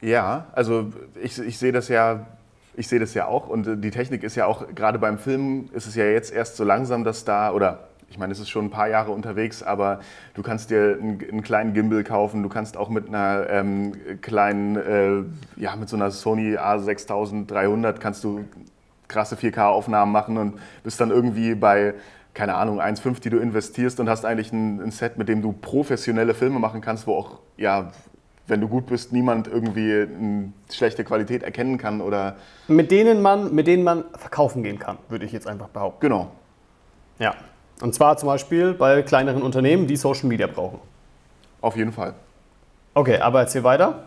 Ja, 0.00 0.46
also 0.52 0.86
ich, 1.20 1.38
ich 1.38 1.58
sehe 1.58 1.72
das 1.72 1.88
ja 1.88 2.26
ich 2.78 2.86
sehe 2.86 3.00
das 3.00 3.12
ja 3.12 3.26
auch 3.26 3.48
und 3.48 3.66
äh, 3.66 3.76
die 3.76 3.90
Technik 3.90 4.22
ist 4.22 4.36
ja 4.36 4.46
auch, 4.46 4.64
gerade 4.74 4.98
beim 4.98 5.18
Film 5.18 5.68
ist 5.72 5.86
es 5.86 5.96
ja 5.96 6.04
jetzt 6.04 6.32
erst 6.32 6.56
so 6.56 6.64
langsam, 6.64 7.02
dass 7.04 7.24
da, 7.24 7.52
oder 7.52 7.88
ich 8.08 8.18
meine, 8.18 8.32
es 8.32 8.38
ist 8.38 8.48
schon 8.48 8.66
ein 8.66 8.70
paar 8.70 8.88
Jahre 8.88 9.10
unterwegs, 9.10 9.62
aber 9.62 10.00
du 10.34 10.42
kannst 10.42 10.70
dir 10.70 10.96
einen, 10.98 11.20
einen 11.20 11.42
kleinen 11.42 11.74
Gimbal 11.74 12.04
kaufen, 12.04 12.42
du 12.42 12.48
kannst 12.48 12.76
auch 12.76 12.88
mit 12.88 13.08
einer 13.08 13.50
ähm, 13.50 13.92
kleinen, 14.22 14.76
äh, 14.76 15.60
ja, 15.60 15.76
mit 15.76 15.88
so 15.88 15.96
einer 15.96 16.10
Sony 16.10 16.56
A6300 16.56 17.94
kannst 17.94 18.24
du 18.24 18.44
krasse 19.08 19.34
4K-Aufnahmen 19.34 20.12
machen 20.12 20.38
und 20.38 20.58
bist 20.84 21.00
dann 21.00 21.10
irgendwie 21.10 21.54
bei, 21.54 21.94
keine 22.32 22.54
Ahnung, 22.54 22.80
1,5, 22.80 23.20
die 23.20 23.30
du 23.30 23.38
investierst 23.38 23.98
und 24.00 24.08
hast 24.08 24.24
eigentlich 24.24 24.52
ein, 24.52 24.80
ein, 24.80 24.90
Set, 24.90 25.18
mit 25.18 25.28
dem 25.28 25.42
du 25.42 25.52
professionelle 25.52 26.32
Filme 26.32 26.60
machen 26.60 26.80
kannst, 26.80 27.06
wo 27.06 27.14
auch 27.14 27.40
ja, 27.56 27.90
wenn 28.48 28.60
du 28.60 28.68
gut 28.68 28.86
bist, 28.86 29.12
niemand 29.12 29.46
irgendwie 29.46 29.92
eine 29.92 30.52
schlechte 30.72 31.04
Qualität 31.04 31.42
erkennen 31.42 31.78
kann 31.78 32.00
oder. 32.00 32.36
Mit 32.66 32.90
denen 32.90 33.22
man, 33.22 33.54
mit 33.54 33.66
denen 33.66 33.84
man 33.84 34.04
verkaufen 34.16 34.62
gehen 34.62 34.78
kann, 34.78 34.98
würde 35.08 35.24
ich 35.24 35.32
jetzt 35.32 35.46
einfach 35.46 35.68
behaupten. 35.68 36.00
Genau. 36.00 36.30
Ja. 37.18 37.34
Und 37.80 37.94
zwar 37.94 38.16
zum 38.16 38.28
Beispiel 38.28 38.74
bei 38.74 39.02
kleineren 39.02 39.42
Unternehmen, 39.42 39.86
die 39.86 39.96
Social 39.96 40.26
Media 40.26 40.46
brauchen. 40.46 40.80
Auf 41.60 41.76
jeden 41.76 41.92
Fall. 41.92 42.14
Okay, 42.94 43.18
aber 43.18 43.40
erzähl 43.40 43.62
weiter. 43.62 44.04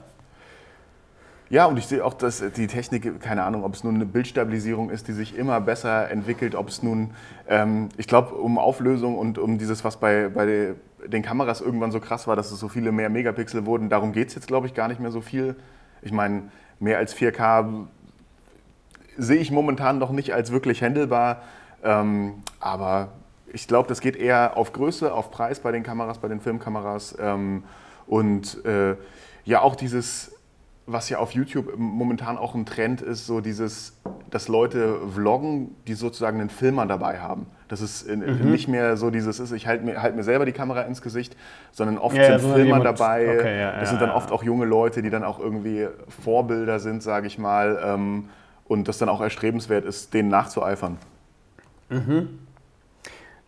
Ja, 1.50 1.66
und 1.66 1.78
ich 1.78 1.86
sehe 1.86 2.04
auch, 2.04 2.14
dass 2.14 2.42
die 2.56 2.68
Technik, 2.68 3.20
keine 3.20 3.44
Ahnung, 3.44 3.66
ob 3.66 3.74
es 3.74 3.84
nun 3.84 3.96
eine 3.96 4.06
Bildstabilisierung 4.06 4.90
ist, 4.90 5.10
die 5.10 5.12
sich 5.12 5.38
immer 5.38 5.60
besser 5.60 6.10
entwickelt, 6.10 6.56
ob 6.56 6.70
es 6.70 6.82
nun, 6.82 7.12
ähm, 7.50 7.90
ich 7.98 8.08
glaube, 8.08 8.36
um 8.36 8.58
Auflösung 8.58 9.18
und 9.18 9.38
um 9.38 9.58
dieses, 9.58 9.84
was 9.84 9.98
bei, 9.98 10.30
bei 10.30 10.76
den 11.08 11.22
Kameras 11.22 11.62
irgendwann 11.62 11.92
so 11.92 12.00
krass 12.00 12.28
war, 12.28 12.36
dass 12.36 12.52
es 12.52 12.60
so 12.60 12.68
viele 12.68 12.92
mehr 12.92 13.10
Megapixel 13.10 13.66
wurden, 13.66 13.90
darum 13.90 14.12
geht 14.12 14.30
es 14.30 14.36
jetzt, 14.36 14.48
glaube 14.48 14.68
ich, 14.68 14.74
gar 14.74 14.88
nicht 14.88 15.00
mehr 15.00 15.12
so 15.12 15.22
viel. 15.22 15.56
Ich 16.02 16.12
meine, 16.12 16.44
mehr 16.80 16.98
als 16.98 17.16
4K 17.16 17.88
sehe 19.18 19.40
ich 19.40 19.52
momentan 19.52 19.98
noch 19.98 20.12
nicht 20.12 20.34
als 20.34 20.52
wirklich 20.52 20.82
handelbar, 20.82 21.44
ähm, 21.84 22.44
aber 22.60 23.10
ich 23.54 23.68
glaube, 23.68 23.90
das 23.90 24.02
geht 24.02 24.16
eher 24.16 24.56
auf 24.56 24.74
Größe, 24.74 25.14
auf 25.14 25.32
Preis 25.32 25.60
bei 25.60 25.72
den 25.72 25.84
Kameras, 25.84 26.20
bei 26.20 26.28
den 26.28 26.40
Filmkameras 26.40 27.18
ähm, 27.20 27.64
und 28.08 28.64
äh, 28.66 28.96
ja 29.44 29.62
auch 29.62 29.76
dieses 29.76 30.32
was 30.92 31.10
ja 31.10 31.20
auf 31.20 31.32
YouTube 31.32 31.78
momentan 31.78 32.38
auch 32.38 32.56
ein 32.56 32.66
Trend 32.66 33.02
ist, 33.02 33.26
so 33.26 33.42
dieses, 33.42 33.94
dass 34.30 34.48
Leute 34.48 35.00
vloggen, 35.14 35.76
die 35.88 35.94
sozusagen 35.94 36.40
einen 36.40 36.50
Filmer 36.50 36.86
dabei 36.86 37.20
haben. 37.20 37.46
Das 37.72 37.80
ist 37.80 38.06
mhm. 38.06 38.52
nicht 38.52 38.68
mehr 38.68 38.98
so 38.98 39.12
dieses 39.12 39.40
ist, 39.40 39.54
ich 39.54 39.66
halte 39.66 39.86
mir, 39.86 40.02
halt 40.02 40.14
mir 40.14 40.24
selber 40.24 40.46
die 40.46 40.52
Kamera 40.52 40.82
ins 40.82 41.02
Gesicht, 41.02 41.38
sondern 41.72 41.98
oft 41.98 42.18
ja, 42.18 42.38
sind 42.38 42.52
Filmer 42.52 42.66
jemand, 42.66 42.84
dabei. 42.84 43.40
Okay, 43.40 43.62
ja, 43.62 43.80
das 43.80 43.88
sind 43.88 44.02
dann 44.02 44.10
oft 44.10 44.30
auch 44.34 44.44
junge 44.44 44.66
Leute, 44.66 45.02
die 45.02 45.10
dann 45.10 45.24
auch 45.24 45.40
irgendwie 45.40 45.88
Vorbilder 46.10 46.80
sind, 46.80 47.02
sage 47.02 47.28
ich 47.28 47.38
mal, 47.38 47.82
ähm, 47.82 48.28
und 48.68 48.90
das 48.90 48.98
dann 48.98 49.08
auch 49.08 49.22
erstrebenswert 49.22 49.86
ist, 49.86 50.14
denen 50.14 50.28
nachzueifern. 50.28 50.98
Mhm. 51.88 52.40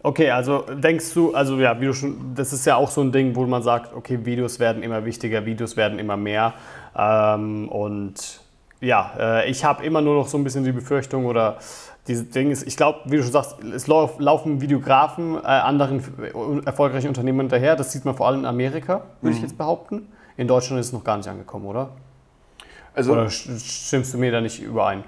Okay, 0.02 0.32
also 0.32 0.62
denkst 0.74 1.14
du, 1.14 1.34
also 1.34 1.58
ja, 1.58 1.82
wie 1.82 1.88
du 1.88 1.94
schon, 1.94 2.34
das 2.34 2.54
ist 2.54 2.66
ja 2.66 2.78
auch 2.78 2.92
so 2.92 3.02
ein 3.02 3.12
Ding, 3.12 3.36
wo 3.36 3.46
man 3.46 3.62
sagt, 3.62 3.94
okay, 3.94 4.20
Videos 4.24 4.58
werden 4.58 4.84
immer 4.84 5.04
wichtiger, 5.04 5.46
Videos 5.46 5.76
werden 5.76 6.00
immer 6.00 6.16
mehr. 6.16 6.54
Ähm, 6.96 7.68
und 7.68 8.40
ja, 8.80 9.12
äh, 9.20 9.50
ich 9.50 9.66
habe 9.66 9.84
immer 9.84 10.00
nur 10.00 10.16
noch 10.16 10.30
so 10.30 10.38
ein 10.38 10.46
bisschen 10.46 10.64
die 10.64 10.72
Befürchtung 10.72 11.26
oder 11.26 11.58
dieses 12.08 12.30
Ding 12.30 12.52
ist, 12.52 12.68
ich 12.68 12.76
glaube, 12.76 13.00
wie 13.06 13.18
du 13.18 13.24
schon 13.24 13.32
sagst, 13.32 13.64
es 13.64 13.88
lauf, 13.88 14.20
laufen 14.20 14.62
Videografen 14.62 15.36
äh, 15.36 15.48
anderen 15.48 16.04
erfolgreichen 16.66 17.08
Unternehmen 17.08 17.42
hinterher. 17.42 17.76
Das 17.76 17.92
sieht 17.92 18.04
man 18.04 18.16
vor 18.16 18.28
allem 18.28 18.42
in 18.42 18.46
Amerika, 18.46 19.04
würde 19.22 19.36
mhm. 19.36 19.38
ich 19.38 19.42
jetzt 19.42 19.58
behaupten. 19.58 20.08
In 20.36 20.48
Deutschland 20.48 20.80
ist 20.80 20.88
es 20.88 20.94
noch 20.94 21.04
gar 21.04 21.18
nicht 21.18 21.30
angekommen, 21.30 21.66
oder? 21.66 21.92
Also, 22.94 23.14
oder 23.14 23.30
stimmst 23.30 24.14
du 24.14 24.18
mir 24.18 24.32
da 24.32 24.42
nicht 24.42 24.62
überein? 24.62 25.04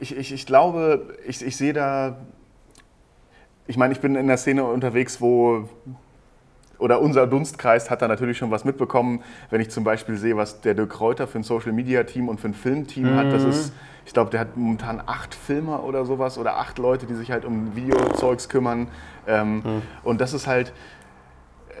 Ich, 0.00 0.16
ich, 0.16 0.32
ich 0.32 0.44
glaube, 0.44 1.16
ich, 1.26 1.40
ich 1.40 1.56
sehe 1.56 1.72
da 1.72 2.16
ich 3.66 3.76
meine, 3.76 3.92
ich 3.92 4.00
bin 4.00 4.14
in 4.16 4.26
der 4.26 4.36
Szene 4.36 4.64
unterwegs, 4.64 5.20
wo 5.20 5.68
oder 6.78 7.00
unser 7.00 7.26
Dunstkreis 7.26 7.90
hat 7.90 8.02
da 8.02 8.08
natürlich 8.08 8.36
schon 8.36 8.50
was 8.50 8.64
mitbekommen, 8.64 9.22
wenn 9.48 9.60
ich 9.60 9.70
zum 9.70 9.84
Beispiel 9.84 10.16
sehe, 10.16 10.36
was 10.36 10.60
der 10.60 10.74
Dirk 10.74 10.90
Kräuter 10.90 11.26
für 11.26 11.38
ein 11.38 11.44
Social 11.44 11.72
Media 11.72 12.02
Team 12.02 12.28
und 12.28 12.40
für 12.40 12.48
ein 12.48 12.54
Filmteam 12.54 13.12
mhm. 13.12 13.16
hat. 13.16 13.32
Das 13.32 13.44
ist, 13.44 13.72
ich 14.06 14.12
glaube, 14.12 14.30
der 14.30 14.40
hat 14.40 14.56
momentan 14.56 15.02
acht 15.04 15.34
Filmer 15.34 15.82
oder 15.84 16.04
sowas 16.04 16.38
oder 16.38 16.56
acht 16.58 16.78
Leute, 16.78 17.06
die 17.06 17.14
sich 17.14 17.30
halt 17.30 17.44
um 17.44 17.74
Videozeugs 17.74 18.48
kümmern. 18.48 18.88
Ähm, 19.26 19.54
mhm. 19.56 19.82
Und 20.02 20.20
das 20.20 20.34
ist 20.34 20.46
halt 20.46 20.72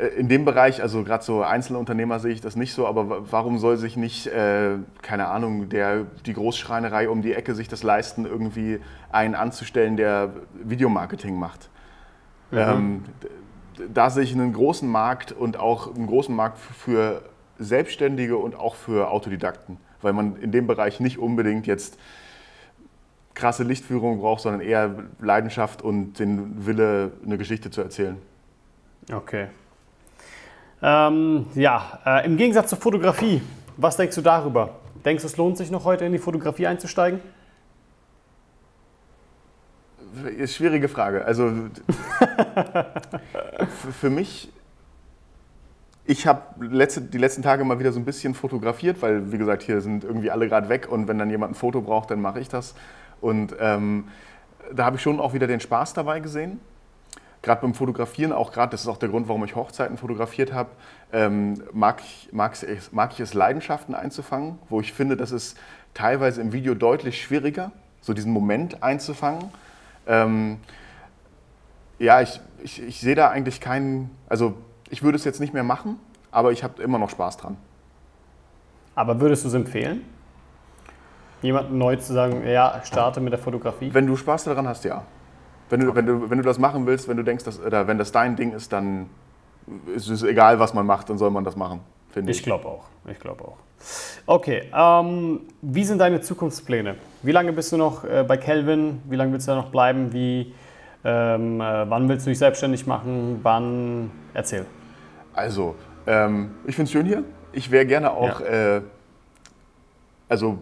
äh, 0.00 0.06
in 0.06 0.28
dem 0.28 0.44
Bereich, 0.44 0.82
also 0.82 1.04
gerade 1.04 1.22
so 1.22 1.42
Einzelunternehmer 1.42 2.18
sehe 2.18 2.32
ich 2.32 2.40
das 2.40 2.56
nicht 2.56 2.72
so, 2.72 2.86
aber 2.86 3.30
warum 3.30 3.58
soll 3.58 3.76
sich 3.76 3.96
nicht, 3.96 4.26
äh, 4.26 4.76
keine 5.02 5.28
Ahnung, 5.28 5.68
der, 5.68 6.04
die 6.24 6.32
Großschreinerei 6.32 7.08
um 7.08 7.22
die 7.22 7.34
Ecke 7.34 7.54
sich 7.54 7.68
das 7.68 7.82
leisten, 7.82 8.24
irgendwie 8.24 8.80
einen 9.10 9.34
anzustellen, 9.34 9.96
der 9.96 10.30
Videomarketing 10.54 11.38
macht? 11.38 11.68
Mhm. 12.50 12.58
Ähm, 12.58 13.04
da 13.92 14.10
sehe 14.10 14.22
ich 14.22 14.32
einen 14.32 14.52
großen 14.52 14.88
Markt 14.88 15.32
und 15.32 15.58
auch 15.58 15.94
einen 15.94 16.06
großen 16.06 16.34
Markt 16.34 16.58
für 16.58 17.22
Selbstständige 17.58 18.36
und 18.36 18.56
auch 18.56 18.74
für 18.74 19.10
Autodidakten, 19.10 19.78
weil 20.04 20.12
man 20.12 20.36
in 20.36 20.52
dem 20.52 20.66
Bereich 20.66 21.00
nicht 21.00 21.18
unbedingt 21.18 21.66
jetzt 21.66 21.98
krasse 23.34 23.64
Lichtführung 23.64 24.20
braucht, 24.20 24.42
sondern 24.42 24.60
eher 24.60 24.94
Leidenschaft 25.20 25.82
und 25.82 26.18
den 26.18 26.66
Wille, 26.66 27.12
eine 27.24 27.36
Geschichte 27.36 27.70
zu 27.70 27.80
erzählen. 27.80 28.16
Okay. 29.12 29.48
Ähm, 30.82 31.46
ja, 31.54 31.98
äh, 32.04 32.26
im 32.26 32.36
Gegensatz 32.36 32.68
zur 32.68 32.78
Fotografie, 32.78 33.42
was 33.76 33.96
denkst 33.96 34.14
du 34.14 34.22
darüber? 34.22 34.76
Denkst 35.04 35.22
du, 35.22 35.26
es 35.26 35.36
lohnt 35.36 35.58
sich 35.58 35.70
noch 35.70 35.84
heute 35.84 36.04
in 36.04 36.12
die 36.12 36.18
Fotografie 36.18 36.66
einzusteigen? 36.66 37.20
Schwierige 40.46 40.88
Frage. 40.88 41.24
Also 41.24 41.50
für 44.00 44.10
mich, 44.10 44.48
ich 46.06 46.26
habe 46.26 46.42
letzte, 46.66 47.00
die 47.00 47.18
letzten 47.18 47.42
Tage 47.42 47.64
mal 47.64 47.78
wieder 47.78 47.92
so 47.92 47.98
ein 47.98 48.04
bisschen 48.04 48.34
fotografiert, 48.34 49.00
weil 49.00 49.32
wie 49.32 49.38
gesagt, 49.38 49.62
hier 49.62 49.80
sind 49.80 50.04
irgendwie 50.04 50.30
alle 50.30 50.48
gerade 50.48 50.68
weg 50.68 50.88
und 50.90 51.08
wenn 51.08 51.18
dann 51.18 51.30
jemand 51.30 51.52
ein 51.52 51.54
Foto 51.54 51.80
braucht, 51.80 52.10
dann 52.10 52.20
mache 52.20 52.40
ich 52.40 52.48
das. 52.48 52.74
Und 53.20 53.56
ähm, 53.58 54.08
da 54.72 54.84
habe 54.84 54.96
ich 54.96 55.02
schon 55.02 55.18
auch 55.18 55.32
wieder 55.32 55.46
den 55.46 55.60
Spaß 55.60 55.94
dabei 55.94 56.20
gesehen. 56.20 56.60
Gerade 57.40 57.62
beim 57.62 57.74
Fotografieren, 57.74 58.32
auch 58.32 58.52
gerade, 58.52 58.70
das 58.70 58.82
ist 58.82 58.88
auch 58.88 58.96
der 58.96 59.08
Grund, 59.08 59.28
warum 59.28 59.44
ich 59.44 59.54
Hochzeiten 59.54 59.98
fotografiert 59.98 60.52
habe, 60.52 60.70
ähm, 61.12 61.62
mag, 61.72 62.00
ich, 62.00 62.28
mag, 62.32 62.54
ich, 62.62 62.92
mag 62.92 63.12
ich 63.12 63.20
es, 63.20 63.34
Leidenschaften 63.34 63.94
einzufangen, 63.94 64.58
wo 64.68 64.80
ich 64.80 64.92
finde, 64.92 65.16
das 65.16 65.30
ist 65.30 65.56
teilweise 65.94 66.40
im 66.40 66.52
Video 66.52 66.74
deutlich 66.74 67.22
schwieriger, 67.22 67.72
so 68.00 68.12
diesen 68.12 68.32
Moment 68.32 68.82
einzufangen. 68.82 69.50
Ähm, 70.06 70.58
ja, 71.98 72.20
ich, 72.20 72.40
ich, 72.62 72.82
ich 72.82 73.00
sehe 73.00 73.14
da 73.14 73.30
eigentlich 73.30 73.60
keinen, 73.60 74.10
also 74.28 74.54
ich 74.94 75.02
würde 75.02 75.16
es 75.16 75.24
jetzt 75.24 75.40
nicht 75.40 75.52
mehr 75.52 75.64
machen, 75.64 75.98
aber 76.30 76.52
ich 76.52 76.62
habe 76.62 76.80
immer 76.80 77.00
noch 77.00 77.10
Spaß 77.10 77.36
dran. 77.36 77.56
Aber 78.94 79.20
würdest 79.20 79.42
du 79.42 79.48
es 79.48 79.54
empfehlen? 79.54 80.02
Jemanden 81.42 81.78
neu 81.78 81.96
zu 81.96 82.12
sagen, 82.12 82.46
ja, 82.46 82.80
starte 82.84 83.20
mit 83.20 83.32
der 83.32 83.40
Fotografie? 83.40 83.92
Wenn 83.92 84.06
du 84.06 84.14
Spaß 84.14 84.44
daran 84.44 84.68
hast, 84.68 84.84
ja. 84.84 85.02
Wenn 85.68 85.80
du, 85.80 85.92
wenn 85.96 86.06
du, 86.06 86.30
wenn 86.30 86.38
du 86.38 86.44
das 86.44 86.60
machen 86.60 86.86
willst, 86.86 87.08
wenn 87.08 87.16
du 87.16 87.24
denkst, 87.24 87.42
dass, 87.42 87.58
oder 87.60 87.88
wenn 87.88 87.98
das 87.98 88.12
dein 88.12 88.36
Ding 88.36 88.52
ist, 88.52 88.72
dann 88.72 89.10
ist 89.96 90.08
es 90.08 90.22
egal, 90.22 90.60
was 90.60 90.74
man 90.74 90.86
macht, 90.86 91.10
dann 91.10 91.18
soll 91.18 91.32
man 91.32 91.42
das 91.42 91.56
machen, 91.56 91.80
finde 92.10 92.30
ich. 92.30 92.38
Ich 92.38 92.44
glaube 92.44 92.68
auch. 92.68 92.84
Ich 93.10 93.18
glaube 93.18 93.42
auch. 93.42 93.56
Okay, 94.26 94.70
ähm, 94.72 95.40
wie 95.60 95.84
sind 95.84 95.98
deine 95.98 96.20
Zukunftspläne? 96.20 96.94
Wie 97.24 97.32
lange 97.32 97.52
bist 97.52 97.72
du 97.72 97.78
noch 97.78 98.04
äh, 98.04 98.22
bei 98.22 98.36
Kelvin? 98.36 99.02
Wie 99.10 99.16
lange 99.16 99.32
willst 99.32 99.48
du 99.48 99.52
da 99.52 99.56
noch 99.56 99.70
bleiben? 99.72 100.12
Wie, 100.12 100.54
ähm, 101.04 101.60
äh, 101.60 101.90
wann 101.90 102.08
willst 102.08 102.26
du 102.26 102.30
dich 102.30 102.38
selbstständig 102.38 102.86
machen? 102.86 103.40
Wann? 103.42 104.12
Erzähl. 104.34 104.66
Also, 105.34 105.74
ähm, 106.06 106.54
ich 106.66 106.74
finde 106.76 106.86
es 106.88 106.92
schön 106.92 107.06
hier. 107.06 107.24
Ich 107.52 107.70
wäre 107.70 107.86
gerne 107.86 108.12
auch, 108.12 108.40
Ja. 108.40 108.76
äh, 108.76 108.82
also 110.28 110.58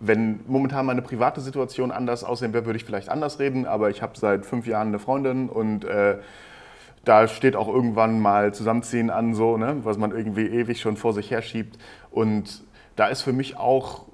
wenn 0.00 0.40
momentan 0.46 0.86
meine 0.86 1.02
private 1.02 1.40
Situation 1.40 1.90
anders 1.90 2.22
aussehen 2.22 2.52
wäre, 2.52 2.66
würde 2.66 2.76
ich 2.76 2.84
vielleicht 2.84 3.08
anders 3.08 3.38
reden, 3.40 3.66
aber 3.66 3.90
ich 3.90 4.00
habe 4.02 4.16
seit 4.16 4.46
fünf 4.46 4.66
Jahren 4.66 4.88
eine 4.88 4.98
Freundin 4.98 5.48
und 5.48 5.84
äh, 5.84 6.18
da 7.04 7.26
steht 7.26 7.56
auch 7.56 7.68
irgendwann 7.68 8.20
mal 8.20 8.52
Zusammenziehen 8.54 9.10
an, 9.10 9.34
so, 9.34 9.56
ne, 9.56 9.78
was 9.82 9.98
man 9.98 10.12
irgendwie 10.12 10.46
ewig 10.46 10.80
schon 10.80 10.96
vor 10.96 11.14
sich 11.14 11.30
herschiebt. 11.30 11.78
Und 12.10 12.62
da 12.96 13.06
ist 13.08 13.22
für 13.22 13.32
mich 13.32 13.56
auch, 13.56 14.04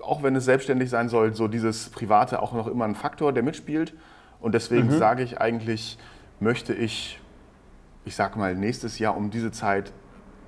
auch 0.00 0.22
wenn 0.22 0.36
es 0.36 0.44
selbstständig 0.44 0.88
sein 0.88 1.08
soll, 1.08 1.34
so 1.34 1.48
dieses 1.48 1.90
Private 1.90 2.40
auch 2.40 2.52
noch 2.52 2.66
immer 2.68 2.84
ein 2.84 2.94
Faktor, 2.94 3.32
der 3.32 3.42
mitspielt. 3.42 3.94
Und 4.40 4.54
deswegen 4.54 4.90
sage 4.98 5.22
ich 5.24 5.40
eigentlich, 5.40 5.98
möchte 6.38 6.72
ich, 6.74 7.18
ich 8.08 8.16
sag 8.16 8.36
mal, 8.36 8.54
nächstes 8.54 8.98
Jahr 8.98 9.16
um 9.16 9.30
diese 9.30 9.52
Zeit 9.52 9.92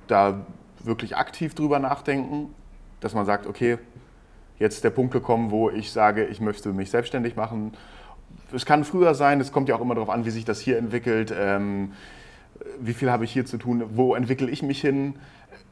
da 0.07 0.45
wirklich 0.83 1.15
aktiv 1.15 1.53
drüber 1.53 1.77
nachdenken, 1.79 2.53
dass 2.99 3.13
man 3.13 3.25
sagt, 3.25 3.45
okay, 3.45 3.77
jetzt 4.57 4.75
ist 4.75 4.83
der 4.83 4.89
Punkt 4.89 5.13
gekommen, 5.13 5.51
wo 5.51 5.69
ich 5.69 5.91
sage, 5.91 6.25
ich 6.25 6.41
möchte 6.41 6.73
mich 6.73 6.89
selbstständig 6.89 7.35
machen. 7.35 7.73
Es 8.51 8.65
kann 8.65 8.83
früher 8.83 9.13
sein, 9.13 9.39
es 9.39 9.51
kommt 9.51 9.69
ja 9.69 9.75
auch 9.75 9.81
immer 9.81 9.93
darauf 9.93 10.09
an, 10.09 10.25
wie 10.25 10.31
sich 10.31 10.43
das 10.43 10.59
hier 10.59 10.77
entwickelt. 10.77 11.33
Ähm, 11.37 11.93
wie 12.79 12.93
viel 12.93 13.11
habe 13.11 13.25
ich 13.25 13.31
hier 13.31 13.45
zu 13.45 13.57
tun? 13.57 13.83
Wo 13.93 14.15
entwickle 14.15 14.49
ich 14.49 14.63
mich 14.63 14.81
hin? 14.81 15.15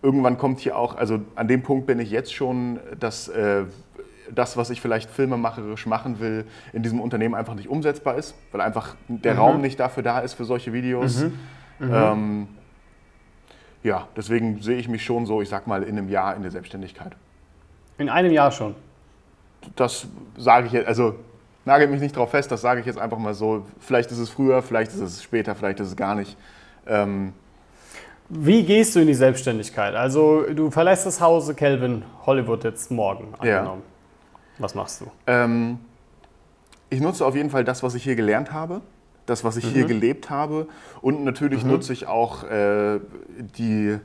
Irgendwann 0.03 0.37
kommt 0.37 0.59
hier 0.59 0.77
auch, 0.77 0.95
also 0.95 1.19
an 1.35 1.47
dem 1.47 1.63
Punkt 1.63 1.87
bin 1.87 1.99
ich 1.99 2.11
jetzt 2.11 2.33
schon, 2.33 2.79
dass 2.99 3.27
äh, 3.29 3.63
das, 4.33 4.57
was 4.57 4.69
ich 4.69 4.79
vielleicht 4.79 5.09
filmemacherisch 5.09 5.87
machen 5.87 6.19
will, 6.19 6.45
in 6.71 6.83
diesem 6.83 7.01
Unternehmen 7.01 7.33
einfach 7.33 7.55
nicht 7.55 7.67
umsetzbar 7.67 8.15
ist, 8.15 8.35
weil 8.51 8.61
einfach 8.61 8.95
der 9.07 9.37
Raum 9.37 9.61
nicht 9.61 9.79
dafür 9.79 10.03
da 10.03 10.19
ist 10.19 10.33
für 10.33 10.45
solche 10.45 10.71
Videos. 10.71 11.23
Ähm, 11.81 12.47
ja, 13.83 14.07
deswegen 14.15 14.61
sehe 14.61 14.77
ich 14.77 14.87
mich 14.89 15.03
schon 15.03 15.25
so, 15.25 15.41
ich 15.41 15.49
sag 15.49 15.67
mal, 15.67 15.83
in 15.83 15.97
einem 15.97 16.09
Jahr 16.09 16.35
in 16.35 16.41
der 16.41 16.51
Selbstständigkeit. 16.51 17.13
In 17.97 18.09
einem 18.09 18.31
Jahr 18.31 18.51
schon. 18.51 18.75
Das 19.75 20.07
sage 20.37 20.67
ich 20.67 20.73
jetzt, 20.73 20.87
also 20.87 21.15
nagel 21.65 21.87
mich 21.87 22.01
nicht 22.01 22.15
drauf 22.15 22.31
fest, 22.31 22.51
das 22.51 22.61
sage 22.61 22.79
ich 22.81 22.85
jetzt 22.85 22.99
einfach 22.99 23.17
mal 23.17 23.33
so. 23.33 23.65
Vielleicht 23.79 24.11
ist 24.11 24.17
es 24.17 24.29
früher, 24.29 24.61
vielleicht 24.61 24.91
ist 24.91 24.99
es 25.01 25.23
später, 25.23 25.55
vielleicht 25.55 25.79
ist 25.79 25.87
es 25.89 25.95
gar 25.95 26.15
nicht. 26.15 26.37
Ähm, 26.87 27.33
Wie 28.29 28.63
gehst 28.63 28.95
du 28.95 28.99
in 28.99 29.07
die 29.07 29.13
Selbstständigkeit? 29.13 29.95
Also 29.95 30.43
du 30.53 30.69
verlässt 30.71 31.05
das 31.05 31.19
Hause 31.21 31.55
Kelvin 31.55 32.03
Hollywood 32.25 32.63
jetzt 32.63 32.91
morgen 32.91 33.33
Ja. 33.43 33.59
angenommen. 33.59 33.83
Was 34.57 34.75
machst 34.75 35.01
du? 35.01 35.05
ähm, 35.27 35.79
ich 36.89 36.99
nutze 37.01 37.25
auf 37.25 37.35
jeden 37.35 37.49
Fall 37.51 37.63
das, 37.63 37.83
was 37.83 37.93
ich 37.95 38.03
hier 38.03 38.15
gelernt 38.15 38.51
habe, 38.51 38.81
das, 39.29 39.43
was 39.43 39.57
ich 39.57 39.65
hier 39.65 39.85
gelebt 39.85 40.29
habe. 40.29 40.67
Und 41.01 41.23
natürlich 41.23 41.63
nutze 41.63 41.93
ich 41.93 42.07
auch 42.07 42.43
äh, 42.43 42.99
die 43.57 43.97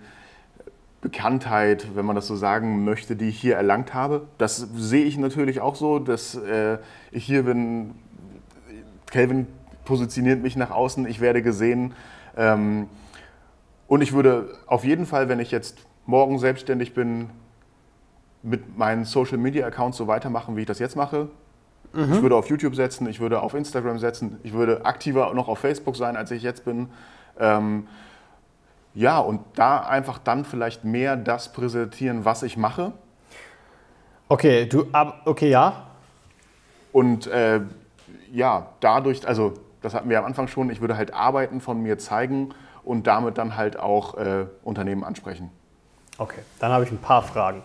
Bekanntheit, 1.00 1.88
wenn 1.94 2.06
man 2.06 2.16
das 2.16 2.26
so 2.26 2.34
sagen 2.34 2.84
möchte, 2.84 3.14
die 3.14 3.28
ich 3.28 3.38
hier 3.38 3.56
erlangt 3.56 3.92
habe. 3.92 4.22
Das 4.38 4.56
sehe 4.76 5.04
ich 5.04 5.18
natürlich 5.18 5.60
auch 5.60 5.74
so, 5.74 5.98
dass 5.98 6.34
äh, 6.34 6.78
ich 7.12 7.24
hier 7.24 7.44
bin. 7.44 7.94
Kelvin 9.10 9.46
positioniert 9.84 10.42
mich 10.42 10.56
nach 10.56 10.70
außen, 10.70 11.06
ich 11.06 11.20
werde 11.20 11.42
gesehen. 11.42 11.94
Ähm, 12.36 12.88
und 13.86 14.00
ich 14.00 14.12
würde 14.12 14.56
auf 14.66 14.84
jeden 14.84 15.06
Fall, 15.06 15.28
wenn 15.28 15.40
ich 15.40 15.50
jetzt 15.50 15.86
morgen 16.06 16.38
selbstständig 16.38 16.94
bin, 16.94 17.30
mit 18.42 18.76
meinen 18.76 19.04
Social 19.04 19.38
Media 19.38 19.66
Accounts 19.66 19.96
so 19.96 20.06
weitermachen, 20.06 20.56
wie 20.56 20.62
ich 20.62 20.66
das 20.66 20.78
jetzt 20.78 20.96
mache. 20.96 21.28
Ich 21.96 22.22
würde 22.22 22.36
auf 22.36 22.48
YouTube 22.48 22.74
setzen, 22.74 23.08
ich 23.08 23.20
würde 23.20 23.40
auf 23.40 23.54
Instagram 23.54 23.98
setzen, 23.98 24.38
ich 24.42 24.52
würde 24.52 24.84
aktiver 24.84 25.32
noch 25.34 25.48
auf 25.48 25.60
Facebook 25.60 25.96
sein, 25.96 26.16
als 26.16 26.30
ich 26.30 26.42
jetzt 26.42 26.64
bin. 26.64 26.88
Ähm, 27.38 27.86
ja, 28.94 29.18
und 29.18 29.40
da 29.54 29.80
einfach 29.80 30.18
dann 30.18 30.44
vielleicht 30.44 30.84
mehr 30.84 31.16
das 31.16 31.52
präsentieren, 31.52 32.24
was 32.24 32.42
ich 32.42 32.56
mache. 32.56 32.92
Okay, 34.28 34.66
du, 34.66 34.86
ab, 34.92 35.22
okay, 35.24 35.50
ja. 35.50 35.86
Und 36.92 37.26
äh, 37.26 37.60
ja, 38.32 38.68
dadurch, 38.80 39.26
also 39.26 39.54
das 39.82 39.94
hatten 39.94 40.08
wir 40.08 40.18
am 40.18 40.24
Anfang 40.24 40.48
schon, 40.48 40.70
ich 40.70 40.80
würde 40.80 40.96
halt 40.96 41.12
Arbeiten 41.12 41.60
von 41.60 41.80
mir 41.80 41.98
zeigen 41.98 42.54
und 42.84 43.06
damit 43.06 43.38
dann 43.38 43.56
halt 43.56 43.78
auch 43.78 44.16
äh, 44.16 44.46
Unternehmen 44.62 45.04
ansprechen. 45.04 45.50
Okay, 46.18 46.40
dann 46.60 46.70
habe 46.70 46.84
ich 46.84 46.90
ein 46.90 46.98
paar 46.98 47.22
Fragen. 47.22 47.62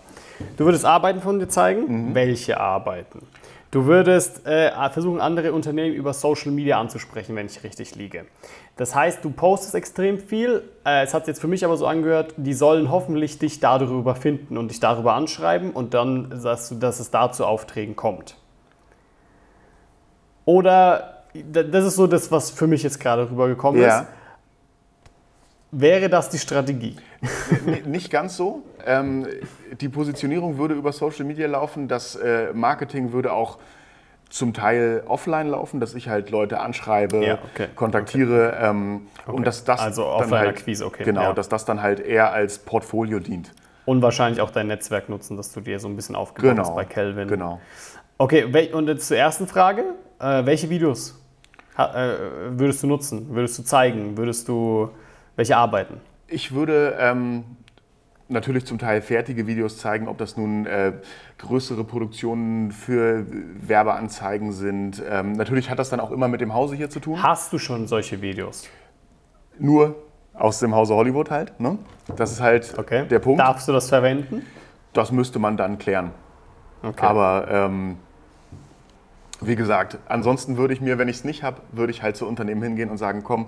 Du 0.57 0.65
würdest 0.65 0.83
Arbeiten 0.83 1.21
von 1.21 1.39
dir 1.39 1.47
zeigen? 1.47 2.15
Welche 2.15 2.59
Arbeiten? 2.59 3.21
Du 3.71 3.85
würdest 3.85 4.47
äh, 4.47 4.71
versuchen, 4.89 5.21
andere 5.21 5.53
Unternehmen 5.53 5.93
über 5.93 6.13
Social 6.13 6.51
Media 6.51 6.79
anzusprechen, 6.79 7.35
wenn 7.35 7.45
ich 7.45 7.63
richtig 7.63 7.95
liege. 7.95 8.25
Das 8.77 8.95
heißt, 8.95 9.23
du 9.23 9.29
postest 9.29 9.75
extrem 9.75 10.19
viel. 10.19 10.63
Äh, 10.83 11.03
es 11.03 11.13
hat 11.13 11.25
sich 11.25 11.33
jetzt 11.33 11.41
für 11.41 11.47
mich 11.47 11.63
aber 11.63 11.77
so 11.77 11.85
angehört, 11.85 12.33
die 12.37 12.53
sollen 12.53 12.89
hoffentlich 12.89 13.37
dich 13.37 13.59
darüber 13.59 14.15
finden 14.15 14.57
und 14.57 14.71
dich 14.71 14.79
darüber 14.79 15.13
anschreiben 15.13 15.69
und 15.71 15.93
dann, 15.93 16.41
dass, 16.41 16.69
du, 16.69 16.75
dass 16.75 16.99
es 16.99 17.11
da 17.11 17.31
zu 17.31 17.45
Aufträgen 17.45 17.95
kommt. 17.95 18.37
Oder, 20.45 21.25
das 21.35 21.85
ist 21.85 21.95
so 21.95 22.07
das, 22.07 22.31
was 22.31 22.49
für 22.49 22.65
mich 22.65 22.81
jetzt 22.81 22.99
gerade 22.99 23.29
rübergekommen 23.29 23.83
ist. 23.83 24.07
Wäre 25.71 26.09
das 26.09 26.29
die 26.29 26.39
Strategie? 26.39 26.95
Nicht 27.85 28.09
ganz 28.09 28.35
so. 28.35 28.63
Ähm, 28.85 29.27
die 29.79 29.89
Positionierung 29.89 30.57
würde 30.57 30.73
über 30.73 30.91
Social 30.91 31.25
Media 31.25 31.47
laufen, 31.47 31.87
das 31.87 32.15
äh, 32.15 32.51
Marketing 32.53 33.11
würde 33.11 33.33
auch 33.33 33.59
zum 34.29 34.53
Teil 34.53 35.03
offline 35.07 35.47
laufen, 35.47 35.79
dass 35.79 35.95
ich 35.95 36.07
halt 36.07 36.29
Leute 36.29 36.59
anschreibe, 36.59 37.23
Ja, 37.25 37.39
okay, 37.53 37.67
kontaktiere 37.75 38.57
ähm, 38.61 39.07
und 39.25 39.45
dass 39.45 39.63
das 39.63 39.79
Also 39.79 40.05
Offline-Akquise, 40.05 40.85
halt, 40.85 40.93
okay, 40.93 41.03
Genau, 41.03 41.21
ja. 41.23 41.33
dass 41.33 41.49
das 41.49 41.65
dann 41.65 41.81
halt 41.81 41.99
eher 41.99 42.31
als 42.31 42.59
Portfolio 42.59 43.19
dient. 43.19 43.51
Und 43.85 44.03
wahrscheinlich 44.03 44.39
auch 44.41 44.51
dein 44.51 44.67
Netzwerk 44.67 45.09
nutzen, 45.09 45.35
dass 45.35 45.51
du 45.51 45.61
dir 45.61 45.79
so 45.79 45.87
ein 45.87 45.95
bisschen 45.95 46.15
aufgebaut 46.15 46.57
hast 46.59 46.67
Genau. 46.67 46.75
bei 46.75 46.85
Kelvin. 46.85 47.27
Genau. 47.27 47.59
Okay, 48.19 48.43
und 48.71 48.87
jetzt 48.87 49.07
zur 49.07 49.17
ersten 49.17 49.47
Frage. 49.47 49.83
Äh, 50.19 50.45
welche 50.45 50.69
Videos 50.69 51.19
äh, 51.77 52.13
würdest 52.49 52.83
du 52.83 52.87
nutzen? 52.87 53.33
Würdest 53.33 53.57
du 53.57 53.63
zeigen? 53.63 54.15
Würdest 54.17 54.47
du 54.47 54.89
welche 55.39 55.55
arbeiten? 55.55 56.01
Ich 56.27 56.51
würde 56.53 56.97
ähm, 56.99 57.45
natürlich 58.27 58.65
zum 58.65 58.77
Teil 58.77 59.01
fertige 59.01 59.47
Videos 59.47 59.77
zeigen, 59.77 60.09
ob 60.09 60.17
das 60.17 60.35
nun 60.35 60.65
äh, 60.65 60.91
größere 61.37 61.85
Produktionen 61.85 62.71
für 62.71 63.25
Werbeanzeigen 63.61 64.51
sind. 64.51 65.01
Ähm, 65.09 65.31
natürlich 65.31 65.69
hat 65.69 65.79
das 65.79 65.89
dann 65.89 66.01
auch 66.01 66.11
immer 66.11 66.27
mit 66.27 66.41
dem 66.41 66.53
Hause 66.53 66.75
hier 66.75 66.89
zu 66.89 66.99
tun. 66.99 67.23
Hast 67.23 67.53
du 67.53 67.57
schon 67.57 67.87
solche 67.87 68.21
Videos? 68.21 68.67
Nur 69.57 69.95
aus 70.33 70.59
dem 70.59 70.75
Hause 70.75 70.93
Hollywood 70.95 71.31
halt. 71.31 71.57
Ne? 71.59 71.77
Das 72.17 72.33
ist 72.33 72.41
halt 72.41 72.77
Okay. 72.77 73.05
der 73.05 73.19
Punkt. 73.19 73.39
Darfst 73.39 73.67
du 73.67 73.71
das 73.71 73.87
verwenden? 73.87 74.45
Das 74.91 75.11
müsste 75.13 75.39
man 75.39 75.55
dann 75.55 75.77
klären. 75.77 76.11
Okay. 76.83 77.05
Aber 77.05 77.47
ähm, 77.49 77.95
wie 79.39 79.55
gesagt, 79.55 79.99
ansonsten 80.09 80.57
würde 80.57 80.73
ich 80.73 80.81
mir, 80.81 80.97
wenn 80.97 81.07
ich 81.07 81.17
es 81.17 81.23
nicht 81.23 81.43
habe, 81.43 81.61
würde 81.71 81.91
ich 81.91 82.03
halt 82.03 82.17
zu 82.17 82.27
Unternehmen 82.27 82.61
hingehen 82.61 82.89
und 82.89 82.97
sagen, 82.97 83.23
komm, 83.23 83.45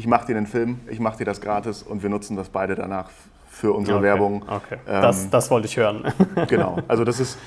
ich 0.00 0.06
mache 0.06 0.28
dir 0.28 0.34
den 0.34 0.46
Film, 0.46 0.80
ich 0.88 0.98
mache 0.98 1.18
dir 1.18 1.26
das 1.26 1.42
gratis 1.42 1.82
und 1.82 2.02
wir 2.02 2.08
nutzen 2.08 2.34
das 2.34 2.48
beide 2.48 2.74
danach 2.74 3.10
für 3.50 3.74
unsere 3.74 3.98
okay. 3.98 4.06
Werbung. 4.06 4.42
Okay. 4.48 4.78
Ähm, 4.88 5.02
das, 5.02 5.28
das 5.28 5.50
wollte 5.50 5.66
ich 5.66 5.76
hören. 5.76 6.10
Genau. 6.48 6.78
Also 6.88 7.04
das 7.04 7.20
ist, 7.20 7.38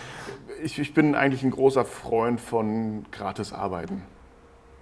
ich, 0.63 0.77
ich 0.77 0.93
bin 0.93 1.15
eigentlich 1.15 1.41
ein 1.41 1.49
großer 1.49 1.83
Freund 1.83 2.39
von 2.39 3.07
gratis 3.11 3.53
Arbeiten. 3.53 4.03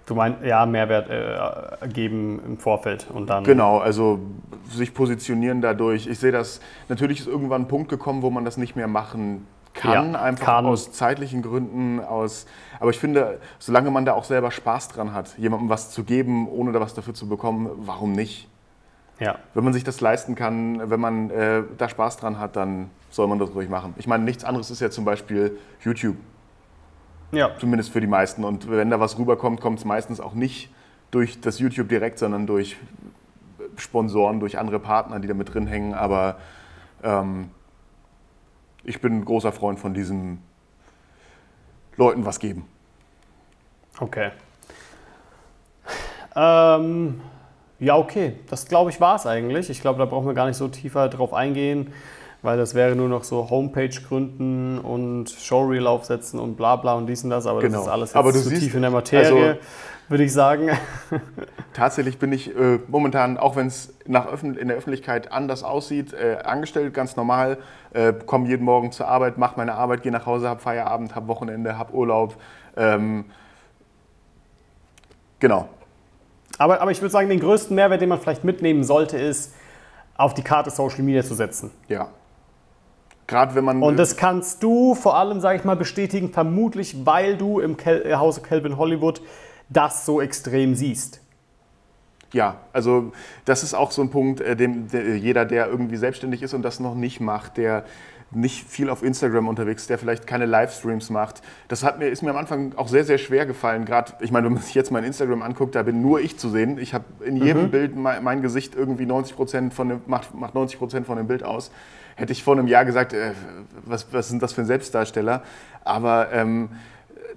Du 0.04 0.14
meinst, 0.14 0.44
ja, 0.44 0.66
Mehrwert 0.66 1.08
äh, 1.08 1.88
geben 1.88 2.42
im 2.44 2.58
Vorfeld 2.58 3.06
und 3.10 3.30
dann. 3.30 3.44
Genau, 3.44 3.78
also 3.78 4.20
sich 4.68 4.92
positionieren 4.92 5.62
dadurch. 5.62 6.06
Ich 6.06 6.18
sehe 6.18 6.32
das, 6.32 6.60
natürlich 6.90 7.20
ist 7.20 7.26
irgendwann 7.26 7.62
ein 7.62 7.68
Punkt 7.68 7.88
gekommen, 7.88 8.20
wo 8.20 8.28
man 8.28 8.44
das 8.44 8.58
nicht 8.58 8.76
mehr 8.76 8.88
machen 8.88 9.46
kann, 9.74 10.12
Ja, 10.12 10.20
einfach 10.22 10.44
kann. 10.44 10.66
aus 10.66 10.92
zeitlichen 10.92 11.42
Gründen, 11.42 12.00
aus. 12.00 12.46
Aber 12.80 12.90
ich 12.90 12.98
finde, 12.98 13.40
solange 13.58 13.90
man 13.90 14.04
da 14.04 14.12
auch 14.14 14.24
selber 14.24 14.50
Spaß 14.50 14.88
dran 14.88 15.12
hat, 15.14 15.36
jemandem 15.38 15.68
was 15.68 15.90
zu 15.90 16.04
geben, 16.04 16.48
ohne 16.48 16.72
da 16.72 16.80
was 16.80 16.94
dafür 16.94 17.14
zu 17.14 17.28
bekommen, 17.28 17.70
warum 17.76 18.12
nicht? 18.12 18.48
Ja. 19.18 19.36
Wenn 19.54 19.64
man 19.64 19.72
sich 19.72 19.84
das 19.84 20.00
leisten 20.00 20.34
kann, 20.34 20.90
wenn 20.90 20.98
man 21.00 21.30
äh, 21.30 21.62
da 21.78 21.88
Spaß 21.88 22.16
dran 22.16 22.38
hat, 22.38 22.56
dann 22.56 22.90
soll 23.10 23.28
man 23.28 23.38
das 23.38 23.54
ruhig 23.54 23.68
machen. 23.68 23.94
Ich 23.98 24.06
meine, 24.06 24.24
nichts 24.24 24.42
anderes 24.44 24.70
ist 24.70 24.80
ja 24.80 24.90
zum 24.90 25.04
Beispiel 25.04 25.58
YouTube, 25.82 26.16
Ja. 27.30 27.50
zumindest 27.58 27.92
für 27.92 28.00
die 28.00 28.06
meisten. 28.06 28.42
Und 28.44 28.68
wenn 28.70 28.90
da 28.90 28.98
was 29.00 29.18
rüberkommt, 29.18 29.60
kommt 29.60 29.78
es 29.78 29.84
meistens 29.84 30.20
auch 30.20 30.34
nicht 30.34 30.70
durch 31.12 31.40
das 31.40 31.58
YouTube 31.60 31.88
direkt, 31.88 32.18
sondern 32.18 32.46
durch 32.46 32.76
Sponsoren, 33.76 34.40
durch 34.40 34.58
andere 34.58 34.78
Partner, 34.80 35.20
die 35.20 35.28
da 35.28 35.34
mit 35.34 35.52
drin 35.54 35.66
hängen. 35.66 35.94
Aber 35.94 36.36
ähm, 37.04 37.50
ich 38.84 39.00
bin 39.00 39.18
ein 39.18 39.24
großer 39.24 39.52
Freund 39.52 39.78
von 39.78 39.94
diesen 39.94 40.42
Leuten 41.96 42.24
was 42.24 42.38
geben. 42.38 42.66
Okay. 43.98 44.30
Ähm, 46.34 47.20
ja, 47.78 47.96
okay. 47.96 48.36
Das 48.48 48.66
glaube 48.66 48.90
ich 48.90 49.00
war 49.00 49.16
es 49.16 49.26
eigentlich. 49.26 49.68
Ich 49.70 49.80
glaube, 49.80 49.98
da 49.98 50.06
brauchen 50.06 50.26
wir 50.26 50.34
gar 50.34 50.46
nicht 50.46 50.56
so 50.56 50.68
tiefer 50.68 51.08
drauf 51.08 51.34
eingehen, 51.34 51.92
weil 52.42 52.58
das 52.58 52.74
wäre 52.74 52.96
nur 52.96 53.08
noch 53.08 53.24
so 53.24 53.48
Homepage 53.50 53.88
gründen 54.06 54.78
und 54.78 55.30
Showreel 55.30 55.86
aufsetzen 55.86 56.40
und 56.40 56.56
bla 56.56 56.76
bla 56.76 56.94
und 56.94 57.06
dies 57.06 57.22
und 57.24 57.30
das. 57.30 57.46
Aber 57.46 57.60
Genau. 57.60 57.78
das 57.78 57.86
ist 57.86 57.92
alles 57.92 58.10
jetzt 58.10 58.16
Aber 58.16 58.32
du 58.32 58.40
zu 58.42 58.48
siehst, 58.48 58.62
tief 58.62 58.74
in 58.74 58.82
der 58.82 58.90
Materie, 58.90 59.50
also- 59.50 59.60
würde 60.08 60.24
ich 60.24 60.32
sagen. 60.32 60.68
Tatsächlich 61.72 62.18
bin 62.18 62.32
ich 62.32 62.54
äh, 62.54 62.80
momentan, 62.88 63.38
auch 63.38 63.56
wenn 63.56 63.68
es 63.68 63.94
in 64.04 64.12
der 64.12 64.26
Öffentlichkeit 64.28 65.32
anders 65.32 65.62
aussieht, 65.64 66.12
äh, 66.12 66.38
angestellt, 66.44 66.92
ganz 66.92 67.16
normal, 67.16 67.58
äh, 67.94 68.12
komme 68.12 68.46
jeden 68.48 68.64
Morgen 68.64 68.92
zur 68.92 69.08
Arbeit, 69.08 69.38
mache 69.38 69.54
meine 69.56 69.74
Arbeit, 69.74 70.02
gehe 70.02 70.12
nach 70.12 70.26
Hause, 70.26 70.48
habe 70.48 70.60
Feierabend, 70.60 71.14
habe 71.14 71.28
Wochenende, 71.28 71.78
habe 71.78 71.94
Urlaub. 71.94 72.36
Ähm, 72.76 73.24
genau, 75.38 75.68
Aber, 76.58 76.80
aber 76.80 76.90
ich 76.90 77.00
würde 77.00 77.10
sagen, 77.12 77.28
den 77.28 77.40
größten 77.40 77.74
Mehrwert, 77.74 78.00
den 78.00 78.08
man 78.08 78.20
vielleicht 78.20 78.44
mitnehmen 78.44 78.84
sollte, 78.84 79.16
ist, 79.16 79.54
auf 80.16 80.34
die 80.34 80.42
Karte 80.42 80.70
Social 80.70 81.02
Media 81.02 81.22
zu 81.22 81.34
setzen. 81.34 81.70
ja. 81.88 82.08
Gerade 83.26 83.54
wenn 83.54 83.64
man. 83.64 83.82
Und 83.82 83.96
das 83.96 84.16
kannst 84.16 84.62
du 84.62 84.94
vor 84.94 85.16
allem, 85.16 85.40
sage 85.40 85.58
ich 85.58 85.64
mal, 85.64 85.76
bestätigen, 85.76 86.32
vermutlich, 86.32 87.06
weil 87.06 87.36
du 87.36 87.60
im 87.60 87.76
Kel 87.76 88.02
äh, 88.04 88.14
Hause 88.14 88.40
Calvin 88.40 88.76
Hollywood 88.76 89.22
das 89.68 90.04
so 90.04 90.20
extrem 90.20 90.74
siehst. 90.74 91.20
Ja, 92.32 92.56
also 92.72 93.12
das 93.44 93.62
ist 93.62 93.74
auch 93.74 93.90
so 93.90 94.02
ein 94.02 94.10
Punkt, 94.10 94.40
äh, 94.40 94.56
dem 94.56 94.88
der, 94.88 95.16
jeder, 95.18 95.44
der 95.44 95.68
irgendwie 95.68 95.96
selbstständig 95.96 96.42
ist 96.42 96.54
und 96.54 96.62
das 96.62 96.80
noch 96.80 96.94
nicht 96.94 97.20
macht, 97.20 97.56
der 97.56 97.84
nicht 98.34 98.66
viel 98.66 98.88
auf 98.88 99.02
Instagram 99.02 99.48
unterwegs 99.48 99.82
ist, 99.82 99.90
der 99.90 99.98
vielleicht 99.98 100.26
keine 100.26 100.46
Livestreams 100.46 101.10
macht. 101.10 101.42
Das 101.68 101.84
hat 101.84 101.98
mir, 101.98 102.08
ist 102.08 102.22
mir 102.22 102.30
am 102.30 102.36
Anfang 102.36 102.74
auch 102.76 102.88
sehr, 102.88 103.04
sehr 103.04 103.18
schwer 103.18 103.46
gefallen. 103.46 103.84
Gerade, 103.84 104.14
ich 104.20 104.30
meine, 104.30 104.46
wenn 104.46 104.54
man 104.54 104.62
sich 104.62 104.74
jetzt 104.74 104.90
mein 104.90 105.04
Instagram 105.04 105.42
anguckt, 105.42 105.74
da 105.74 105.82
bin 105.82 106.00
nur 106.00 106.20
ich 106.20 106.38
zu 106.38 106.48
sehen. 106.48 106.78
Ich 106.78 106.94
habe 106.94 107.04
in 107.24 107.36
jedem 107.36 107.70
Bild 107.70 107.94
mein, 107.96 108.24
mein 108.24 108.42
Gesicht 108.42 108.74
irgendwie 108.74 109.06
90 109.06 109.36
Prozent 109.36 109.74
von 109.74 109.88
dem, 109.88 110.00
macht, 110.06 110.34
macht 110.34 110.54
90 110.54 110.78
Prozent 110.78 111.06
von 111.06 111.16
dem 111.16 111.26
Bild 111.26 111.42
aus. 111.42 111.70
Hätte 112.16 112.32
ich 112.32 112.42
vor 112.42 112.54
einem 112.54 112.66
Jahr 112.66 112.84
gesagt, 112.84 113.12
äh, 113.12 113.32
was, 113.84 114.12
was 114.12 114.28
sind 114.28 114.42
das 114.42 114.52
für 114.52 114.62
ein 114.62 114.66
Selbstdarsteller? 114.66 115.42
Aber 115.84 116.32
ähm, 116.32 116.70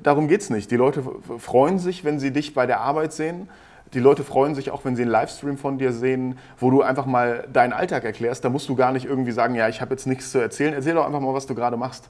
darum 0.01 0.27
geht 0.27 0.41
es 0.41 0.49
nicht. 0.49 0.71
Die 0.71 0.75
Leute 0.75 1.03
freuen 1.39 1.79
sich, 1.79 2.03
wenn 2.03 2.19
sie 2.19 2.31
dich 2.31 2.53
bei 2.53 2.65
der 2.65 2.81
Arbeit 2.81 3.13
sehen. 3.13 3.49
Die 3.93 3.99
Leute 3.99 4.23
freuen 4.23 4.55
sich 4.55 4.71
auch, 4.71 4.83
wenn 4.83 4.95
sie 4.95 5.03
einen 5.03 5.11
Livestream 5.11 5.57
von 5.57 5.77
dir 5.77 5.93
sehen, 5.93 6.37
wo 6.59 6.71
du 6.71 6.81
einfach 6.81 7.05
mal 7.05 7.47
deinen 7.51 7.71
Alltag 7.71 8.03
erklärst. 8.03 8.43
Da 8.43 8.49
musst 8.49 8.67
du 8.67 8.75
gar 8.75 8.91
nicht 8.91 9.05
irgendwie 9.05 9.31
sagen, 9.31 9.55
ja, 9.55 9.69
ich 9.69 9.79
habe 9.79 9.93
jetzt 9.93 10.07
nichts 10.07 10.31
zu 10.31 10.39
erzählen. 10.39 10.73
Erzähl 10.73 10.95
doch 10.95 11.05
einfach 11.05 11.21
mal, 11.21 11.33
was 11.33 11.45
du 11.45 11.55
gerade 11.55 11.77
machst. 11.77 12.09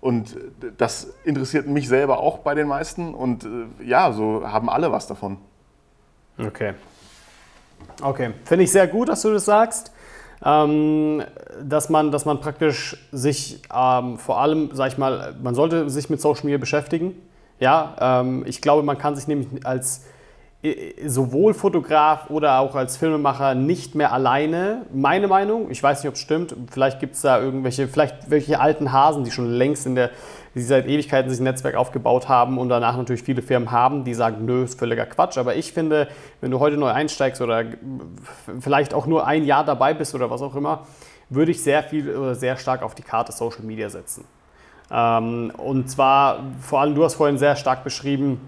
Und 0.00 0.36
äh, 0.36 0.72
das 0.76 1.14
interessiert 1.24 1.66
mich 1.66 1.88
selber 1.88 2.20
auch 2.20 2.38
bei 2.38 2.54
den 2.54 2.68
meisten. 2.68 3.14
Und 3.14 3.44
äh, 3.44 3.84
ja, 3.84 4.12
so 4.12 4.46
haben 4.46 4.70
alle 4.70 4.92
was 4.92 5.06
davon. 5.06 5.38
Okay. 6.38 6.74
Okay. 8.02 8.32
Finde 8.44 8.64
ich 8.64 8.70
sehr 8.70 8.86
gut, 8.86 9.08
dass 9.08 9.22
du 9.22 9.32
das 9.32 9.44
sagst. 9.44 9.92
Ähm, 10.44 11.22
dass, 11.62 11.88
man, 11.88 12.12
dass 12.12 12.24
man 12.24 12.40
praktisch 12.40 12.96
sich 13.12 13.62
ähm, 13.74 14.18
vor 14.18 14.38
allem, 14.38 14.70
sag 14.72 14.88
ich 14.88 14.98
mal, 14.98 15.34
man 15.42 15.54
sollte 15.54 15.88
sich 15.88 16.10
mit 16.10 16.20
Social 16.20 16.44
Media 16.44 16.58
beschäftigen. 16.58 17.14
Ja, 17.58 18.20
ähm, 18.20 18.44
ich 18.46 18.60
glaube, 18.60 18.82
man 18.82 18.98
kann 18.98 19.16
sich 19.16 19.26
nämlich 19.28 19.48
als 19.64 20.04
äh, 20.62 21.08
sowohl 21.08 21.54
Fotograf 21.54 22.28
oder 22.28 22.58
auch 22.58 22.74
als 22.74 22.96
Filmemacher 22.96 23.54
nicht 23.54 23.94
mehr 23.94 24.12
alleine, 24.12 24.82
meine 24.92 25.28
Meinung, 25.28 25.70
ich 25.70 25.82
weiß 25.82 26.02
nicht, 26.02 26.08
ob 26.08 26.14
es 26.14 26.20
stimmt, 26.20 26.54
vielleicht 26.70 27.00
gibt 27.00 27.14
es 27.14 27.22
da 27.22 27.40
irgendwelche, 27.40 27.88
vielleicht 27.88 28.30
welche 28.30 28.60
alten 28.60 28.92
Hasen, 28.92 29.24
die 29.24 29.30
schon 29.30 29.50
längst 29.50 29.86
in 29.86 29.94
der, 29.94 30.10
die 30.56 30.62
seit 30.62 30.86
Ewigkeiten 30.86 31.30
sich 31.30 31.38
ein 31.38 31.44
Netzwerk 31.44 31.74
aufgebaut 31.74 32.28
haben 32.28 32.58
und 32.58 32.70
danach 32.70 32.96
natürlich 32.96 33.22
viele 33.22 33.42
Firmen 33.42 33.70
haben, 33.70 34.04
die 34.04 34.14
sagen, 34.14 34.46
nö, 34.46 34.64
ist 34.64 34.78
völliger 34.78 35.04
Quatsch. 35.04 35.36
Aber 35.36 35.54
ich 35.54 35.72
finde, 35.72 36.08
wenn 36.40 36.50
du 36.50 36.60
heute 36.60 36.78
neu 36.78 36.88
einsteigst 36.88 37.42
oder 37.42 37.64
vielleicht 38.60 38.94
auch 38.94 39.06
nur 39.06 39.26
ein 39.26 39.44
Jahr 39.44 39.64
dabei 39.64 39.92
bist 39.92 40.14
oder 40.14 40.30
was 40.30 40.40
auch 40.40 40.54
immer, 40.56 40.86
würde 41.28 41.50
ich 41.50 41.62
sehr 41.62 41.82
viel 41.82 42.16
oder 42.16 42.34
sehr 42.34 42.56
stark 42.56 42.82
auf 42.82 42.94
die 42.94 43.02
Karte 43.02 43.32
Social 43.32 43.64
Media 43.64 43.90
setzen. 43.90 44.24
Ähm, 44.90 45.52
und 45.58 45.90
zwar, 45.90 46.44
vor 46.62 46.80
allem, 46.80 46.94
du 46.94 47.04
hast 47.04 47.14
vorhin 47.14 47.36
sehr 47.36 47.56
stark 47.56 47.84
beschrieben, 47.84 48.40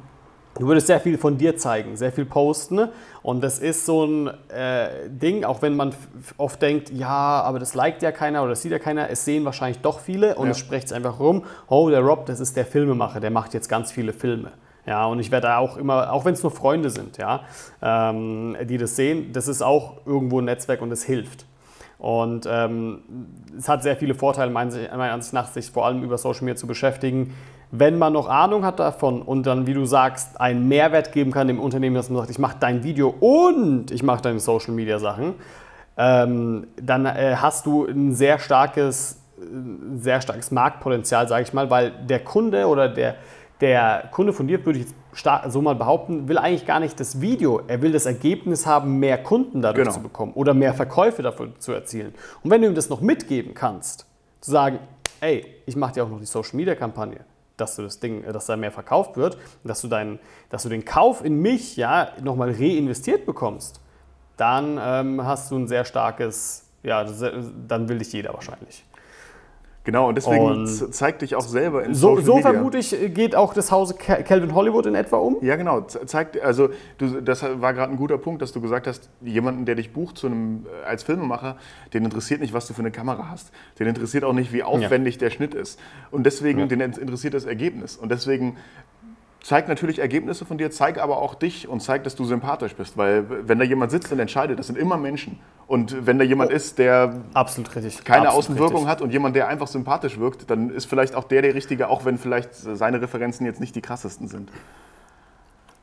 Du 0.58 0.66
würdest 0.66 0.88
sehr 0.88 1.00
viel 1.00 1.18
von 1.18 1.38
dir 1.38 1.56
zeigen, 1.56 1.96
sehr 1.96 2.12
viel 2.12 2.24
posten. 2.24 2.88
Und 3.22 3.42
das 3.42 3.58
ist 3.58 3.86
so 3.86 4.04
ein 4.04 4.28
äh, 4.48 5.08
Ding, 5.08 5.44
auch 5.44 5.62
wenn 5.62 5.76
man 5.76 5.94
oft 6.36 6.60
denkt, 6.60 6.90
ja, 6.90 7.08
aber 7.42 7.58
das 7.58 7.74
liked 7.74 8.02
ja 8.02 8.10
keiner 8.12 8.40
oder 8.42 8.50
das 8.50 8.62
sieht 8.62 8.72
ja 8.72 8.78
keiner. 8.78 9.08
Es 9.10 9.24
sehen 9.24 9.44
wahrscheinlich 9.44 9.80
doch 9.80 10.00
viele 10.00 10.34
und 10.34 10.46
Ja. 10.46 10.52
es 10.52 10.58
spricht 10.58 10.92
einfach 10.92 11.20
rum, 11.20 11.44
oh, 11.68 11.88
der 11.90 12.00
Rob, 12.00 12.26
das 12.26 12.40
ist 12.40 12.56
der 12.56 12.66
Filmemacher, 12.66 13.20
der 13.20 13.30
macht 13.30 13.54
jetzt 13.54 13.68
ganz 13.68 13.92
viele 13.92 14.12
Filme. 14.12 14.50
Ja, 14.86 15.04
und 15.06 15.20
ich 15.20 15.30
werde 15.30 15.48
da 15.48 15.58
auch 15.58 15.76
immer, 15.76 16.12
auch 16.12 16.24
wenn 16.24 16.32
es 16.32 16.42
nur 16.42 16.50
Freunde 16.50 16.88
sind, 16.88 17.18
ja, 17.18 17.42
ähm, 17.82 18.56
die 18.64 18.78
das 18.78 18.96
sehen, 18.96 19.32
das 19.34 19.46
ist 19.46 19.60
auch 19.60 19.98
irgendwo 20.06 20.40
ein 20.40 20.46
Netzwerk 20.46 20.80
und 20.80 20.90
es 20.90 21.04
hilft. 21.04 21.44
Und 21.98 22.46
ähm, 22.48 23.00
es 23.58 23.68
hat 23.68 23.82
sehr 23.82 23.96
viele 23.96 24.14
Vorteile, 24.14 24.50
meiner 24.50 25.12
Ansicht 25.12 25.34
nach, 25.34 25.48
sich 25.48 25.70
vor 25.70 25.84
allem 25.84 26.02
über 26.04 26.16
Social 26.16 26.44
Media 26.44 26.56
zu 26.56 26.66
beschäftigen. 26.66 27.34
Wenn 27.70 27.98
man 27.98 28.12
noch 28.14 28.28
Ahnung 28.28 28.64
hat 28.64 28.78
davon 28.78 29.20
und 29.20 29.46
dann, 29.46 29.66
wie 29.66 29.74
du 29.74 29.84
sagst, 29.84 30.40
einen 30.40 30.68
Mehrwert 30.68 31.12
geben 31.12 31.30
kann 31.32 31.48
dem 31.48 31.60
Unternehmen, 31.60 31.94
dass 31.96 32.08
man 32.08 32.18
sagt, 32.18 32.30
ich 32.30 32.38
mache 32.38 32.56
dein 32.58 32.82
Video 32.82 33.14
und 33.20 33.90
ich 33.90 34.02
mache 34.02 34.22
deine 34.22 34.40
Social 34.40 34.72
Media 34.72 34.98
Sachen, 34.98 35.34
ähm, 35.98 36.66
dann 36.80 37.04
äh, 37.06 37.36
hast 37.36 37.66
du 37.66 37.84
ein 37.84 38.14
sehr 38.14 38.38
starkes, 38.38 39.20
ein 39.38 39.98
sehr 40.00 40.20
starkes 40.20 40.50
Marktpotenzial, 40.50 41.28
sage 41.28 41.42
ich 41.42 41.52
mal, 41.52 41.68
weil 41.70 41.90
der 41.90 42.20
Kunde 42.20 42.66
oder 42.68 42.88
der, 42.88 43.16
der 43.60 44.04
Kunde 44.12 44.32
von 44.32 44.46
dir, 44.48 44.64
würde 44.64 44.78
ich 44.78 44.86
jetzt 44.86 44.94
stark, 45.12 45.50
so 45.50 45.60
mal 45.60 45.74
behaupten, 45.74 46.28
will 46.28 46.38
eigentlich 46.38 46.64
gar 46.66 46.80
nicht 46.80 46.98
das 47.00 47.20
Video. 47.20 47.60
Er 47.66 47.82
will 47.82 47.92
das 47.92 48.06
Ergebnis 48.06 48.64
haben, 48.66 48.98
mehr 48.98 49.18
Kunden 49.22 49.60
dadurch 49.60 49.84
Genau. 49.88 49.96
zu 49.96 50.02
bekommen 50.02 50.32
oder 50.34 50.54
mehr 50.54 50.72
Verkäufe 50.72 51.22
dafür 51.22 51.50
zu 51.58 51.72
erzielen. 51.72 52.14
Und 52.42 52.50
wenn 52.50 52.62
du 52.62 52.68
ihm 52.68 52.74
das 52.74 52.88
noch 52.88 53.00
mitgeben 53.00 53.52
kannst, 53.54 54.06
zu 54.40 54.52
sagen, 54.52 54.78
ey, 55.20 55.44
ich 55.66 55.76
mache 55.76 55.94
dir 55.94 56.04
auch 56.04 56.08
noch 56.08 56.20
die 56.20 56.26
Social 56.26 56.56
Media 56.56 56.74
Kampagne, 56.76 57.18
dass 57.60 57.76
du 57.76 57.82
das 57.82 58.00
Ding, 58.00 58.24
äh, 58.24 58.32
dass 58.32 58.46
da 58.46 58.56
mehr 58.56 58.72
verkauft 58.72 59.16
wird, 59.16 59.38
dass 59.64 59.80
du, 59.80 59.88
deinen, 59.88 60.18
dass 60.50 60.62
du 60.62 60.68
den 60.68 60.84
Kauf 60.84 61.24
in 61.24 61.40
mich 61.40 61.76
ja 61.76 62.12
nochmal 62.22 62.50
reinvestiert 62.50 63.26
bekommst, 63.26 63.80
dann 64.36 64.78
ähm, 64.80 65.24
hast 65.24 65.50
du 65.50 65.56
ein 65.56 65.68
sehr 65.68 65.84
starkes, 65.84 66.70
ja, 66.82 67.04
dann 67.04 67.88
will 67.88 67.98
dich 67.98 68.12
jeder 68.12 68.32
wahrscheinlich. 68.34 68.84
Genau, 69.88 70.06
und 70.06 70.16
deswegen 70.16 70.44
Und- 70.44 70.66
z- 70.66 70.94
zeig 70.94 71.18
dich 71.20 71.34
auch 71.34 71.40
selber 71.48 71.82
in 71.82 71.94
So, 71.94 72.08
Social 72.10 72.24
so 72.26 72.34
Media. 72.36 72.50
vermute 72.50 72.76
ich, 72.76 72.92
äh, 72.92 73.08
geht 73.08 73.34
auch 73.34 73.54
das 73.54 73.72
Hause 73.72 73.94
Cal- 73.94 74.22
Calvin 74.22 74.54
Hollywood 74.54 74.84
in 74.84 74.94
etwa 74.94 75.16
um. 75.16 75.38
Ja, 75.40 75.56
genau. 75.56 75.80
Ze- 75.80 76.04
Zeigt, 76.04 76.38
also 76.42 76.68
du, 76.98 77.22
das 77.22 77.42
war 77.42 77.72
gerade 77.72 77.90
ein 77.92 77.96
guter 77.96 78.18
Punkt, 78.18 78.42
dass 78.42 78.52
du 78.52 78.60
gesagt 78.60 78.86
hast, 78.86 79.08
jemanden, 79.22 79.64
der 79.64 79.76
dich 79.76 79.94
bucht 79.94 80.18
zu 80.18 80.26
einem, 80.26 80.66
äh, 80.66 80.86
als 80.86 81.04
Filmemacher, 81.04 81.56
den 81.94 82.04
interessiert 82.04 82.42
nicht, 82.42 82.52
was 82.52 82.66
du 82.66 82.74
für 82.74 82.80
eine 82.82 82.90
Kamera 82.90 83.30
hast. 83.30 83.50
Den 83.78 83.86
interessiert 83.86 84.24
auch 84.24 84.34
nicht, 84.34 84.52
wie 84.52 84.62
aufwendig 84.62 85.16
der 85.16 85.30
Schnitt 85.30 85.54
ist. 85.54 85.80
Und 86.10 86.24
deswegen, 86.24 86.68
den 86.68 86.80
interessiert 86.82 87.32
das 87.32 87.46
Ergebnis. 87.46 87.96
Und 87.96 88.10
deswegen 88.12 88.56
zeig 89.42 89.68
natürlich 89.68 89.98
Ergebnisse 89.98 90.44
von 90.44 90.58
dir, 90.58 90.70
zeig 90.70 90.98
aber 90.98 91.18
auch 91.18 91.34
dich 91.34 91.68
und 91.68 91.80
zeig, 91.80 92.04
dass 92.04 92.16
du 92.16 92.24
sympathisch 92.24 92.74
bist. 92.74 92.96
Weil 92.96 93.48
wenn 93.48 93.58
da 93.58 93.64
jemand 93.64 93.90
sitzt 93.90 94.12
und 94.12 94.18
entscheidet, 94.18 94.58
das 94.58 94.66
sind 94.66 94.76
immer 94.76 94.96
Menschen. 94.96 95.38
Und 95.66 96.06
wenn 96.06 96.18
da 96.18 96.24
jemand 96.24 96.50
ist, 96.50 96.78
der 96.78 97.20
Absolut 97.34 97.74
richtig. 97.76 98.04
keine 98.04 98.28
Absolut 98.28 98.38
Außenwirkung 98.38 98.74
richtig. 98.74 98.90
hat 98.90 99.00
und 99.02 99.12
jemand, 99.12 99.36
der 99.36 99.48
einfach 99.48 99.66
sympathisch 99.66 100.18
wirkt, 100.18 100.50
dann 100.50 100.70
ist 100.70 100.86
vielleicht 100.86 101.14
auch 101.14 101.24
der 101.24 101.42
der 101.42 101.54
Richtige, 101.54 101.88
auch 101.88 102.04
wenn 102.04 102.18
vielleicht 102.18 102.54
seine 102.54 103.00
Referenzen 103.00 103.46
jetzt 103.46 103.60
nicht 103.60 103.74
die 103.74 103.82
krassesten 103.82 104.28
sind. 104.28 104.50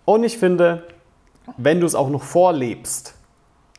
Und 0.05 0.23
ich 0.23 0.37
finde, 0.37 0.87
wenn 1.57 1.79
du 1.79 1.85
es 1.85 1.95
auch 1.95 2.09
noch 2.09 2.23
vorlebst, 2.23 3.15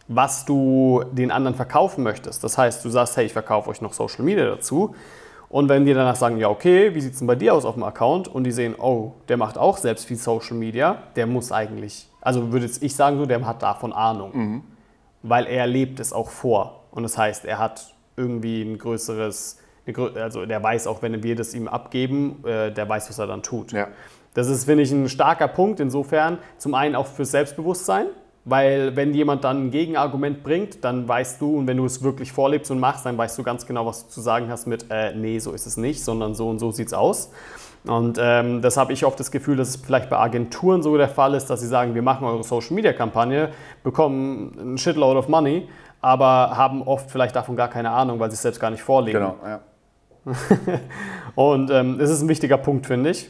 was 0.09 0.45
du 0.45 1.05
den 1.13 1.31
anderen 1.31 1.57
verkaufen 1.57 2.05
möchtest, 2.05 2.45
das 2.45 2.57
heißt, 2.57 2.85
du 2.85 2.91
sagst, 2.91 3.17
hey, 3.17 3.27
ich 3.27 3.33
verkaufe 3.33 3.71
euch 3.71 3.81
noch 3.81 3.93
Social 3.93 4.25
Media 4.25 4.47
dazu. 4.47 4.95
Und 5.49 5.69
wenn 5.69 5.85
die 5.85 5.95
danach 5.95 6.17
sagen, 6.17 6.39
ja, 6.39 6.49
okay, 6.49 6.95
wie 6.95 7.01
sieht 7.01 7.13
es 7.13 7.19
denn 7.19 7.27
bei 7.27 7.37
dir 7.37 7.55
aus 7.55 7.65
auf 7.65 7.75
dem 7.75 7.85
Account? 7.85 8.29
Und 8.29 8.45
die 8.45 8.53
sehen, 8.53 8.75
oh, 8.79 9.13
der 9.29 9.37
macht 9.37 9.59
auch 9.59 9.77
selbst 9.77 10.07
viel 10.07 10.17
Social 10.17 10.57
Media, 10.57 11.03
der 11.15 11.27
muss 11.27 11.53
eigentlich, 11.53 12.09
also 12.21 12.53
würde 12.53 12.67
jetzt 12.67 12.83
ich 12.83 12.97
sagen, 12.97 13.19
so, 13.19 13.27
der 13.27 13.45
hat 13.47 13.63
davon 13.63 13.93
Ahnung. 13.93 14.65
Weil 15.23 15.47
er 15.47 15.67
lebt 15.67 16.01
es 16.01 16.13
auch 16.13 16.31
vor. 16.31 16.85
Und 16.91 17.03
das 17.03 17.17
heißt, 17.17 17.45
er 17.45 17.59
hat 17.59 17.95
irgendwie 18.17 18.63
ein 18.63 18.79
größeres, 18.79 19.59
also 20.15 20.47
der 20.47 20.63
weiß 20.63 20.87
auch, 20.87 21.03
wenn 21.03 21.23
wir 21.23 21.37
das 21.37 21.55
ihm 21.55 21.69
abgeben, 21.69 22.43
äh, 22.45 22.73
der 22.73 22.89
weiß, 22.89 23.09
was 23.09 23.19
er 23.19 23.27
dann 23.27 23.43
tut. 23.43 23.73
Ja. 23.73 23.89
Das 24.35 24.49
ist, 24.49 24.65
finde 24.65 24.83
ich, 24.83 24.93
ein 24.93 25.09
starker 25.09 25.49
Punkt 25.49 25.81
insofern. 25.81 26.39
Zum 26.59 26.75
einen 26.75 26.95
auch 26.95 27.07
fürs 27.07 27.31
Selbstbewusstsein, 27.31 28.07
weil 28.47 28.95
wenn 28.95 29.13
jemand 29.13 29.43
dann 29.43 29.67
ein 29.67 29.71
Gegenargument 29.73 30.45
bringt, 30.45 30.85
dann 30.85 31.07
weißt 31.07 31.41
du, 31.41 31.59
und 31.59 31.67
wenn 31.67 31.77
du 31.77 31.85
es 31.85 32.03
wirklich 32.03 32.31
vorlebst 32.31 32.71
und 32.71 32.79
machst, 32.79 33.05
dann 33.05 33.19
weißt 33.19 33.37
du 33.37 33.43
ganz 33.43 33.67
genau, 33.67 33.85
was 33.85 34.07
du 34.07 34.13
zu 34.13 34.21
sagen 34.21 34.49
hast 34.51 34.67
mit, 34.67 34.87
äh, 34.89 35.13
nee, 35.15 35.41
so 35.41 35.51
ist 35.51 35.67
es 35.67 35.77
nicht, 35.77 36.03
sondern 36.05 36.35
so 36.35 36.49
und 36.49 36.61
so 36.61 36.71
sieht 36.71 36.87
es 36.87 36.95
aus. 36.95 37.33
Und 37.87 38.19
ähm, 38.21 38.63
das 38.63 38.77
habe 38.77 38.93
ich 38.93 39.05
oft 39.05 39.19
das 39.19 39.33
Gefühl, 39.33 39.57
dass 39.57 39.71
es 39.71 39.77
vielleicht 39.77 40.09
bei 40.09 40.17
Agenturen 40.17 40.81
so 40.83 40.97
der 40.97 41.09
Fall 41.09 41.35
ist, 41.35 41.47
dass 41.47 41.61
sie 41.61 41.67
sagen, 41.67 41.97
wir 41.97 42.03
machen 42.03 42.25
eure 42.25 42.45
Social-Media-Kampagne, 42.45 43.51
bekommen 43.83 44.75
ein 44.75 44.79
Shitload 44.79 45.19
of 45.19 45.29
Money, 45.29 45.69
aber 46.01 46.57
haben 46.57 46.83
oft 46.83 47.11
vielleicht 47.11 47.35
davon 47.35 47.57
gar 47.57 47.69
keine 47.69 47.91
Ahnung, 47.91 48.21
weil 48.21 48.31
sie 48.31 48.35
es 48.35 48.43
selbst 48.43 48.61
gar 48.61 48.71
nicht 48.71 48.83
vorlegen. 48.83 49.19
Genau, 49.19 49.37
ja. 49.45 49.61
und 51.35 51.71
ähm, 51.71 51.99
das 51.99 52.11
ist 52.11 52.23
ein 52.23 52.29
wichtiger 52.29 52.59
Punkt, 52.59 52.87
finde 52.87 53.11
ich. 53.11 53.29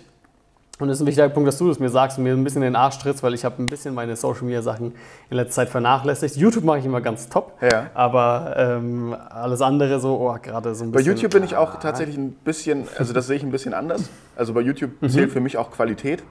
Und 0.78 0.90
es 0.90 0.98
ist 0.98 1.02
ein 1.02 1.06
wichtiger 1.06 1.28
Punkt, 1.30 1.48
dass 1.48 1.56
du 1.56 1.68
das 1.68 1.78
mir 1.78 1.88
sagst 1.88 2.18
und 2.18 2.24
mir 2.24 2.34
ein 2.34 2.44
bisschen 2.44 2.60
in 2.62 2.68
den 2.72 2.76
Arsch 2.76 2.98
trittst, 2.98 3.22
weil 3.22 3.32
ich 3.32 3.46
habe 3.46 3.62
ein 3.62 3.66
bisschen 3.66 3.94
meine 3.94 4.14
Social 4.14 4.42
Media 4.42 4.60
Sachen 4.60 4.92
in 5.30 5.36
letzter 5.38 5.62
Zeit 5.62 5.70
vernachlässigt. 5.70 6.36
YouTube 6.36 6.64
mache 6.64 6.80
ich 6.80 6.84
immer 6.84 7.00
ganz 7.00 7.30
top, 7.30 7.52
Ja. 7.62 7.86
aber 7.94 8.54
ähm, 8.58 9.16
alles 9.30 9.62
andere 9.62 10.00
so, 10.00 10.16
oh, 10.20 10.36
gerade 10.42 10.74
so 10.74 10.84
ein 10.84 10.92
Bei 10.92 10.98
bisschen. 10.98 11.12
YouTube 11.14 11.32
bin 11.32 11.44
ich 11.44 11.56
auch 11.56 11.78
tatsächlich 11.80 12.18
ein 12.18 12.32
bisschen, 12.32 12.86
also 12.98 13.14
das 13.14 13.26
sehe 13.26 13.36
ich 13.36 13.42
ein 13.42 13.50
bisschen 13.50 13.72
anders. 13.72 14.10
Also 14.36 14.52
bei 14.52 14.60
YouTube 14.60 14.90
zählt 15.08 15.32
für 15.32 15.40
mich 15.40 15.56
auch 15.56 15.70
Qualität. 15.70 16.22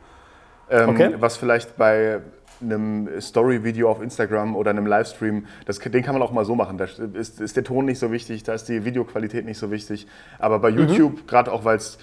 Ähm, 0.70 0.84
Mhm. 0.86 0.90
Okay. 0.96 1.16
Was 1.20 1.38
vielleicht 1.38 1.76
bei 1.78 2.20
einem 2.62 3.10
Story-Video 3.20 3.90
auf 3.90 4.02
Instagram 4.02 4.56
oder 4.56 4.70
einem 4.70 4.86
Livestream, 4.86 5.46
das, 5.66 5.80
den 5.80 6.04
kann 6.04 6.14
man 6.14 6.22
auch 6.22 6.32
mal 6.32 6.46
so 6.46 6.54
machen. 6.56 6.78
Da 6.78 6.86
ist, 6.86 7.42
ist 7.42 7.56
der 7.56 7.64
Ton 7.64 7.86
nicht 7.86 8.00
so 8.00 8.12
wichtig, 8.12 8.44
da 8.44 8.54
ist 8.54 8.70
die 8.70 8.86
Videoqualität 8.86 9.44
nicht 9.46 9.58
so 9.58 9.72
wichtig. 9.72 10.06
Aber 10.40 10.60
bei 10.60 10.72
Mhm. 10.72 10.78
YouTube, 10.78 11.28
gerade 11.28 11.52
auch 11.52 11.66
weil 11.66 11.78
es 11.78 11.98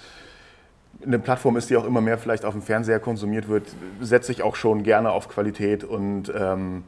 eine 1.05 1.19
Plattform 1.19 1.57
ist, 1.57 1.69
die 1.69 1.77
auch 1.77 1.85
immer 1.85 2.01
mehr 2.01 2.17
vielleicht 2.17 2.45
auf 2.45 2.53
dem 2.53 2.61
Fernseher 2.61 2.99
konsumiert 2.99 3.47
wird, 3.47 3.67
setze 4.01 4.31
ich 4.31 4.43
auch 4.43 4.55
schon 4.55 4.83
gerne 4.83 5.11
auf 5.11 5.29
Qualität 5.29 5.83
und 5.83 6.31
ähm, 6.35 6.83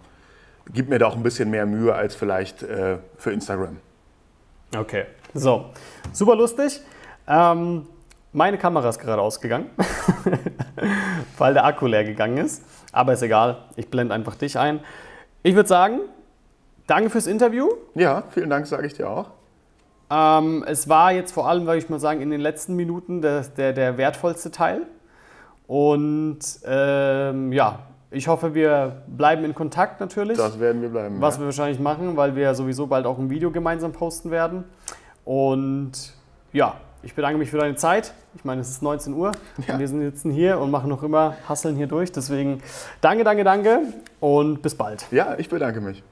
gib 0.74 0.90
mir 0.90 1.00
da 1.00 1.08
auch 1.08 1.16
ein 1.16 1.24
bisschen 1.24 1.50
mehr 1.50 1.66
Mühe 1.66 1.94
als 1.94 2.16
vielleicht 2.16 2.64
äh, 2.64 2.98
für 3.18 3.32
Instagram. 3.32 3.78
Okay, 4.76 5.06
so, 5.34 5.66
super 6.12 6.36
lustig. 6.36 6.82
Ähm, 7.28 7.88
meine 8.34 8.58
Kamera 8.58 8.90
ist 8.90 9.00
gerade 9.00 9.22
ausgegangen, 9.22 9.70
weil 11.38 11.54
der 11.54 11.66
Akku 11.66 11.88
leer 11.88 12.04
gegangen 12.04 12.38
ist. 12.38 12.64
Aber 12.92 13.14
ist 13.14 13.22
egal, 13.22 13.66
ich 13.76 13.90
blende 13.90 14.14
einfach 14.14 14.36
dich 14.36 14.58
ein. 14.58 14.82
Ich 15.44 15.56
würde 15.56 15.70
sagen, 15.70 16.00
danke 16.88 17.10
fürs 17.10 17.28
Interview. 17.28 17.70
Ja, 17.94 18.24
vielen 18.30 18.50
Dank, 18.50 18.68
sage 18.68 18.88
ich 18.88 18.94
dir 18.94 19.10
auch. 19.10 19.32
Ähm, 20.10 20.64
es 20.68 20.88
war 20.88 21.12
jetzt 21.12 21.32
vor 21.32 21.48
allem, 21.48 21.66
würde 21.66 21.78
ich 21.80 21.90
mal 21.90 22.00
sagen, 22.00 22.22
in 22.22 22.30
den 22.30 22.42
letzten 22.42 22.76
Minuten 22.76 23.22
der, 23.22 23.42
der, 23.42 23.74
der 23.74 23.98
wertvollste 23.98 24.52
Teil. 24.52 24.84
Und 25.68 26.40
ähm, 26.66 27.52
ja, 27.52 27.80
ich 28.12 28.28
hoffe, 28.28 28.54
wir 28.54 29.02
bleiben 29.08 29.44
in 29.44 29.56
Kontakt 29.56 30.00
natürlich. 30.00 30.38
Das 30.38 30.60
werden 30.60 30.82
wir 30.82 30.90
bleiben. 30.90 31.20
was 31.22 31.36
ja. 31.36 31.42
wir 31.42 31.46
wahrscheinlich 31.46 31.80
machen, 31.80 32.16
weil 32.18 32.36
wir 32.36 32.54
sowieso 32.54 32.88
bald 32.88 33.06
auch 33.06 33.18
ein 33.18 33.30
Video 33.30 33.52
gemeinsam 33.52 33.92
posten 33.92 34.30
werden. 34.32 34.64
Und 35.26 36.14
ja, 36.54 36.76
ich 37.02 37.16
bedanke 37.16 37.38
mich 37.38 37.50
für 37.50 37.58
deine 37.58 37.76
Zeit. 37.76 38.14
Ich 38.36 38.46
meine, 38.46 38.62
es 38.62 38.70
ist 38.70 38.84
19 38.84 39.14
Uhr 39.14 39.32
Ja. 39.68 39.74
und 39.74 39.80
wir 39.80 39.88
sitzen 39.88 40.32
hier 40.32 40.60
und 40.60 40.70
machen 40.72 40.90
noch 40.90 41.04
immer 41.04 41.36
Hasseln 41.50 41.76
hier 41.76 41.88
durch. 41.88 42.12
Deswegen 42.12 42.62
danke, 43.02 43.24
danke, 43.24 43.44
danke 43.44 43.80
und 44.20 44.62
bis 44.62 44.76
bald. 44.76 45.06
ja, 45.12 45.36
ich 45.38 45.50
bedanke 45.50 45.82
mich. 45.82 46.04